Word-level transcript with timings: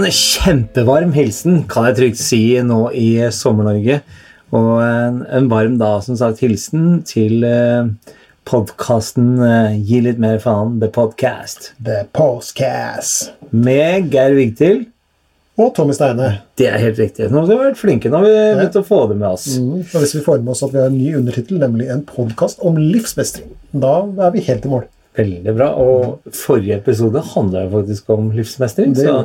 En 0.00 0.06
kjempevarm 0.16 1.10
hilsen 1.12 1.66
kan 1.68 1.84
jeg 1.90 1.96
trygt 1.98 2.20
si 2.22 2.38
nå 2.64 2.86
i 2.96 3.18
Sommer-Norge. 3.36 3.98
Og 4.56 4.70
en, 4.80 5.18
en 5.28 5.50
varm 5.50 5.74
da, 5.76 5.90
som 6.00 6.16
sagt, 6.16 6.40
hilsen 6.40 7.02
til 7.04 7.44
eh, 7.44 7.90
podkasten 8.48 9.28
eh, 9.44 9.76
Gi 9.84 10.00
litt 10.06 10.22
mer 10.22 10.40
faen, 10.40 10.78
The 10.80 10.88
Podcast. 10.94 11.74
The 11.84 12.06
Postcast. 12.16 13.34
Med 13.52 14.08
Geir 14.14 14.38
Vigtil. 14.40 14.86
Og 15.60 15.74
Tommy 15.76 15.92
Steine. 15.92 16.32
Det 16.56 16.72
er 16.72 16.80
helt 16.80 17.04
riktig. 17.04 17.28
Nå 17.28 17.44
har 17.44 17.52
vi 17.52 17.60
vært 17.60 17.84
flinke. 17.84 18.08
Nå 18.08 18.22
har 18.22 18.28
vi 18.30 18.34
begynt 18.56 18.80
å 18.80 18.86
få 18.88 19.04
det 19.12 19.20
med 19.20 19.28
oss. 19.34 19.50
Mm. 19.60 19.82
Og 19.84 19.96
hvis 20.00 20.16
vi 20.16 20.26
får 20.30 20.40
med 20.40 20.56
oss 20.56 20.64
at 20.64 20.72
vi 20.72 20.80
har 20.80 20.88
en 20.88 20.96
ny 20.96 21.12
undertittel, 21.20 21.60
nemlig 21.60 21.92
en 21.92 22.06
podkast 22.08 22.64
om 22.64 22.80
livsmestring, 22.80 23.52
da 23.76 23.98
er 24.30 24.32
vi 24.32 24.48
helt 24.48 24.64
i 24.64 24.76
mål. 24.78 24.88
Veldig 25.20 25.60
bra. 25.60 25.74
Og 25.76 26.32
forrige 26.32 26.80
episode 26.80 27.20
handla 27.34 27.66
jo 27.66 27.74
faktisk 27.82 28.16
om 28.16 28.32
livsmestring. 28.32 28.96
Det 28.96 29.10
Så. 29.10 29.24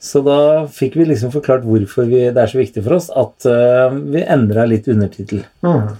Så 0.00 0.22
da 0.24 0.38
fikk 0.72 0.94
vi 0.96 1.04
liksom 1.10 1.32
forklart 1.34 1.66
hvorfor 1.68 2.06
vi, 2.08 2.22
det 2.32 2.40
er 2.40 2.48
så 2.48 2.60
viktig 2.60 2.82
for 2.86 2.96
oss 2.96 3.10
at 3.12 3.46
uh, 3.50 3.92
vi 3.92 4.22
endra 4.24 4.64
litt 4.68 4.88
undertittel. 4.88 5.42
Mm. 5.66 5.90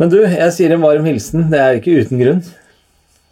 Men 0.00 0.12
du, 0.12 0.18
jeg 0.26 0.52
sier 0.52 0.74
en 0.74 0.84
varm 0.84 1.08
hilsen. 1.08 1.48
Det 1.52 1.60
er 1.62 1.78
ikke 1.78 1.96
uten 2.04 2.20
grunn. 2.20 2.44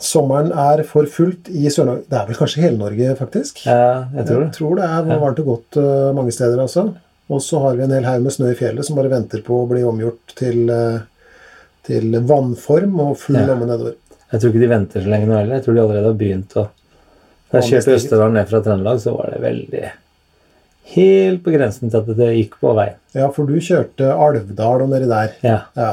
Sommeren 0.03 0.51
er 0.59 0.83
for 0.89 1.07
fullt 1.07 1.51
i 1.53 1.69
Sør-Norge. 1.71 2.07
Det 2.11 2.19
er 2.19 2.27
vel 2.31 2.39
kanskje 2.41 2.65
hele-Norge, 2.65 3.13
faktisk? 3.21 3.63
Ja, 3.69 4.09
jeg 4.17 4.27
tror 4.27 4.41
det. 4.41 4.49
Jeg 4.49 4.57
tror 4.57 4.81
det 4.81 4.89
er 4.89 5.11
varmt 5.13 5.43
og 5.45 5.51
godt 5.53 5.79
uh, 5.79 6.11
mange 6.17 6.35
steder, 6.35 6.59
altså. 6.65 6.89
Og 7.33 7.43
så 7.45 7.61
har 7.63 7.77
vi 7.79 7.85
en 7.85 7.95
hel 7.95 8.09
haug 8.09 8.25
med 8.25 8.35
snø 8.35 8.51
i 8.51 8.59
fjellet 8.59 8.89
som 8.89 8.99
bare 8.99 9.13
venter 9.13 9.45
på 9.47 9.61
å 9.61 9.69
bli 9.71 9.85
omgjort 9.87 10.35
til, 10.41 10.65
uh, 10.73 11.05
til 11.87 12.17
vannform 12.33 12.97
og 13.05 13.19
full 13.21 13.39
Ja. 13.39 13.47
lomme 13.53 13.69
nedover. 13.69 13.99
Jeg 14.33 14.41
tror 14.41 14.55
ikke 14.55 14.65
de 14.65 14.73
venter 14.73 15.05
så 15.05 15.13
lenge 15.13 15.29
nå 15.29 15.37
heller. 15.37 15.59
Jeg 15.61 15.67
tror 15.67 15.77
de 15.77 15.85
allerede 15.85 16.09
har 16.09 16.19
begynt 16.25 16.57
å 16.57 16.71
jeg 17.59 17.69
kjørte 17.69 17.97
Østerdalen 17.99 18.39
ned 18.39 18.49
fra 18.51 18.63
Trøndelag, 18.65 19.01
så 19.03 19.15
var 19.17 19.35
det 19.35 19.43
veldig 19.43 19.85
Helt 20.93 21.45
på 21.45 21.53
grensen 21.55 21.93
til 21.93 22.01
at 22.01 22.09
det 22.19 22.29
gikk 22.35 22.57
på 22.61 22.73
veien. 22.77 22.97
Ja, 23.17 23.29
for 23.33 23.49
du 23.49 23.55
kjørte 23.63 24.11
Alvdal 24.13 24.83
og 24.83 24.91
nedi 24.91 25.07
der. 25.09 25.31
Ja. 25.47 25.59
Ja. 25.79 25.93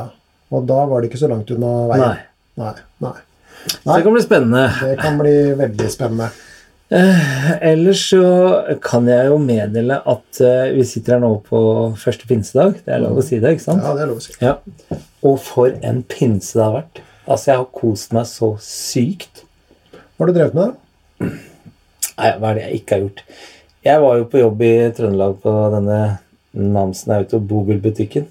Og 0.50 0.66
da 0.68 0.80
var 0.90 1.00
det 1.00 1.12
ikke 1.12 1.22
så 1.22 1.30
langt 1.30 1.52
unna 1.54 1.74
veien. 1.92 2.04
Nei. 2.04 2.64
Nei. 2.64 2.74
Nei. 3.06 3.18
Nei. 3.86 3.96
det 3.96 4.04
kan 4.06 4.16
bli 4.16 4.24
spennende. 4.24 4.64
Det 4.82 4.96
kan 5.00 5.20
bli 5.20 5.36
veldig 5.60 5.90
spennende. 5.94 6.30
Eh, 6.90 7.52
ellers 7.70 8.02
så 8.10 8.24
kan 8.82 9.06
jeg 9.08 9.30
jo 9.30 9.38
meddele 9.44 10.00
at 10.10 10.40
eh, 10.42 10.72
vi 10.74 10.86
sitter 10.90 11.16
her 11.16 11.22
nå 11.22 11.36
på 11.46 11.60
første 12.02 12.26
pinsedag. 12.30 12.80
Det 12.86 12.96
er 12.96 13.04
lov 13.04 13.20
å 13.22 13.26
si 13.26 13.38
det, 13.38 13.54
ikke 13.56 13.68
sant? 13.68 13.86
Ja, 13.86 13.94
det 13.94 14.08
er 14.08 14.10
lov 14.10 14.24
å 14.24 14.26
si. 14.26 14.34
Ja. 14.42 14.56
Og 15.30 15.38
for 15.46 15.76
en 15.86 16.02
pinse 16.10 16.58
det 16.58 16.66
har 16.66 16.80
vært. 16.80 17.04
Altså, 17.28 17.52
jeg 17.52 17.62
har 17.62 17.70
kost 17.78 18.16
meg 18.18 18.26
så 18.26 18.56
sykt. 18.64 19.44
Hva 19.94 20.26
har 20.26 20.32
du 20.32 20.40
drevet 20.40 20.58
med? 20.58 21.38
Nei, 22.20 22.34
hva 22.36 22.52
er 22.52 22.58
det 22.58 22.66
jeg 22.66 22.82
ikke 22.82 22.96
har 22.96 23.06
gjort? 23.06 23.24
Jeg 23.88 24.04
var 24.04 24.18
jo 24.20 24.26
på 24.28 24.42
jobb 24.42 24.62
i 24.68 24.74
Trøndelag 24.98 25.38
på 25.44 25.54
denne 25.72 26.00
Namsen 26.52 27.14
Auto 27.16 27.40
Bobil-butikken. 27.40 28.26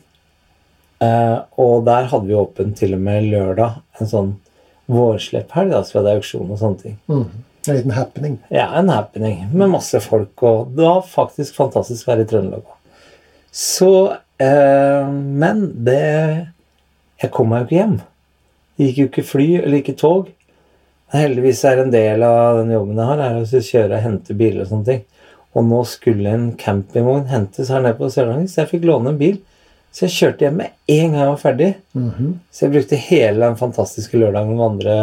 Eh, 1.00 1.36
og 1.62 1.86
der 1.86 2.08
hadde 2.10 2.28
vi 2.28 2.36
åpent 2.36 2.76
til 2.76 2.96
og 2.96 3.02
med 3.06 3.30
lørdag, 3.30 3.78
en 4.00 4.10
sånn 4.10 4.32
vårslepphelg, 4.92 5.72
da, 5.72 5.82
så 5.84 5.94
vi 5.94 6.00
hadde 6.00 6.16
auksjon 6.18 6.50
og 6.50 6.60
sånne 6.60 6.82
ting. 6.82 6.98
Mm. 7.08 7.24
En 7.68 7.76
liten 7.76 7.94
happening. 7.96 8.36
Ja, 8.52 8.68
en 8.78 8.90
happening 8.92 9.46
med 9.52 9.72
masse 9.72 10.00
folk, 10.04 10.34
og 10.42 10.74
det 10.76 10.84
var 10.84 11.06
faktisk 11.08 11.56
fantastisk 11.58 12.06
å 12.06 12.12
være 12.12 12.26
i 12.26 12.30
Trøndelag 12.30 12.64
òg. 12.64 12.74
Så 13.58 13.90
eh, 14.44 15.06
Men 15.08 15.62
det 15.86 16.02
Jeg 17.18 17.30
kom 17.32 17.48
meg 17.50 17.62
jo 17.62 17.66
ikke 17.66 17.78
hjem. 17.78 17.94
Det 18.76 18.86
gikk 18.86 18.98
jo 18.98 19.06
ikke 19.08 19.24
fly 19.26 19.46
eller 19.62 19.80
ikke 19.80 19.96
tog. 19.98 20.28
Heldigvis 21.14 21.62
er 21.64 21.82
en 21.82 21.92
del 21.92 22.22
av 22.26 22.58
den 22.60 22.72
jobben 22.74 22.98
jeg 23.00 23.10
har, 23.10 23.22
er 23.24 23.38
å 23.40 23.62
kjøre 23.70 23.96
og 23.96 24.04
hente 24.04 24.36
biler 24.36 24.64
og 24.64 24.72
sånne 24.72 24.88
ting. 24.88 25.04
Og 25.56 25.64
nå 25.64 25.78
skulle 25.88 26.34
en 26.34 26.50
campingvogn 26.60 27.30
hentes 27.30 27.70
her 27.72 27.80
nede 27.84 27.96
på 27.98 28.10
Sørlandet, 28.12 28.52
så 28.52 28.62
jeg 28.62 28.72
fikk 28.74 28.84
låne 28.90 29.14
en 29.14 29.20
bil. 29.20 29.38
Så 29.94 30.04
jeg 30.04 30.16
kjørte 30.18 30.44
hjem 30.44 30.58
med 30.60 30.74
en 30.92 31.14
gang 31.14 31.22
jeg 31.22 31.30
var 31.30 31.40
ferdig. 31.40 31.70
Mhm. 31.96 32.34
Så 32.52 32.66
jeg 32.66 32.74
brukte 32.74 33.00
hele 33.08 33.40
den 33.46 33.56
fantastiske 33.56 34.20
lørdagen 34.20 34.56
med 34.56 34.66
andre 34.72 34.98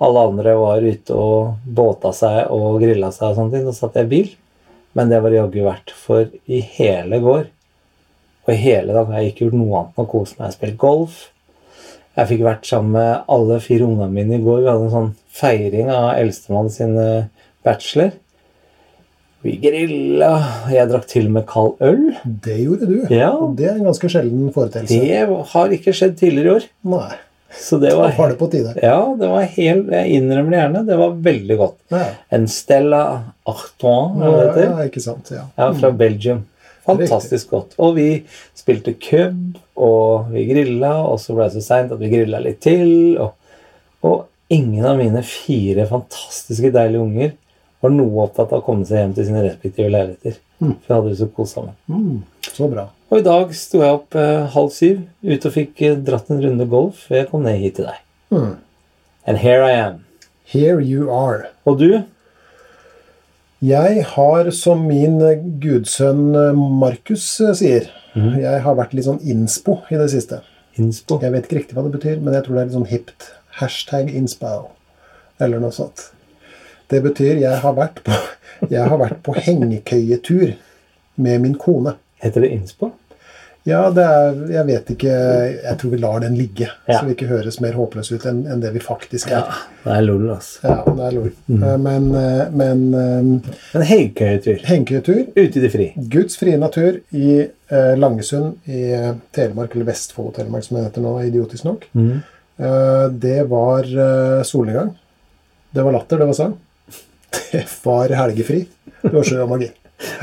Alle 0.00 0.20
andre 0.30 0.54
var 0.56 0.80
ute 0.80 1.12
og 1.12 1.56
båta 1.76 2.08
seg 2.16 2.48
og 2.48 2.78
grilla 2.80 3.10
seg 3.12 3.26
og 3.26 3.34
sånne 3.36 3.52
ting. 3.52 3.66
Da 3.66 3.72
satt 3.76 3.98
jeg 3.98 4.06
i 4.06 4.08
bil. 4.08 4.30
Men 4.96 5.10
det 5.10 5.18
var 5.20 5.34
jaggu 5.34 5.58
verdt. 5.60 5.92
For 5.92 6.30
i 6.48 6.60
hele 6.78 7.18
går 7.20 7.42
og 8.46 8.54
i 8.54 8.56
hele 8.56 8.94
dag 8.96 9.06
har 9.06 9.20
jeg 9.20 9.32
ikke 9.32 9.44
gjort 9.44 9.58
noe 9.60 9.80
annet 9.80 9.98
enn 9.98 10.06
å 10.06 10.10
kose 10.10 10.34
meg. 10.34 10.40
Jeg 10.40 10.46
har 10.46 10.56
spilt 10.56 10.80
golf. 10.80 11.18
Jeg 12.18 12.26
fikk 12.32 12.42
vært 12.42 12.66
sammen 12.66 12.96
med 12.96 13.28
alle 13.30 13.60
fire 13.62 13.86
ungene 13.86 14.10
mine 14.12 14.38
i 14.40 14.42
går. 14.42 14.64
Vi 14.64 14.68
hadde 14.70 14.88
en 14.88 14.94
sånn 14.96 15.12
feiring 15.40 15.92
av 15.94 16.08
eldstemann 16.18 16.70
sin 16.74 16.96
eh, 16.98 17.28
bachelor. 17.66 18.10
Vi 19.46 19.54
grilla. 19.62 20.32
Jeg 20.68 20.90
drakk 20.90 21.06
til 21.08 21.30
og 21.30 21.36
med 21.38 21.46
kald 21.48 21.78
øl. 21.86 22.02
Det 22.44 22.58
gjorde 22.60 22.88
du. 22.90 22.96
Ja. 23.14 23.30
Og 23.38 23.54
det 23.56 23.70
er 23.70 23.78
en 23.78 23.86
ganske 23.88 24.10
sjelden 24.12 24.50
foreteelse. 24.52 24.98
Det 25.00 25.22
har 25.54 25.76
ikke 25.78 25.94
skjedd 25.96 26.18
tidligere 26.20 26.50
i 26.50 26.54
år. 26.58 26.66
Nei. 26.92 27.10
Så 27.50 27.80
det 27.82 27.90
Da 27.90 27.96
var 27.98 28.12
var 28.14 28.28
det 28.30 28.38
på 28.38 28.46
tide. 28.52 28.76
Ja, 28.78 28.98
det 29.18 29.26
var 29.26 29.42
helt 29.56 29.88
Jeg 29.90 30.10
innrømmer 30.20 30.52
det 30.54 30.60
gjerne. 30.60 30.82
Det 30.86 30.98
var 31.00 31.16
veldig 31.24 31.56
godt. 31.58 31.78
Ja, 31.90 32.04
En 32.30 32.46
Stella 32.46 33.00
Artois, 33.48 34.12
hva 34.14 34.28
det 34.30 34.44
ja, 34.44 34.52
heter. 34.52 34.84
ikke 34.86 35.02
sant. 35.02 35.32
Ja. 35.34 35.46
Ja, 35.56 35.72
fra 35.72 35.90
Belgium. 35.90 36.44
Fantastisk 36.86 37.52
godt. 37.52 37.76
Og 37.82 37.94
vi 37.98 38.08
spilte 38.56 38.94
cub, 39.00 39.58
og 39.80 40.30
vi 40.32 40.46
grilla, 40.48 40.94
og 41.04 41.20
så 41.22 41.36
ble 41.36 41.48
det 41.48 41.58
så 41.58 41.66
seint 41.66 41.92
at 41.92 42.00
vi 42.00 42.10
grilla 42.12 42.40
litt 42.42 42.62
til. 42.64 43.18
Og, 43.20 43.34
og 44.06 44.26
ingen 44.52 44.86
av 44.88 44.98
mine 45.00 45.22
fire 45.26 45.86
fantastiske 45.90 46.72
deilige 46.74 47.04
unger 47.04 47.36
var 47.80 47.92
noe 47.94 48.26
opptatt 48.26 48.52
av 48.52 48.60
å 48.60 48.64
komme 48.64 48.84
seg 48.88 49.00
hjem 49.00 49.12
til 49.16 49.28
sine 49.28 49.44
respektive 49.46 49.92
leiligheter. 49.92 50.40
Mm. 50.60 50.74
For 50.74 50.86
vi 50.86 50.96
hadde 50.96 51.12
det 51.12 51.20
så 51.20 51.28
kos 51.36 51.54
sammen. 51.56 51.76
Mm, 51.88 52.48
så 52.52 52.68
bra. 52.72 52.90
Og 53.10 53.22
i 53.22 53.26
dag 53.26 53.54
sto 53.56 53.80
jeg 53.80 53.96
opp 53.96 54.16
eh, 54.20 54.50
halv 54.54 54.72
syv, 54.74 55.00
ute 55.24 55.48
og 55.48 55.54
fikk 55.54 55.80
eh, 55.86 55.96
dratt 56.06 56.28
en 56.30 56.42
runde 56.44 56.66
golf 56.70 57.06
før 57.08 57.22
jeg 57.22 57.30
kom 57.30 57.46
ned 57.46 57.56
hit 57.62 57.78
til 57.80 57.88
deg. 57.88 58.02
Mm. 58.34 58.52
And 59.26 59.40
here 59.40 59.64
I 59.64 59.72
am. 59.78 60.04
Here 60.44 60.80
you 60.80 61.08
are. 61.14 61.50
Og 61.64 61.80
du? 61.80 61.88
Jeg 63.60 64.04
har, 64.14 64.46
som 64.56 64.86
min 64.88 65.18
eh, 65.20 65.40
gudsønn 65.60 66.30
eh, 66.32 66.56
Markus 66.56 67.26
sier 67.36 67.58
sier 67.58 67.90
Jeg 68.40 68.62
har 68.64 68.78
vært 68.78 68.94
litt 68.96 69.04
sånn 69.04 69.20
innspo 69.20 69.82
i 69.92 69.98
det 70.00 70.06
siste. 70.14 70.38
Innspo. 70.80 71.18
Jeg 71.20 71.34
vet 71.34 71.44
ikke 71.44 71.58
riktig 71.58 71.76
hva 71.76 71.84
det 71.84 71.92
betyr, 71.98 72.22
men 72.24 72.32
jeg 72.32 72.46
tror 72.46 72.56
det 72.56 72.62
er 72.62 72.70
litt 72.70 72.78
sånn 72.78 72.88
hipt. 72.88 73.26
Hashtag 73.60 74.08
inspo. 74.16 74.70
Eller 75.44 75.60
noe 75.60 75.76
sånt. 75.76 76.06
Det 76.88 77.02
betyr 77.04 77.42
jeg 77.42 77.60
har 77.60 77.76
vært 77.76 78.00
på, 78.06 78.16
jeg 78.72 78.80
har 78.80 79.02
vært 79.02 79.20
på 79.28 79.36
hengekøyetur 79.36 80.56
med 81.20 81.44
min 81.44 81.58
kone. 81.60 81.98
Heter 82.24 82.46
det 82.46 82.54
innspo? 82.56 82.94
Ja, 83.70 83.80
det 83.94 84.02
er 84.04 84.38
Jeg 84.50 84.66
vet 84.66 84.88
ikke 84.96 85.10
Jeg 85.54 85.76
tror 85.80 85.92
vi 85.92 85.98
lar 86.02 86.18
den 86.24 86.34
ligge, 86.38 86.66
Ja. 86.88 86.98
så 86.98 87.04
vi 87.06 87.14
ikke 87.14 87.28
høres 87.30 87.60
mer 87.62 87.76
håpløse 87.78 88.16
ut 88.18 88.24
enn 88.26 88.40
enn 88.50 88.60
det 88.64 88.72
vi 88.74 88.82
faktisk 88.82 89.30
Ja, 89.30 89.44
er. 89.46 89.60
det 89.84 89.92
er 89.96 90.04
lol, 90.08 90.24
altså. 90.34 90.58
Ja, 90.64 90.78
det 90.96 91.04
er 91.06 91.14
lol. 91.16 91.30
Mm. 91.46 91.64
Men, 91.86 92.08
eh, 92.18 92.50
men 92.62 92.82
eh, 92.94 93.78
En 93.78 93.86
hengekøyetur. 93.92 94.60
hengekøyetur 94.66 95.20
Ute 95.36 95.60
i 95.60 95.64
det 95.64 95.70
fri. 95.72 95.86
Guds 96.16 96.36
frie 96.40 96.58
natur 96.58 96.98
i 97.14 97.28
eh, 97.70 97.94
Langesund 97.96 98.58
i 98.66 98.82
eh, 98.96 99.12
Telemark, 99.32 99.74
eller 99.76 99.88
Vestfold 99.92 100.34
Telemark 100.36 100.64
som 100.66 100.76
det 100.80 100.88
heter 100.90 101.06
nå, 101.06 101.14
idiotisk 101.28 101.64
nok. 101.70 101.86
Mm. 101.94 102.22
Eh, 102.60 103.06
det 103.22 103.38
var 103.48 103.86
eh, 103.86 104.42
solnedgang. 104.44 104.96
Det 105.72 105.84
var 105.86 105.92
latter, 105.94 106.18
det 106.18 106.26
var 106.26 106.34
sang. 106.34 106.58
Det 107.52 107.62
var 107.84 108.08
helgefri. 108.10 108.64
Det 109.02 109.12
var 109.14 109.22
sjø 109.26 109.40
og 109.44 109.50
magi. 109.52 109.68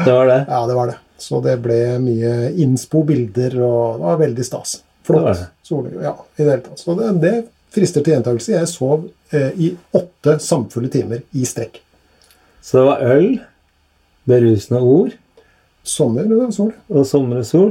Det 0.04 0.12
var 0.12 0.28
det. 0.28 0.42
Ja, 0.50 0.60
det 0.68 0.76
var 0.76 0.88
det. 0.92 0.96
Så 1.18 1.40
det 1.44 1.56
ble 1.64 1.78
mye 2.04 2.52
innspo, 2.62 3.04
bilder, 3.08 3.56
og 3.66 4.00
det 4.00 4.06
var 4.06 4.18
veldig 4.22 4.46
stas. 4.46 4.76
Flott. 5.08 5.40
det. 5.40 5.94
Ja, 6.04 6.14
i 6.38 6.44
det 6.44 6.50
hele 6.52 6.62
tatt. 6.66 6.80
Så 6.84 6.96
det, 7.00 7.12
det 7.24 7.36
frister 7.74 8.04
til 8.04 8.14
gjentakelse. 8.18 8.52
Jeg 8.54 8.68
sov 8.72 9.06
eh, 9.32 9.52
i 9.56 9.70
åtte 9.96 10.38
samfulle 10.44 10.90
timer 10.94 11.24
i 11.34 11.46
strekk. 11.48 11.80
Så 12.62 12.78
det 12.82 12.86
var 12.90 13.06
øl, 13.16 13.30
berusende 14.28 14.82
ord 14.84 15.16
Sommer 15.88 16.28
og 16.36 16.50
sol. 16.52 16.74
og 16.92 17.06
sommer 17.08 17.40
og 17.40 17.46
sol. 17.48 17.70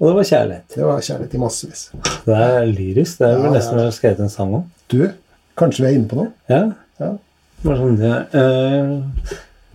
Og 0.00 0.08
det 0.08 0.14
var 0.16 0.24
kjærlighet. 0.26 0.64
Det 0.74 0.82
var 0.88 1.00
kjærlighet 1.06 1.34
i 1.36 1.38
massevis. 1.38 1.82
Det 2.26 2.34
er 2.42 2.64
lyrisk. 2.66 3.18
Det 3.20 3.28
er 3.28 3.36
Ja, 3.44 3.50
nesten 3.54 3.78
ja. 3.78 3.90
skrevet 3.94 4.22
en 4.24 4.32
sang 4.32 4.54
om. 4.58 4.64
Du, 4.90 5.04
kanskje 5.60 5.84
vi 5.84 5.90
er 5.92 5.98
inne 6.00 6.08
på 6.10 6.18
noe? 6.18 6.32
Ja. 6.50 6.62
Ja. 6.98 7.12
Bare 7.62 7.76
sånn 7.78 8.00
ja, 8.02 8.16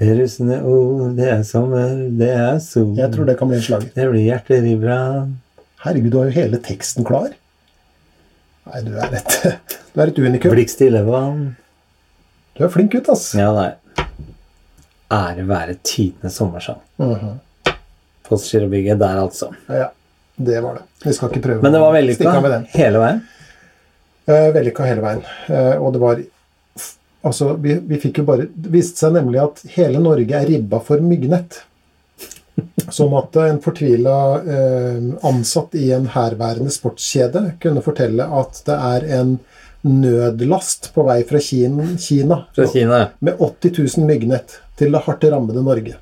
øh, 0.01 0.11
russende 0.19 0.59
ord, 0.63 1.15
det 1.17 1.29
er 1.31 1.43
sommer, 1.47 1.95
det 2.19 2.29
er 2.33 2.59
sol. 2.59 2.93
Jeg 2.97 3.13
tror 3.13 3.27
det 3.29 3.37
kan 3.39 3.51
bli 3.51 3.57
en 3.59 3.65
slag. 3.65 3.89
Det 3.95 4.07
blir 4.11 4.27
hjerter 4.27 4.67
i 4.67 4.75
brann. 4.79 5.35
Herregud, 5.85 6.11
du 6.11 6.17
har 6.19 6.31
jo 6.31 6.37
hele 6.39 6.59
teksten 6.65 7.05
klar. 7.07 7.33
Nei, 8.65 8.81
du 8.81 8.95
er 8.97 9.19
et, 9.19 9.35
du 9.93 10.01
er 10.01 10.11
et 10.11 10.19
unikum. 10.19 10.55
Blikkstille 10.55 11.03
vann. 11.05 11.55
Du 12.57 12.63
er 12.65 12.71
flink 12.73 12.93
gutt, 12.95 13.09
ass. 13.13 13.27
Ja, 13.37 13.51
nei. 13.53 13.73
Ære 15.13 15.45
være 15.47 15.77
tidenes 15.85 16.37
sommersang. 16.39 16.81
Mhm. 16.97 17.35
Postgirobygget 18.25 18.97
der, 18.99 19.19
altså. 19.21 19.51
Ja, 19.69 19.91
det 20.35 20.61
var 20.63 20.79
det. 20.79 20.85
Vi 21.03 21.13
skal 21.13 21.29
ikke 21.29 21.43
prøve 21.43 21.61
Men 21.61 21.75
det 21.75 21.81
var 21.83 21.93
å 21.93 22.15
stikke 22.15 22.31
av 22.31 22.41
med 22.41 22.53
vellykka 22.55 22.79
hele 22.79 23.01
veien. 23.03 23.19
Uh, 24.25 24.47
vellykka 24.55 24.87
hele 24.89 25.03
veien. 25.03 25.21
Uh, 25.45 25.75
og 25.77 25.91
det 25.93 26.01
var 26.01 26.23
Altså, 27.25 27.53
vi, 27.61 27.77
vi 27.89 27.97
fikk 28.01 28.19
jo 28.21 28.27
bare 28.27 28.45
Det 28.53 28.69
viste 28.73 29.01
seg 29.01 29.15
nemlig 29.15 29.39
at 29.41 29.63
hele 29.73 30.01
Norge 30.03 30.37
er 30.37 30.45
ribba 30.49 30.79
for 30.85 31.01
myggnett. 31.01 31.63
Som 32.93 33.15
at 33.17 33.35
en 33.41 33.59
fortvila 33.63 34.17
eh, 34.39 35.07
ansatt 35.27 35.75
i 35.75 35.89
en 35.95 36.05
herværende 36.13 36.71
sportskjede 36.71 37.57
kunne 37.63 37.83
fortelle 37.83 38.27
at 38.39 38.61
det 38.67 38.77
er 38.91 39.07
en 39.19 39.35
nødlast 39.85 40.91
på 40.95 41.03
vei 41.05 41.19
fra 41.29 41.41
Kina, 41.43 41.91
Kina 42.01 42.39
Fra 42.55 42.65
Kina. 42.71 43.01
med 43.19 43.41
80 43.41 43.97
000 43.97 44.07
myggnett 44.07 44.59
til 44.79 44.95
det 44.95 45.03
hardt 45.05 45.27
rammede 45.29 45.61
Norge. 45.65 45.97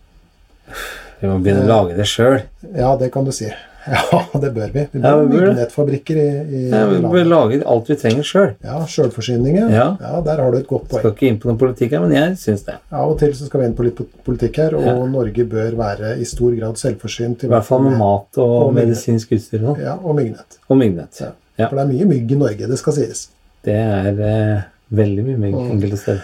Vi 1.20 1.28
må 1.31 1.40
begynne 1.40 1.66
å 1.66 1.72
lage 1.72 1.98
det 1.98 2.08
sjøl. 2.08 2.42
Ja, 2.75 2.94
det 3.00 3.12
kan 3.16 3.28
du 3.28 3.34
si. 3.36 3.50
Ja, 3.94 4.20
det 4.40 4.50
bør 4.56 4.70
vi. 4.74 4.84
Vi 4.94 5.00
bør 5.02 5.10
ha 5.10 5.18
vi 5.24 5.28
bør 5.34 6.16
i, 6.16 6.28
i 6.56 6.62
Ja, 6.72 6.84
vi 6.88 7.00
bør 7.04 7.26
lage 7.28 7.58
alt 7.68 7.90
vi 7.92 7.96
trenger 8.00 8.24
sjøl. 8.28 8.52
Ja, 8.64 8.78
sjølforsyning, 8.88 9.58
ja. 9.60 9.68
Ja. 9.74 9.88
ja. 10.00 10.22
Der 10.24 10.40
har 10.44 10.52
du 10.54 10.58
et 10.62 10.68
godt 10.70 10.88
poeng. 10.92 11.02
Skal 11.04 11.12
ikke 11.16 11.28
inn 11.32 11.40
på 11.44 11.50
noen 11.52 11.60
politikk 11.60 11.96
her, 11.98 12.04
men 12.06 12.16
jeg 12.16 12.38
syns 12.40 12.64
det. 12.68 12.78
Av 12.96 13.12
og 13.12 13.18
til 13.20 13.34
så 13.36 13.50
skal 13.50 13.64
vi 13.64 13.68
inn 13.70 13.76
på 13.78 13.86
litt 13.90 14.00
politikk 14.28 14.60
her, 14.64 14.78
og 14.80 14.86
Ja. 14.88 14.96
Norge 15.14 15.46
bør 15.52 15.76
være 15.82 16.14
i 16.24 16.28
stor 16.30 16.56
grad 16.56 16.80
selvforsynt. 16.80 17.44
I 17.44 17.52
hvert 17.52 17.68
fall 17.68 17.84
med 17.90 17.98
mat 18.00 18.40
og, 18.40 18.56
Og 18.70 18.74
medisinsk 18.80 19.36
utstyr 19.36 19.60
og 19.66 19.74
sånn. 19.74 19.84
Ja, 19.84 19.98
og 20.00 20.16
myggnett. 20.22 20.60
Og 20.70 20.80
myggnett. 20.80 21.20
Ja. 21.22 21.34
Ja. 21.60 21.68
For 21.68 21.78
det 21.78 21.84
er 21.84 21.92
mye 21.92 22.08
mygg 22.16 22.32
i 22.32 22.40
Norge, 22.40 22.68
det 22.72 22.80
skal 22.80 22.96
sies. 22.98 23.28
Det 23.68 23.76
er 23.76 24.24
eh, 24.30 24.64
veldig 24.96 25.28
mye 25.28 25.38
mygg 25.44 25.60
Mm. 25.60 25.70
enkelte 25.76 26.00
steder. 26.02 26.24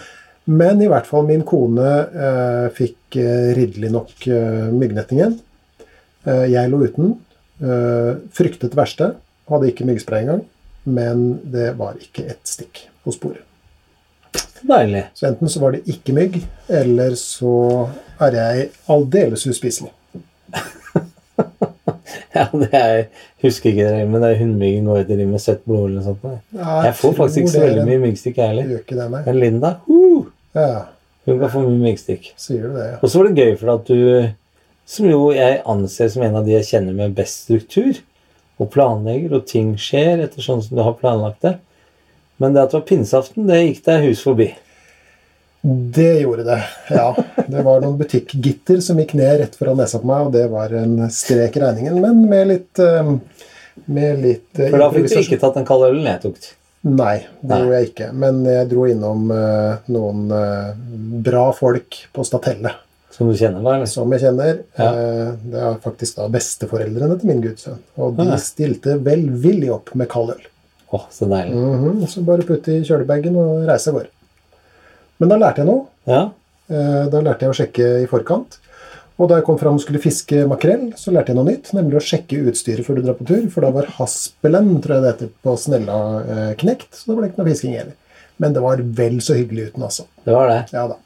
Men 0.50 0.80
i 0.82 0.88
hvert 0.90 1.06
fall 1.06 1.26
min 1.28 1.42
kone 1.46 1.90
eh, 2.10 2.68
fikk 2.74 3.16
eh, 3.20 3.52
ridderlig 3.54 3.90
nok 3.94 4.26
eh, 4.26 4.70
myggnettingen. 4.74 5.36
Eh, 6.26 6.46
jeg 6.50 6.70
lå 6.72 6.80
uten. 6.88 7.12
Eh, 7.60 8.16
fryktet 8.36 8.72
det 8.72 8.78
verste. 8.78 9.12
Hadde 9.50 9.70
ikke 9.70 9.86
myggspray 9.88 10.24
engang. 10.24 10.44
Men 10.84 11.40
det 11.52 11.74
var 11.78 11.98
ikke 12.00 12.24
ett 12.32 12.44
stikk 12.48 12.86
på 13.04 13.12
sporet. 13.12 13.44
Deilig. 14.60 15.06
Så 15.16 15.26
enten 15.30 15.48
så 15.48 15.60
var 15.62 15.72
det 15.72 15.86
ikke 15.88 16.12
mygg, 16.14 16.36
eller 16.68 17.14
så 17.18 17.52
er 18.20 18.36
jeg 18.36 18.68
aldeles 18.92 19.46
uspiselig. 19.48 19.92
Ja, 22.34 22.44
det 22.54 22.68
er, 22.72 22.92
jeg 22.94 23.48
husker 23.48 23.70
ikke 23.72 23.86
det, 23.90 24.04
men 24.10 24.22
det 24.22 24.28
er 24.30 24.38
hundmyggen 24.38 24.86
går 24.86 25.00
etter 25.02 25.18
de 25.18 25.26
med 25.26 25.42
søtt 25.42 25.64
blod 25.66 25.88
eller 25.88 25.96
noe 25.98 26.06
sånt. 26.06 26.22
nei. 26.54 26.76
Jeg 26.86 26.94
får 27.00 27.14
faktisk 27.18 27.40
ikke 27.42 27.52
så 27.52 27.62
veldig 27.64 27.86
mye 27.88 28.02
myggstikk, 28.04 28.38
jeg 28.38 28.52
heller. 28.52 29.24
Men 29.26 29.38
Linda, 29.38 29.72
uh, 29.90 30.28
Ja, 30.54 30.68
hun 31.26 31.40
kan 31.42 31.52
få 31.52 31.64
mye 31.66 31.80
myggstikk. 31.88 32.30
sier 32.38 32.68
du 32.68 32.76
det, 32.76 32.86
ja. 32.92 32.98
Og 33.02 33.10
så 33.10 33.20
var 33.20 33.28
det 33.30 33.44
gøy 33.44 33.56
for 33.58 33.72
at 33.74 33.90
du, 33.90 33.98
som 34.90 35.06
jo 35.06 35.28
jeg 35.34 35.60
anser 35.70 36.08
som 36.10 36.24
en 36.26 36.40
av 36.40 36.46
de 36.46 36.56
jeg 36.56 36.66
kjenner 36.72 36.96
med 36.96 37.14
best 37.18 37.44
struktur, 37.44 38.00
og 38.60 38.68
planlegger, 38.74 39.38
og 39.38 39.46
ting 39.48 39.72
skjer 39.80 40.24
etter 40.26 40.44
sånn 40.44 40.60
som 40.64 40.76
du 40.76 40.82
har 40.84 40.98
planlagt 40.98 41.44
det. 41.46 41.54
Men 42.40 42.56
det 42.56 42.64
at 42.64 42.72
det 42.72 42.80
var 42.80 42.88
pinseaften, 42.88 43.46
det 43.48 43.60
gikk 43.62 43.80
deg 43.86 44.08
hus 44.08 44.24
forbi. 44.24 44.50
Det 45.62 46.10
gjorde 46.22 46.44
det, 46.48 46.58
ja. 46.88 47.08
Det 47.46 47.62
var 47.64 47.82
noen 47.84 47.98
butikkgitter 48.00 48.80
som 48.84 49.00
gikk 49.00 49.14
ned 49.20 49.42
rett 49.42 49.56
foran 49.60 49.78
nesa 49.80 50.00
på 50.00 50.08
meg, 50.08 50.28
og 50.28 50.34
det 50.34 50.46
var 50.52 50.72
en 50.76 50.96
strek 51.12 51.56
i 51.56 51.64
regningen, 51.64 52.00
men 52.00 52.24
med 52.30 52.48
litt 52.54 52.82
eh, 52.82 53.14
Med 53.90 54.18
litt 54.20 54.58
eh, 54.58 54.68
For 54.72 54.82
da 54.82 54.90
fikk 54.92 55.08
du 55.08 55.18
ikke 55.20 55.38
tatt 55.40 55.56
den 55.56 55.68
kalde 55.68 55.92
ølen 55.92 56.08
jeg 56.10 56.22
tok. 56.24 56.50
Nei, 56.90 57.16
det 57.40 57.48
Nei. 57.48 57.58
gjorde 57.60 57.78
jeg 57.78 57.90
ikke. 57.90 58.12
Men 58.24 58.44
jeg 58.48 58.68
dro 58.72 58.86
innom 58.88 59.32
eh, 59.36 59.90
noen 59.92 60.24
bra 61.24 61.50
folk 61.56 62.02
på 62.12 62.24
Statelle 62.26 62.74
Som 63.20 63.28
du 63.28 63.36
kjenner, 63.36 63.60
da? 63.60 63.74
eller? 63.76 63.88
som 63.92 64.12
jeg 64.16 64.22
kjenner. 64.24 64.62
Ja. 64.80 64.86
Eh, 64.96 65.32
det 65.52 65.60
er 65.60 65.74
faktisk 65.84 66.16
da 66.16 66.28
besteforeldrene 66.32 67.18
til 67.20 67.28
min 67.28 67.42
gudsønn. 67.44 67.76
Og 68.00 68.16
de 68.16 68.24
Ja. 68.30 68.38
stilte 68.40 68.96
velvillig 69.04 69.68
opp 69.74 69.92
med 69.94 70.08
kald 70.08 70.30
øl. 70.32 70.46
Oh, 70.90 71.04
så 71.12 71.28
deilig. 71.28 71.52
Mhm, 71.54 72.06
Så 72.08 72.24
bare 72.24 72.42
putte 72.48 72.72
i 72.72 72.80
kjølebagen 72.82 73.36
og 73.36 73.68
reise 73.68 73.88
av 73.92 73.94
gårde. 74.00 74.08
Men 75.20 75.28
da 75.28 75.36
lærte 75.36 75.58
jeg 75.62 75.66
noe. 75.66 75.86
Ja, 76.08 76.30
Eh, 76.70 77.06
Da 77.10 77.18
lærte 77.20 77.40
jeg 77.40 77.50
å 77.50 77.58
sjekke 77.58 77.86
i 78.04 78.06
forkant. 78.06 78.58
Og 79.18 79.28
da 79.28 79.34
jeg 79.40 79.44
kom 79.44 79.58
fram 79.58 79.74
og 79.74 79.80
skulle 79.82 79.98
fiske 80.00 80.46
makrell, 80.46 80.92
så 80.94 81.10
lærte 81.12 81.26
jeg 81.34 81.36
noe 81.36 81.44
nytt, 81.50 81.72
nemlig 81.74 81.96
å 81.98 82.00
sjekke 82.00 82.38
utstyret 82.46 82.86
før 82.86 82.94
du 82.94 83.02
drar 83.02 83.14
på 83.18 83.26
tur. 83.26 83.50
For 83.50 83.60
da 83.60 83.70
var 83.74 83.86
haspelen, 83.98 84.80
tror 84.80 84.94
jeg 84.94 85.02
det 85.02 85.10
heter, 85.18 85.30
på 85.42 85.56
snella 85.58 85.96
eh, 86.24 86.54
knekt, 86.54 86.92
så 86.94 87.06
da 87.10 87.14
ble 87.16 87.26
det 87.26 87.32
ikke 87.34 87.42
noe 87.42 87.50
fisking 87.50 87.74
heller. 87.74 87.92
Men 88.38 88.52
det 88.54 88.62
var 88.62 88.76
vel 88.76 89.18
så 89.20 89.34
hyggelig 89.34 89.72
uten, 89.74 89.82
altså. 89.82 90.06
det 90.24 90.32
var 90.32 90.46
det. 90.48 90.70
Ja 90.72 90.86
da. 90.88 90.96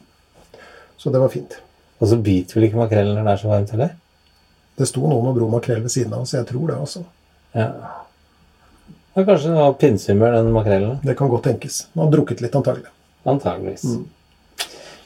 Så 0.99 1.10
det 1.10 1.19
var 1.25 1.28
fint. 1.32 1.56
Og 2.00 2.08
så 2.11 2.19
biter 2.20 2.58
vel 2.58 2.67
ikke 2.69 2.81
makrellen 2.81 3.14
når 3.19 3.29
det 3.29 3.35
er 3.37 3.43
så 3.44 3.50
varmt, 3.52 3.70
heller? 3.75 3.93
Det 4.75 4.88
sto 4.91 5.05
noen 5.06 5.29
og 5.31 5.37
dro 5.38 5.46
makrell 5.52 5.85
ved 5.85 5.93
siden 5.94 6.14
av, 6.17 6.25
så 6.26 6.41
jeg 6.41 6.49
tror 6.50 6.67
det, 6.73 6.79
altså. 6.82 7.05
Ja. 7.55 7.69
ja. 7.70 7.93
Kanskje 9.23 9.52
det 9.52 9.58
var 9.61 9.76
pinsehumør, 9.79 10.32
den 10.41 10.50
makrellen. 10.56 10.96
Det 11.06 11.14
kan 11.19 11.31
godt 11.31 11.44
tenkes. 11.46 11.85
Man 11.94 12.08
har 12.08 12.17
drukket 12.17 12.41
litt, 12.43 12.56
antagelig. 12.58 12.91
Antageligvis. 13.31 13.85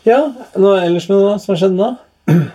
Ja, 0.08 0.22
noe 0.56 0.78
ellers 0.86 1.08
med 1.10 1.20
noe 1.20 1.34
som 1.42 1.52
har 1.52 1.60
skjedd 1.60 1.76
nå? 1.76 1.90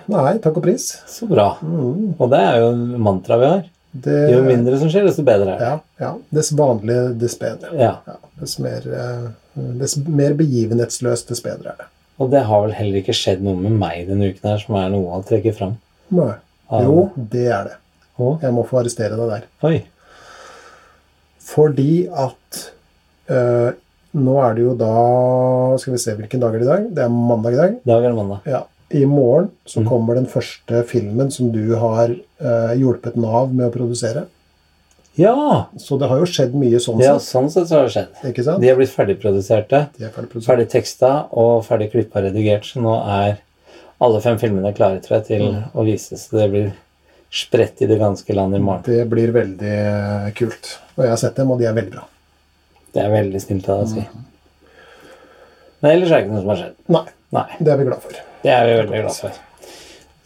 Nei, 0.09 0.33
takk 0.41 0.57
og 0.57 0.65
pris. 0.65 0.87
Så 1.09 1.27
bra. 1.29 1.51
Mm, 1.61 2.15
Og 2.17 2.25
det 2.33 2.39
er 2.41 2.57
jo 2.63 2.71
en 2.73 2.83
mantra 3.05 3.37
vi 3.41 3.47
har. 3.51 3.63
det, 4.05 4.17
Jo 4.33 4.41
mindre 4.47 4.79
som 4.81 4.89
skjer, 4.89 5.05
desto 5.05 5.25
bedre 5.27 5.53
er 5.53 5.61
det. 5.61 5.69
Ja, 5.69 5.77
ja. 6.01 6.11
Dess 6.33 6.49
vanlig, 6.57 6.97
dess 7.21 7.37
bedre. 7.41 7.69
Ja. 7.77 7.93
Ja, 8.09 8.17
dess, 8.41 8.57
mer, 8.61 8.85
eh, 8.89 9.63
dess 9.81 9.95
mer 10.09 10.33
begivenhetsløst, 10.41 11.29
dess 11.29 11.41
bedre 11.45 11.75
er 11.75 11.83
det. 11.83 11.89
Og 12.23 12.29
det 12.31 12.43
har 12.47 12.61
vel 12.63 12.75
heller 12.77 13.01
ikke 13.01 13.15
skjedd 13.17 13.41
noe 13.43 13.59
med 13.59 13.75
meg 13.81 14.07
denne 14.07 14.29
uken 14.31 14.49
her 14.53 14.61
som 14.61 14.77
er 14.79 14.89
noe 14.93 15.17
å 15.17 15.23
trekke 15.27 15.51
fram. 15.57 15.75
Nei. 16.15 16.31
Jo, 16.83 17.09
det 17.15 17.47
er 17.53 17.67
det. 17.67 17.77
Jeg 18.41 18.53
må 18.55 18.63
få 18.69 18.79
arrestere 18.81 19.17
deg 19.19 19.29
der. 19.33 19.47
oi. 19.67 19.77
Fordi 21.43 22.05
at 22.07 22.59
øh, 23.33 23.71
Nå 24.13 24.35
er 24.45 24.53
det 24.55 24.61
jo 24.63 24.75
da 24.77 24.91
Skal 25.81 25.95
vi 25.95 26.01
se 26.03 26.13
hvilken 26.19 26.41
dag 26.43 26.53
er 26.55 26.61
det 26.61 26.67
i 26.67 26.69
dag? 26.69 26.83
Det 26.95 27.03
er 27.07 27.09
mandag 27.13 27.55
i 27.55 27.59
dag. 27.59 27.75
Dag 27.89 28.03
eller 28.05 28.17
mandag? 28.19 28.45
Ja. 28.49 28.61
I 28.93 29.05
morgen 29.09 29.47
så 29.65 29.81
Mm. 29.81 29.87
kommer 29.89 30.13
den 30.15 30.27
første 30.29 30.83
filmen 30.85 31.31
som 31.33 31.49
du 31.51 31.73
har 31.81 32.11
øh, 32.13 32.73
hjulpet 32.77 33.15
Nav 33.17 33.49
med 33.53 33.65
å 33.65 33.73
produsere. 33.73 34.27
Ja! 35.19 35.67
Så 35.77 35.97
det 36.01 36.07
har 36.09 36.17
jo 36.23 36.25
skjedd 36.29 36.53
mye 36.57 36.79
sånn 36.81 36.97
sett. 36.97 37.05
ja! 37.05 37.17
Sånn 37.21 37.49
sett 37.53 37.67
så 37.69 37.77
har 37.79 37.83
det 37.89 37.93
skjedd. 37.93 38.13
Ikke 38.31 38.43
sant? 38.47 38.61
De 38.63 38.69
er 38.71 38.77
blitt 38.79 38.89
ferdigproduserte, 38.93 39.81
De 39.97 40.07
er 40.07 40.13
ferdig 40.41 40.69
teksta 40.71 41.11
og 41.31 41.63
ferdig 41.67 41.91
klippa 41.93 42.19
og 42.21 42.25
redigert, 42.29 42.65
så 42.65 42.81
nå 42.81 42.95
er 43.05 43.37
alle 44.01 44.21
fem 44.23 44.39
filmene 44.41 44.73
klare 44.75 44.99
tror 45.03 45.19
jeg, 45.19 45.25
til 45.27 45.43
Mm. 45.51 45.63
å 45.75 45.85
vises. 45.85 46.27
Så 46.29 46.37
det 46.39 46.49
blir 46.51 46.71
spredt 47.31 47.81
i 47.81 47.85
det 47.87 47.99
ganske 47.99 48.33
land 48.35 48.55
i 48.55 48.59
morgen. 48.59 48.83
Det 48.85 49.05
blir 49.09 49.31
veldig 49.31 50.33
kult. 50.35 50.77
Og 50.97 51.03
jeg 51.05 51.09
har 51.09 51.17
sett 51.17 51.35
dem, 51.35 51.51
og 51.51 51.59
de 51.59 51.65
er 51.65 51.73
veldig 51.73 51.91
bra. 51.91 52.03
Det 52.93 53.01
er 53.03 53.09
veldig 53.09 53.41
snilt 53.41 53.69
av 53.69 53.79
deg 53.79 53.87
å 53.87 53.93
si. 53.93 53.99
Mm. 54.01 54.25
Men 55.81 55.91
ellers 55.97 56.11
er 56.11 56.15
det 56.21 56.25
ikke 56.25 56.33
noe 56.33 56.41
som 56.43 56.49
har 56.53 56.59
skjedd. 56.61 56.75
Nei, 56.89 57.05
Nei. 57.33 57.47
det 57.59 57.71
er 57.73 57.77
vi 57.77 57.85
glad 57.85 58.01
for. 58.01 58.11
Det 58.43 58.51
er 58.51 58.65
vi 58.67 58.75
veldig 58.81 59.01
glad 59.03 59.15
for. 59.15 59.31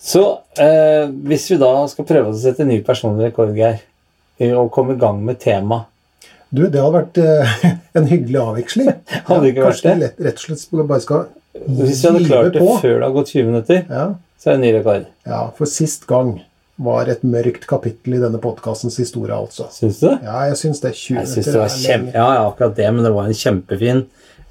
Så 0.08 0.24
eh, 0.60 1.08
hvis 1.28 1.48
vi 1.52 1.58
da 1.58 1.72
skal 1.88 2.06
prøve 2.06 2.32
å 2.32 2.38
sette 2.38 2.66
ny 2.68 2.82
personlig 2.86 3.30
rekord, 3.32 3.56
Geir, 3.58 3.80
å 4.40 4.68
komme 4.74 4.94
i 4.96 5.00
gang 5.02 5.24
med 5.26 5.40
tema 5.42 5.86
Du, 6.50 6.64
det 6.70 6.80
hadde 6.80 6.94
vært 6.96 7.18
øh, 7.20 7.56
en 7.98 8.06
hyggelig 8.08 8.40
avveksling. 8.40 8.92
Hadde 9.28 9.50
ikke 9.50 9.66
vært 9.66 9.84
det? 9.84 9.96
lett, 10.04 10.20
rett 10.30 10.38
og 10.40 10.46
slett 10.46 10.84
bare 10.88 11.04
skal 11.04 11.26
Hvis 11.66 12.04
vi 12.04 12.08
hadde 12.08 12.26
klart 12.28 12.54
det 12.54 12.62
på. 12.62 12.76
før 12.84 12.94
det 13.00 13.04
har 13.08 13.16
gått 13.18 13.34
20 13.34 13.50
minutter, 13.50 13.82
Ja, 13.90 14.06
så 14.38 14.52
er 14.52 14.60
det 14.60 14.62
ny 14.64 14.72
rekord. 14.78 15.08
ja, 15.28 15.42
for 15.58 15.66
sist 15.68 16.06
gang 16.08 16.38
var 16.78 17.10
et 17.10 17.24
mørkt 17.26 17.66
kapittel 17.68 18.14
i 18.14 18.22
denne 18.22 18.38
podkastens 18.38 19.00
historie, 19.02 19.34
altså. 19.34 19.66
Syns 19.74 19.98
du? 20.04 20.12
Ja, 20.22 20.44
jeg 20.46 20.60
syns 20.62 20.80
det. 20.84 20.92
20 20.94 21.18
Jeg 21.18 21.28
synes 21.32 21.48
det 21.50 21.58
var 21.58 21.72
kjempe... 21.74 22.12
Ja, 22.14 22.28
ja, 22.38 22.44
akkurat 22.52 22.76
det, 22.78 22.88
men 22.94 23.04
det 23.08 23.12
var 23.16 23.26
en 23.32 23.34
kjempefin 23.40 24.04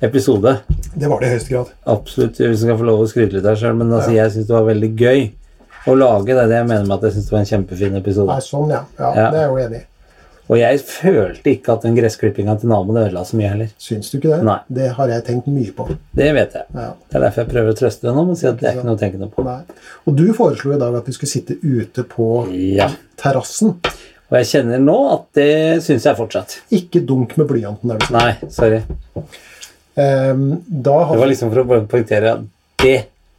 episode. 0.03 0.57
Det 0.99 1.09
var 1.09 1.23
det 1.23 1.29
i 1.31 1.35
høyeste 1.37 1.55
grad. 1.55 1.71
Absolutt. 1.87 2.41
Hvis 2.43 2.51
jeg 2.59 2.65
skal 2.67 2.81
få 2.83 2.89
lov 2.89 3.05
å 3.05 3.07
skryte 3.09 3.39
litt 3.39 3.47
av 3.47 3.57
sjøl, 3.61 3.79
men 3.79 3.95
altså, 3.95 4.11
jeg 4.19 4.35
syns 4.35 4.49
det 4.51 4.57
var 4.59 4.67
veldig 4.67 4.91
gøy 4.99 5.23
å 5.87 5.95
lage 5.99 6.35
det. 6.35 6.47
Det 6.51 6.57
jeg 6.61 6.69
mener 6.71 6.87
med 6.87 6.97
at 6.99 7.05
jeg 7.09 7.17
syns 7.17 7.29
det 7.29 7.37
var 7.37 7.45
en 7.45 7.51
kjempefin 7.53 7.99
episode. 8.01 8.31
Nei, 8.33 8.41
sånn, 8.45 8.73
ja. 8.75 8.83
ja. 8.99 9.11
Ja. 9.17 9.29
Det 9.31 9.39
er 9.39 9.47
jeg 9.47 9.53
jo 9.53 9.61
enig 9.67 9.83
i. 9.83 9.87
Og 10.47 10.61
jeg 10.61 10.79
følte 10.87 11.51
ikke 11.51 11.75
at 11.75 11.83
den 11.83 11.97
gressklippinga 11.97 12.53
til 12.63 12.71
naboen 12.71 13.01
ødela 13.01 13.25
så 13.27 13.35
mye 13.39 13.49
heller. 13.51 13.71
Syns 13.83 14.13
du 14.13 14.21
ikke 14.21 14.31
det? 14.31 14.45
Nei. 14.47 14.61
Det 14.79 14.93
har 14.95 15.11
jeg 15.11 15.25
tenkt 15.27 15.49
mye 15.51 15.73
på. 15.75 15.89
Det 16.15 16.29
vet 16.37 16.55
jeg. 16.55 16.69
Ja. 16.71 16.93
Det 17.03 17.19
er 17.19 17.25
derfor 17.25 17.43
jeg 17.43 17.51
prøver 17.51 17.75
å 17.75 17.79
trøste 17.81 18.07
deg 18.07 18.15
nå 18.15 18.23
med 18.29 18.37
å 18.37 18.39
si 18.39 18.47
at 18.47 18.61
det 18.61 18.69
er 18.71 18.77
ikke 18.79 18.87
noe 18.87 18.95
å 18.95 19.01
tenke 19.01 19.19
noe 19.19 19.33
på. 19.33 19.43
Nei. 19.47 19.57
Og 20.07 20.15
du 20.21 20.23
foreslo 20.39 20.77
i 20.77 20.79
dag 20.79 20.95
at 21.01 21.11
vi 21.11 21.17
skulle 21.17 21.33
sitte 21.33 21.59
ute 21.65 22.07
på 22.13 22.29
Ja. 22.55 22.87
terrassen. 23.19 23.75
Og 24.31 24.39
jeg 24.39 24.47
kjenner 24.53 24.79
nå 24.83 24.97
at 25.17 25.27
det 25.39 25.51
syns 25.83 26.07
jeg 26.07 26.19
fortsatt. 26.19 26.61
Ikke 26.79 27.03
dunk 27.07 27.35
med 27.39 27.51
blyanten 27.51 27.91
der 27.91 27.99
du. 28.03 28.07
Nei, 28.15 28.33
sorry. 28.55 28.85
Um, 29.97 30.63
Det 30.69 30.93
var 30.93 31.27
liksom 31.27 31.51
for 31.51 31.63
å 31.65 31.81
poengtere 31.91 32.37
at 32.37 32.47
det 32.83 32.97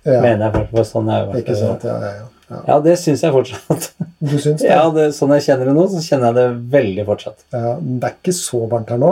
ja, 0.07 0.21
mener 0.23 0.47
jeg 0.47 0.53
faktisk 0.55 0.75
var 0.79 0.87
sånn 0.91 1.11
jeg 1.11 1.21
har 1.21 1.27
vært. 1.31 1.39
Ikke 1.43 1.55
sant? 1.59 1.83
Ja, 1.87 1.97
ja, 2.03 2.11
ja. 2.19 2.33
Ja. 2.47 2.59
Ja, 2.67 2.77
det 2.83 2.95
syns 3.01 3.23
jeg 3.25 3.35
fortsatt. 3.35 3.89
Du 4.27 4.33
syns 4.41 4.63
det? 4.63 4.71
Ja, 4.71 4.87
det, 4.93 5.11
sånn 5.13 5.33
jeg 5.35 5.45
kjenner 5.45 5.69
det 5.69 5.73
nå, 5.77 5.83
så 5.91 5.99
kjenner 6.01 6.31
jeg 6.31 6.37
det 6.39 6.45
veldig 6.73 7.03
fortsatt. 7.05 7.43
Ja, 7.53 7.75
det 7.77 8.07
er 8.07 8.15
ikke 8.15 8.33
så 8.33 8.63
varmt 8.71 8.89
her 8.89 9.01
nå. 9.01 9.11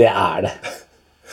Det 0.00 0.08
er 0.08 0.46
det. 0.46 0.52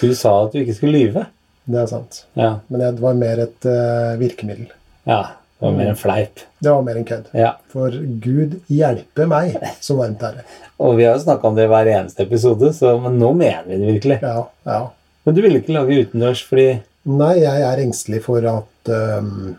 Du 0.02 0.10
sa 0.18 0.34
at 0.44 0.52
du 0.52 0.60
ikke 0.60 0.76
skulle 0.76 1.00
lyve. 1.00 1.24
Det 1.72 1.80
er 1.80 1.88
sant. 1.88 2.24
Ja. 2.36 2.56
Men 2.68 2.84
det 2.84 2.92
var 3.00 3.16
mer 3.16 3.46
et 3.46 3.70
uh, 3.70 4.18
virkemiddel. 4.22 4.68
ja. 5.10 5.22
Det 5.62 5.68
var 5.68 5.74
mer 5.78 5.90
en 5.92 5.98
fleip. 5.98 6.40
Det 6.58 6.72
var 6.74 6.82
mer 6.82 6.96
en 6.98 7.04
kødd. 7.06 7.26
Ja. 7.38 7.52
For 7.70 7.94
Gud 8.24 8.56
hjelpe 8.74 9.28
meg, 9.30 9.60
så 9.86 9.94
varmt 10.00 10.24
er 10.26 10.40
det. 10.40 10.46
Og 10.82 10.96
vi 10.98 11.06
har 11.06 11.14
jo 11.14 11.22
snakka 11.22 11.52
om 11.52 11.60
det 11.60 11.68
i 11.68 11.70
hver 11.70 11.90
eneste 11.92 12.26
episode, 12.26 12.72
så, 12.74 12.96
men 13.04 13.20
nå 13.22 13.30
mener 13.38 13.68
vi 13.68 13.78
det 13.78 13.92
virkelig. 13.92 14.18
Ja, 14.26 14.48
ja. 14.66 14.80
Men 15.22 15.38
du 15.38 15.42
ville 15.46 15.62
ikke 15.62 15.76
lage 15.76 16.00
utendørs 16.02 16.42
fordi 16.50 16.66
Nei, 17.12 17.36
jeg 17.44 17.62
er 17.66 17.82
engstelig 17.82 18.24
for 18.26 18.46
at 18.46 18.90
øhm, 18.94 19.54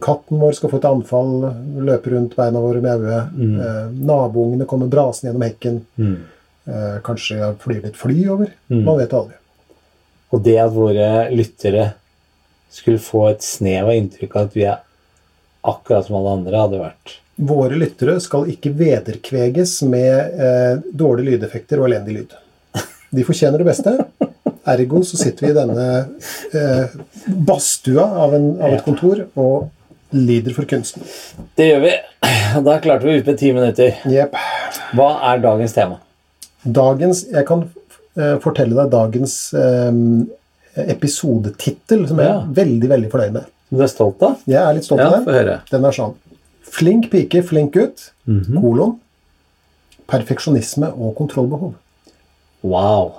katten 0.00 0.40
vår 0.40 0.52
skal 0.56 0.70
få 0.72 0.80
et 0.80 0.86
anfall, 0.88 1.32
løpe 1.84 2.12
rundt 2.14 2.36
beina 2.38 2.60
våre 2.62 2.80
med 2.84 3.04
øyet. 3.04 3.34
Mm. 3.36 3.56
Eh, 3.60 3.90
naboungene 4.08 4.68
kommer 4.68 4.92
brasende 4.92 5.32
gjennom 5.32 5.48
hekken. 5.48 5.82
mm. 5.96 6.14
Eh, 6.64 7.00
kanskje 7.04 7.50
flyr 7.60 7.82
litt 7.84 7.96
fly 8.00 8.22
over. 8.32 8.48
Mm. 8.72 8.84
Man 8.86 8.96
vet 8.96 9.12
aldri. 9.12 9.36
Og 10.32 10.40
det 10.42 10.54
at 10.62 10.72
våre 10.72 11.08
lyttere 11.28 11.90
skulle 12.72 13.02
få 13.04 13.26
et 13.28 13.44
snev 13.44 13.90
av 13.90 13.98
inntrykk 13.98 14.32
av 14.36 14.48
at 14.48 14.56
vi 14.56 14.64
er 14.64 14.80
akkurat 15.64 16.06
som 16.06 16.16
alle 16.18 16.32
andre, 16.38 16.62
hadde 16.64 16.80
vært 16.80 17.18
Våre 17.34 17.74
lyttere 17.74 18.14
skal 18.22 18.46
ikke 18.52 18.70
vederkveges 18.78 19.80
med 19.90 20.36
eh, 20.38 20.76
dårlige 20.94 21.34
lydeffekter 21.34 21.80
og 21.82 21.88
elendig 21.88 22.14
lyd. 22.20 22.36
De 23.14 23.24
fortjener 23.26 23.58
det 23.58 23.66
beste. 23.66 23.96
Ergo 24.66 25.02
så 25.04 25.18
sitter 25.20 25.46
vi 25.46 25.52
i 25.52 25.56
denne 25.56 25.86
eh, 26.56 26.94
badstua 27.48 28.04
av, 28.24 28.34
en, 28.36 28.46
av 28.64 28.76
et 28.76 28.84
kontor 28.86 29.24
og 29.34 29.70
lider 30.14 30.54
for 30.56 30.68
kunsten. 30.70 31.04
Det 31.58 31.66
gjør 31.68 31.82
vi. 31.84 31.92
Da 32.64 32.78
klarte 32.80 33.08
vi 33.08 33.18
ut 33.18 33.26
med 33.28 33.38
ti 33.40 33.50
minutter. 33.52 33.96
Yep. 34.08 34.36
Hva 34.94 35.08
er 35.32 35.42
dagens 35.42 35.74
tema? 35.76 35.98
Dagens 36.64 37.24
Jeg 37.28 37.44
kan 37.48 37.66
eh, 38.16 38.36
fortelle 38.44 38.76
deg 38.78 38.92
dagens 38.94 39.36
eh, 39.58 39.90
episodetittel, 40.94 42.06
som 42.08 42.22
jeg 42.22 42.30
er 42.30 42.46
veldig, 42.62 42.90
veldig 42.94 43.10
fornøyd 43.12 43.36
med. 43.36 43.50
Du 43.74 43.82
er 43.82 43.90
stolt 43.90 44.22
av? 44.22 44.40
Jeg 44.48 44.60
er 44.60 44.76
litt 44.76 44.86
stolt 44.86 45.02
Ja, 45.02 45.10
av 45.18 45.26
den. 45.28 45.64
Den 45.70 45.88
er 45.88 45.96
sånn. 45.96 46.14
Flink 46.74 47.10
pike, 47.12 47.42
flink 47.46 47.74
gutt. 47.76 48.08
Mhm. 48.30 48.60
Kolon. 48.62 48.96
Perfeksjonisme 50.10 50.90
og 50.94 51.14
kontrollbehov. 51.18 51.74
Wow. 52.64 53.18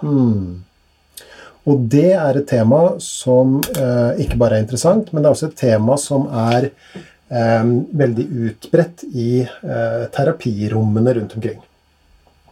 Og 1.65 1.86
det 1.89 2.12
er 2.13 2.38
et 2.38 2.48
tema 2.50 2.81
som 3.01 3.57
eh, 3.74 4.22
ikke 4.22 4.38
bare 4.38 4.60
er 4.60 4.65
interessant, 4.65 5.10
men 5.12 5.24
det 5.24 5.29
er 5.29 5.38
også 5.38 5.50
et 5.50 5.57
tema 5.57 5.98
som 5.98 6.27
er 6.29 6.67
eh, 6.69 7.72
veldig 8.01 8.25
utbredt 8.50 9.05
i 9.10 9.41
eh, 9.41 10.03
terapirommene 10.13 11.15
rundt 11.17 11.34
omkring. 11.39 11.57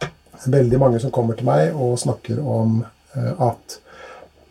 Det 0.00 0.50
er 0.50 0.56
veldig 0.58 0.82
mange 0.82 1.00
som 1.00 1.14
kommer 1.14 1.38
til 1.38 1.46
meg 1.46 1.76
og 1.78 1.94
snakker 2.02 2.42
om 2.42 2.80
eh, 2.82 3.32
at 3.46 3.78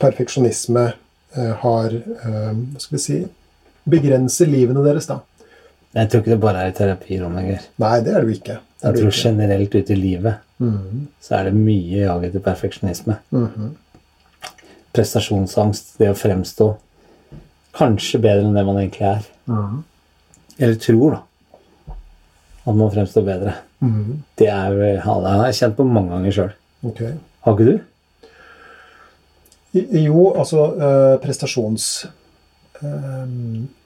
perfeksjonisme 0.04 0.88
eh, 0.90 1.54
har 1.64 1.94
eh, 2.00 2.50
Hva 2.56 2.82
skal 2.82 2.98
vi 2.98 3.04
si 3.04 3.20
begrenser 3.84 4.48
livene 4.48 4.84
deres, 4.86 5.10
da. 5.12 5.20
Jeg 5.94 6.10
tror 6.10 6.24
ikke 6.24 6.32
det 6.32 6.42
bare 6.42 6.62
er 6.64 6.72
i 6.72 6.76
terapirom 6.78 7.36
lenger. 7.38 7.66
Nei, 7.84 7.98
det 8.02 8.14
er 8.14 8.24
det 8.24 8.32
jo 8.32 8.38
ikke. 8.40 8.56
Det 8.64 8.88
Jeg 8.88 8.96
tror 8.96 9.10
ikke. 9.12 9.24
generelt 9.28 9.76
ute 9.76 9.94
i 9.94 9.98
livet 10.00 10.40
mm. 10.64 11.02
så 11.22 11.36
er 11.38 11.50
det 11.50 11.58
mye 11.58 12.06
jag 12.06 12.30
etter 12.30 12.44
perfeksjonisme. 12.48 13.20
Mhm. 13.36 13.74
Prestasjonsangst, 14.94 15.96
det 16.00 16.10
å 16.12 16.18
fremstå 16.18 16.68
kanskje 17.74 18.20
bedre 18.22 18.46
enn 18.46 18.54
det 18.58 18.66
man 18.68 18.78
egentlig 18.78 19.08
er. 19.10 19.24
Mm. 19.50 19.80
Eller 20.60 20.76
tror, 20.82 21.16
da. 21.16 21.96
At 22.66 22.76
man 22.78 22.92
fremstår 22.94 23.26
bedre. 23.26 23.56
Mm. 23.82 24.20
Det 24.40 24.48
er 24.48 24.70
jo- 24.72 24.92
ja, 24.96 25.16
det 25.24 25.32
har 25.34 25.46
jeg 25.50 25.56
kjent 25.62 25.76
på 25.80 25.88
mange 25.90 26.10
ganger 26.14 26.32
sjøl. 26.32 26.52
Okay. 26.86 27.14
Har 27.44 27.54
ikke 27.58 27.66
du? 27.72 27.80
Jo, 29.74 30.34
altså 30.38 30.68
øh, 30.78 31.16
prestasjons... 31.24 32.06
eh, 32.84 33.32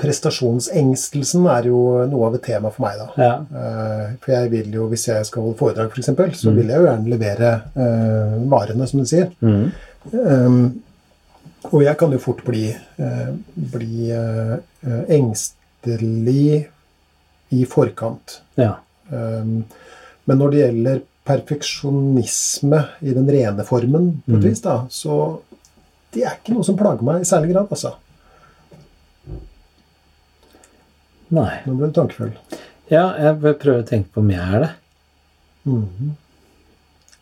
prestasjonsengstelsen 0.01 1.45
er 1.53 1.69
jo 1.69 1.79
noe 2.11 2.27
av 2.27 2.35
et 2.35 2.43
tema 2.49 2.71
for 2.73 2.83
meg, 2.87 2.97
da. 2.99 3.07
Ja. 3.23 3.35
Eh, 3.61 4.09
for 4.23 4.33
jeg 4.35 4.51
vil 4.51 4.73
jo, 4.75 4.87
hvis 4.91 5.07
jeg 5.07 5.25
skal 5.29 5.45
holde 5.45 5.57
foredrag, 5.61 5.93
f.eks., 5.95 6.41
så 6.41 6.49
Mm. 6.51 6.55
vil 6.59 6.67
jeg 6.73 6.81
jo 6.81 6.89
gjerne 6.89 7.13
levere 7.13 7.53
eh, 7.77 8.35
varene, 8.51 8.87
som 8.87 8.99
du 8.99 9.05
sier. 9.07 9.31
Mm. 9.41 9.71
Um, 10.11 10.83
og 11.71 11.81
jeg 11.83 11.97
kan 11.97 12.11
jo 12.11 12.19
fort 12.21 12.43
bli, 12.45 12.69
eh, 12.71 13.29
bli 13.55 14.09
eh, 14.11 14.57
engstelig 15.09 16.67
i 17.51 17.65
forkant. 17.65 18.41
ja. 18.57 18.75
Um, 19.09 19.63
men 20.27 20.37
når 20.41 20.49
det 20.51 20.57
gjelder 20.59 20.97
perfeksjonisme 21.23 22.79
i 23.07 23.13
den 23.15 23.29
rene 23.31 23.63
formen, 23.63 24.09
på 24.25 24.33
et 24.35 24.41
Mm. 24.43 24.49
vis, 24.49 24.59
da, 24.61 24.73
så 24.91 25.39
det 26.11 26.23
er 26.25 26.35
ikke 26.35 26.53
noe 26.53 26.63
som 26.67 26.75
plager 26.75 27.01
meg 27.07 27.21
i 27.21 27.23
særlig 27.29 27.53
grad, 27.53 27.69
altså. 27.71 27.93
Nei. 31.31 31.53
Nå 31.65 31.75
ble 31.77 31.87
du 31.87 31.95
tankefull. 31.95 32.33
Ja, 32.91 33.05
jeg 33.19 33.39
vil 33.43 33.55
prøve 33.59 33.83
å 33.83 33.87
tenke 33.87 34.11
på 34.15 34.21
om 34.23 34.29
jeg 34.31 34.39
er 34.57 34.59
det. 34.65 34.69
Mhm. 35.67 36.11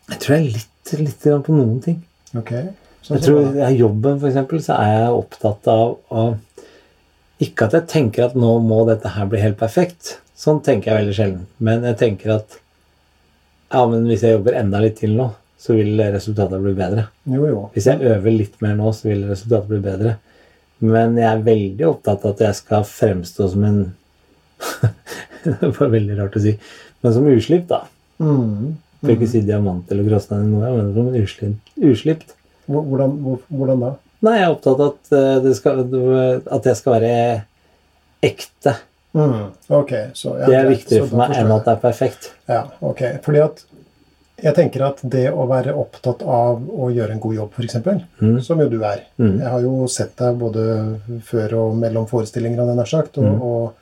Jeg 0.09 0.19
tror 0.21 0.35
jeg 0.35 0.41
er 0.45 0.51
litt, 0.53 0.91
litt 1.05 1.45
på 1.45 1.53
noen 1.53 1.79
ting. 1.81 2.03
Ok. 2.37 2.51
Jeg 3.09 3.21
tror? 3.21 3.47
I 3.61 3.75
jobben 3.77 4.19
eksempel, 4.25 4.61
så 4.65 4.77
er 4.81 4.91
jeg 4.95 5.15
opptatt 5.19 5.67
av 5.71 5.95
å 6.09 6.25
Ikke 7.43 7.67
at 7.67 7.75
jeg 7.75 7.89
tenker 7.91 8.29
at 8.29 8.37
nå 8.39 8.53
må 8.63 8.85
dette 8.87 9.11
her 9.11 9.27
bli 9.27 9.41
helt 9.41 9.57
perfekt. 9.59 10.19
Sånn 10.39 10.61
tenker 10.63 10.91
jeg 10.91 11.01
veldig 11.01 11.15
sjelden. 11.17 11.41
Men 11.59 11.83
jeg 11.83 11.99
tenker 11.99 12.37
at 12.37 12.59
ja, 13.73 13.81
men 13.91 14.05
hvis 14.07 14.23
jeg 14.23 14.37
jobber 14.37 14.55
enda 14.55 14.79
litt 14.79 14.95
til 15.01 15.17
nå, 15.17 15.25
så 15.59 15.75
vil 15.75 15.99
resultatet 16.13 16.61
bli 16.63 16.71
bedre. 16.77 17.07
Jo, 17.27 17.47
jo. 17.49 17.63
Hvis 17.73 17.89
jeg 17.89 18.03
øver 18.05 18.31
litt 18.31 18.55
mer 18.63 18.77
nå, 18.77 18.91
så 18.95 19.09
vil 19.09 19.25
resultatet 19.27 19.71
bli 19.73 19.81
bedre. 19.83 20.15
Men 20.85 21.17
jeg 21.19 21.27
er 21.27 21.43
veldig 21.43 21.87
opptatt 21.89 22.23
av 22.23 22.35
at 22.35 22.43
jeg 22.45 22.59
skal 22.61 22.87
fremstå 22.87 23.49
som 23.51 23.67
en 23.67 23.79
Det 25.45 25.71
var 25.75 25.91
veldig 25.93 26.15
rart 26.17 26.37
å 26.37 26.41
si. 26.41 26.55
Men 27.03 27.13
som 27.13 27.27
uslipt, 27.29 27.67
da. 27.69 27.83
Mhm. 28.23 28.73
For 29.01 29.13
ikke 29.13 29.27
å 29.27 29.31
si 29.35 29.43
diamant 29.45 29.91
eller 29.91 30.07
gråstein, 30.07 30.47
eller 30.47 30.55
noe, 30.55 30.77
men 30.79 30.93
som 30.95 31.19
uslipt. 31.19 31.73
uslipt. 31.77 32.31
Hvor- 32.67 32.83
Hvordan, 32.89 33.39
hvordan 33.51 33.79
da? 33.85 33.91
Nei, 34.25 34.37
jeg 34.39 34.47
er 34.47 34.53
opptatt 34.55 34.79
av 34.79 34.87
at, 34.93 35.11
eh, 35.13 35.39
det 35.43 35.55
skal, 35.55 35.79
at 36.51 36.63
jeg 36.71 36.75
skal 36.79 36.93
være 36.93 37.43
ekte. 38.23 38.75
Mm, 39.15 39.51
Ok, 39.69 39.91
så 40.13 40.33
ja, 40.39 40.45
Det 40.49 40.55
er 40.55 40.69
viktigere 40.69 41.07
for 41.07 41.17
meg 41.21 41.37
enn 41.37 41.51
at 41.55 41.63
det 41.65 41.73
er 41.77 41.81
perfekt. 41.83 42.31
Ja, 42.49 42.63
ok. 42.81 43.01
Fordi 43.23 43.39
at 43.43 43.63
jeg 44.43 44.55
tenker 44.57 44.81
at 44.89 44.99
det 45.09 45.29
å 45.31 45.45
være 45.47 45.71
opptatt 45.79 46.21
av 46.27 46.59
å 46.67 46.89
gjøre 46.91 47.11
en 47.15 47.19
god 47.23 47.35
jobb, 47.37 47.53
f.eks., 47.55 47.77
Mm. 48.21 48.41
som 48.43 48.59
jo 48.59 48.67
du 48.69 48.81
er 48.83 49.03
Mm. 49.19 49.39
Jeg 49.39 49.47
har 49.49 49.61
jo 49.61 49.87
sett 49.87 50.15
deg 50.17 50.37
både 50.37 50.99
før 51.23 51.53
og 51.53 51.75
mellom 51.77 52.05
forestillinger, 52.07 52.57
sagt. 52.87 53.17
Og, 53.17 53.23
Mm. 53.23 53.41
og, 53.41 53.73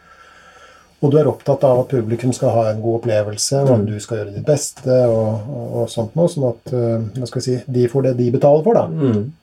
og 1.03 1.11
du 1.11 1.17
er 1.19 1.27
opptatt 1.27 1.63
av 1.67 1.81
at 1.83 1.89
publikum 1.91 2.31
skal 2.33 2.53
ha 2.55 2.61
en 2.71 2.81
god 2.81 3.01
opplevelse, 3.01 3.59
og 3.61 3.69
Mm. 3.69 3.75
at 3.75 3.85
du 3.89 3.99
skal 3.99 4.17
gjøre 4.21 4.33
ditt 4.37 4.45
beste, 4.47 4.97
og, 5.11 5.49
og, 5.51 5.65
og 5.81 5.89
sånt 5.91 6.15
noe. 6.15 6.29
Sånn 6.31 6.45
at 6.47 6.73
eh, 6.73 6.99
hva 7.19 7.27
skal 7.27 7.41
vi 7.41 7.45
si, 7.49 7.57
de 7.67 7.87
får 7.91 8.03
det 8.07 8.13
de 8.21 8.29
betaler 8.37 8.63
for, 8.63 8.73
da. 8.79 8.85
Mm. 8.87 9.33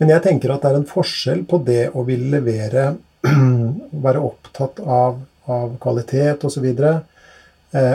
Men 0.00 0.08
jeg 0.12 0.22
tenker 0.24 0.52
at 0.54 0.62
det 0.64 0.70
er 0.72 0.78
en 0.80 0.88
forskjell 0.88 1.44
på 1.48 1.60
det 1.64 1.82
å 1.96 2.04
ville 2.08 2.30
levere 2.40 2.94
Være 4.06 4.20
opptatt 4.22 4.80
av, 4.80 5.20
av 5.50 5.76
kvalitet 5.82 6.44
osv. 6.46 6.62
videre, 6.62 6.94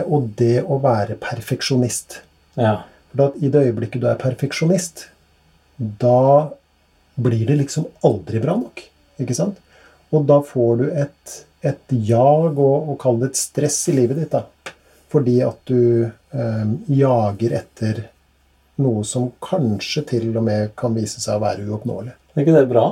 og 0.05 0.25
det 0.37 0.59
å 0.67 0.77
være 0.83 1.15
perfeksjonist. 1.21 2.19
Ja. 2.59 2.81
For 3.13 3.29
at 3.29 3.37
i 3.41 3.49
det 3.49 3.61
øyeblikket 3.69 4.01
du 4.03 4.07
er 4.11 4.19
perfeksjonist, 4.19 5.05
da 5.77 6.49
blir 7.21 7.45
det 7.47 7.57
liksom 7.61 7.87
aldri 8.05 8.41
bra 8.43 8.57
nok. 8.59 8.83
Ikke 9.23 9.37
sant? 9.37 9.57
Og 10.11 10.25
da 10.29 10.41
får 10.43 10.77
du 10.81 10.85
et, 10.91 11.37
et 11.61 11.93
jag 12.07 12.57
og, 12.57 12.89
og 12.91 12.97
kall 13.01 13.19
det 13.21 13.31
et 13.31 13.41
stress 13.41 13.77
i 13.91 13.95
livet 13.99 14.21
ditt. 14.21 14.33
da. 14.33 14.73
Fordi 15.11 15.37
at 15.45 15.59
du 15.69 16.07
eh, 16.07 16.73
jager 16.87 17.55
etter 17.61 18.03
noe 18.81 19.03
som 19.05 19.29
kanskje 19.43 20.03
til 20.13 20.29
og 20.33 20.45
med 20.45 20.71
kan 20.79 20.95
vise 20.95 21.21
seg 21.21 21.37
å 21.37 21.43
være 21.43 21.67
uoppnåelig. 21.67 22.13
Er 22.33 22.43
ikke 22.43 22.55
det 22.55 22.69
bra? 22.71 22.85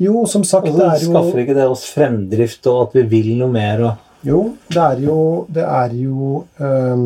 Jo, 0.00 0.22
som 0.30 0.46
sagt, 0.48 0.70
altså, 0.70 0.78
det 0.78 0.86
er 0.86 1.02
jo 1.04 1.10
skaffer 1.12 1.42
ikke 1.42 1.56
det 1.58 1.66
oss 1.68 1.82
fremdrift, 1.92 2.68
og 2.70 2.86
at 2.86 2.96
vi 2.96 3.02
vil 3.10 3.34
noe 3.40 3.52
mer. 3.52 3.84
og... 3.88 4.06
Jo, 4.24 4.40
det 4.68 4.80
er 4.84 4.98
jo 5.00 5.20
Det 5.48 5.62
er 5.64 5.92
jo 5.96 6.42
um, 6.60 7.04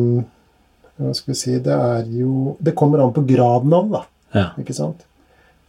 Hva 0.99 1.13
skal 1.15 1.31
vi 1.31 1.35
si 1.39 1.53
Det 1.63 1.71
er 1.71 2.09
jo 2.11 2.57
Det 2.59 2.73
kommer 2.75 2.99
an 2.99 3.13
på 3.15 3.23
graden 3.23 3.71
av 3.71 3.85
det, 3.85 3.93
da. 3.93 4.01
Ja. 4.35 4.43
Ikke 4.59 4.75
sant? 4.75 5.05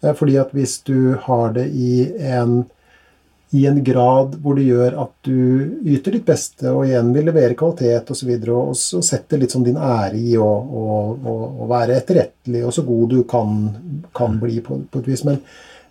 Eh, 0.02 0.10
Fordi 0.18 0.34
at 0.42 0.50
hvis 0.56 0.80
du 0.86 1.14
har 1.22 1.54
det 1.54 1.68
i 1.70 2.08
en 2.18 2.64
i 3.50 3.66
en 3.66 3.84
grad 3.84 4.34
hvor 4.42 4.56
det 4.58 4.64
gjør 4.66 4.96
at 5.04 5.12
du 5.26 5.36
yter 5.86 6.16
ditt 6.16 6.26
beste 6.26 6.70
og 6.72 6.86
igjen 6.88 7.12
vil 7.14 7.28
levere 7.28 7.54
kvalitet 7.58 8.10
osv., 8.10 8.32
og, 8.32 8.40
så 8.42 8.56
og 8.66 8.76
så 8.80 9.02
setter 9.06 9.38
litt 9.38 9.54
sånn 9.54 9.66
din 9.68 9.78
ære 9.78 10.18
i 10.18 10.34
å, 10.40 10.46
å, 10.46 10.86
å, 11.14 11.36
å 11.62 11.68
være 11.70 12.00
etterrettelig 12.00 12.64
og 12.66 12.74
så 12.74 12.82
god 12.86 13.14
du 13.14 13.20
kan, 13.28 13.60
kan 14.16 14.38
bli 14.42 14.58
på, 14.66 14.80
på 14.90 15.02
et 15.02 15.10
vis. 15.12 15.22
Men, 15.28 15.38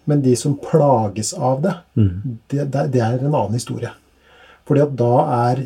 men 0.06 0.22
de 0.26 0.36
som 0.40 0.58
plages 0.60 1.34
av 1.34 1.64
det, 1.64 1.78
Mm. 1.96 2.40
det, 2.52 2.66
det, 2.74 2.82
det 2.92 3.00
er 3.00 3.22
en 3.22 3.32
annen 3.32 3.56
historie. 3.56 3.94
Fordi 4.68 4.82
at 4.84 4.96
da 5.00 5.14
er 5.50 5.62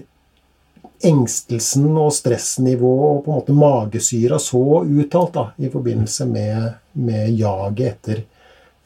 engstelsen 1.10 1.88
og 1.98 2.12
stressnivået 2.14 3.06
og 3.10 3.22
på 3.26 3.32
en 3.32 3.38
måte 3.40 3.56
magesyra 3.56 4.38
så 4.40 4.84
uttalt 4.84 5.34
da, 5.34 5.46
i 5.58 5.72
forbindelse 5.72 6.28
med, 6.30 6.74
med 7.00 7.32
jaget 7.40 7.88
etter, 7.94 8.22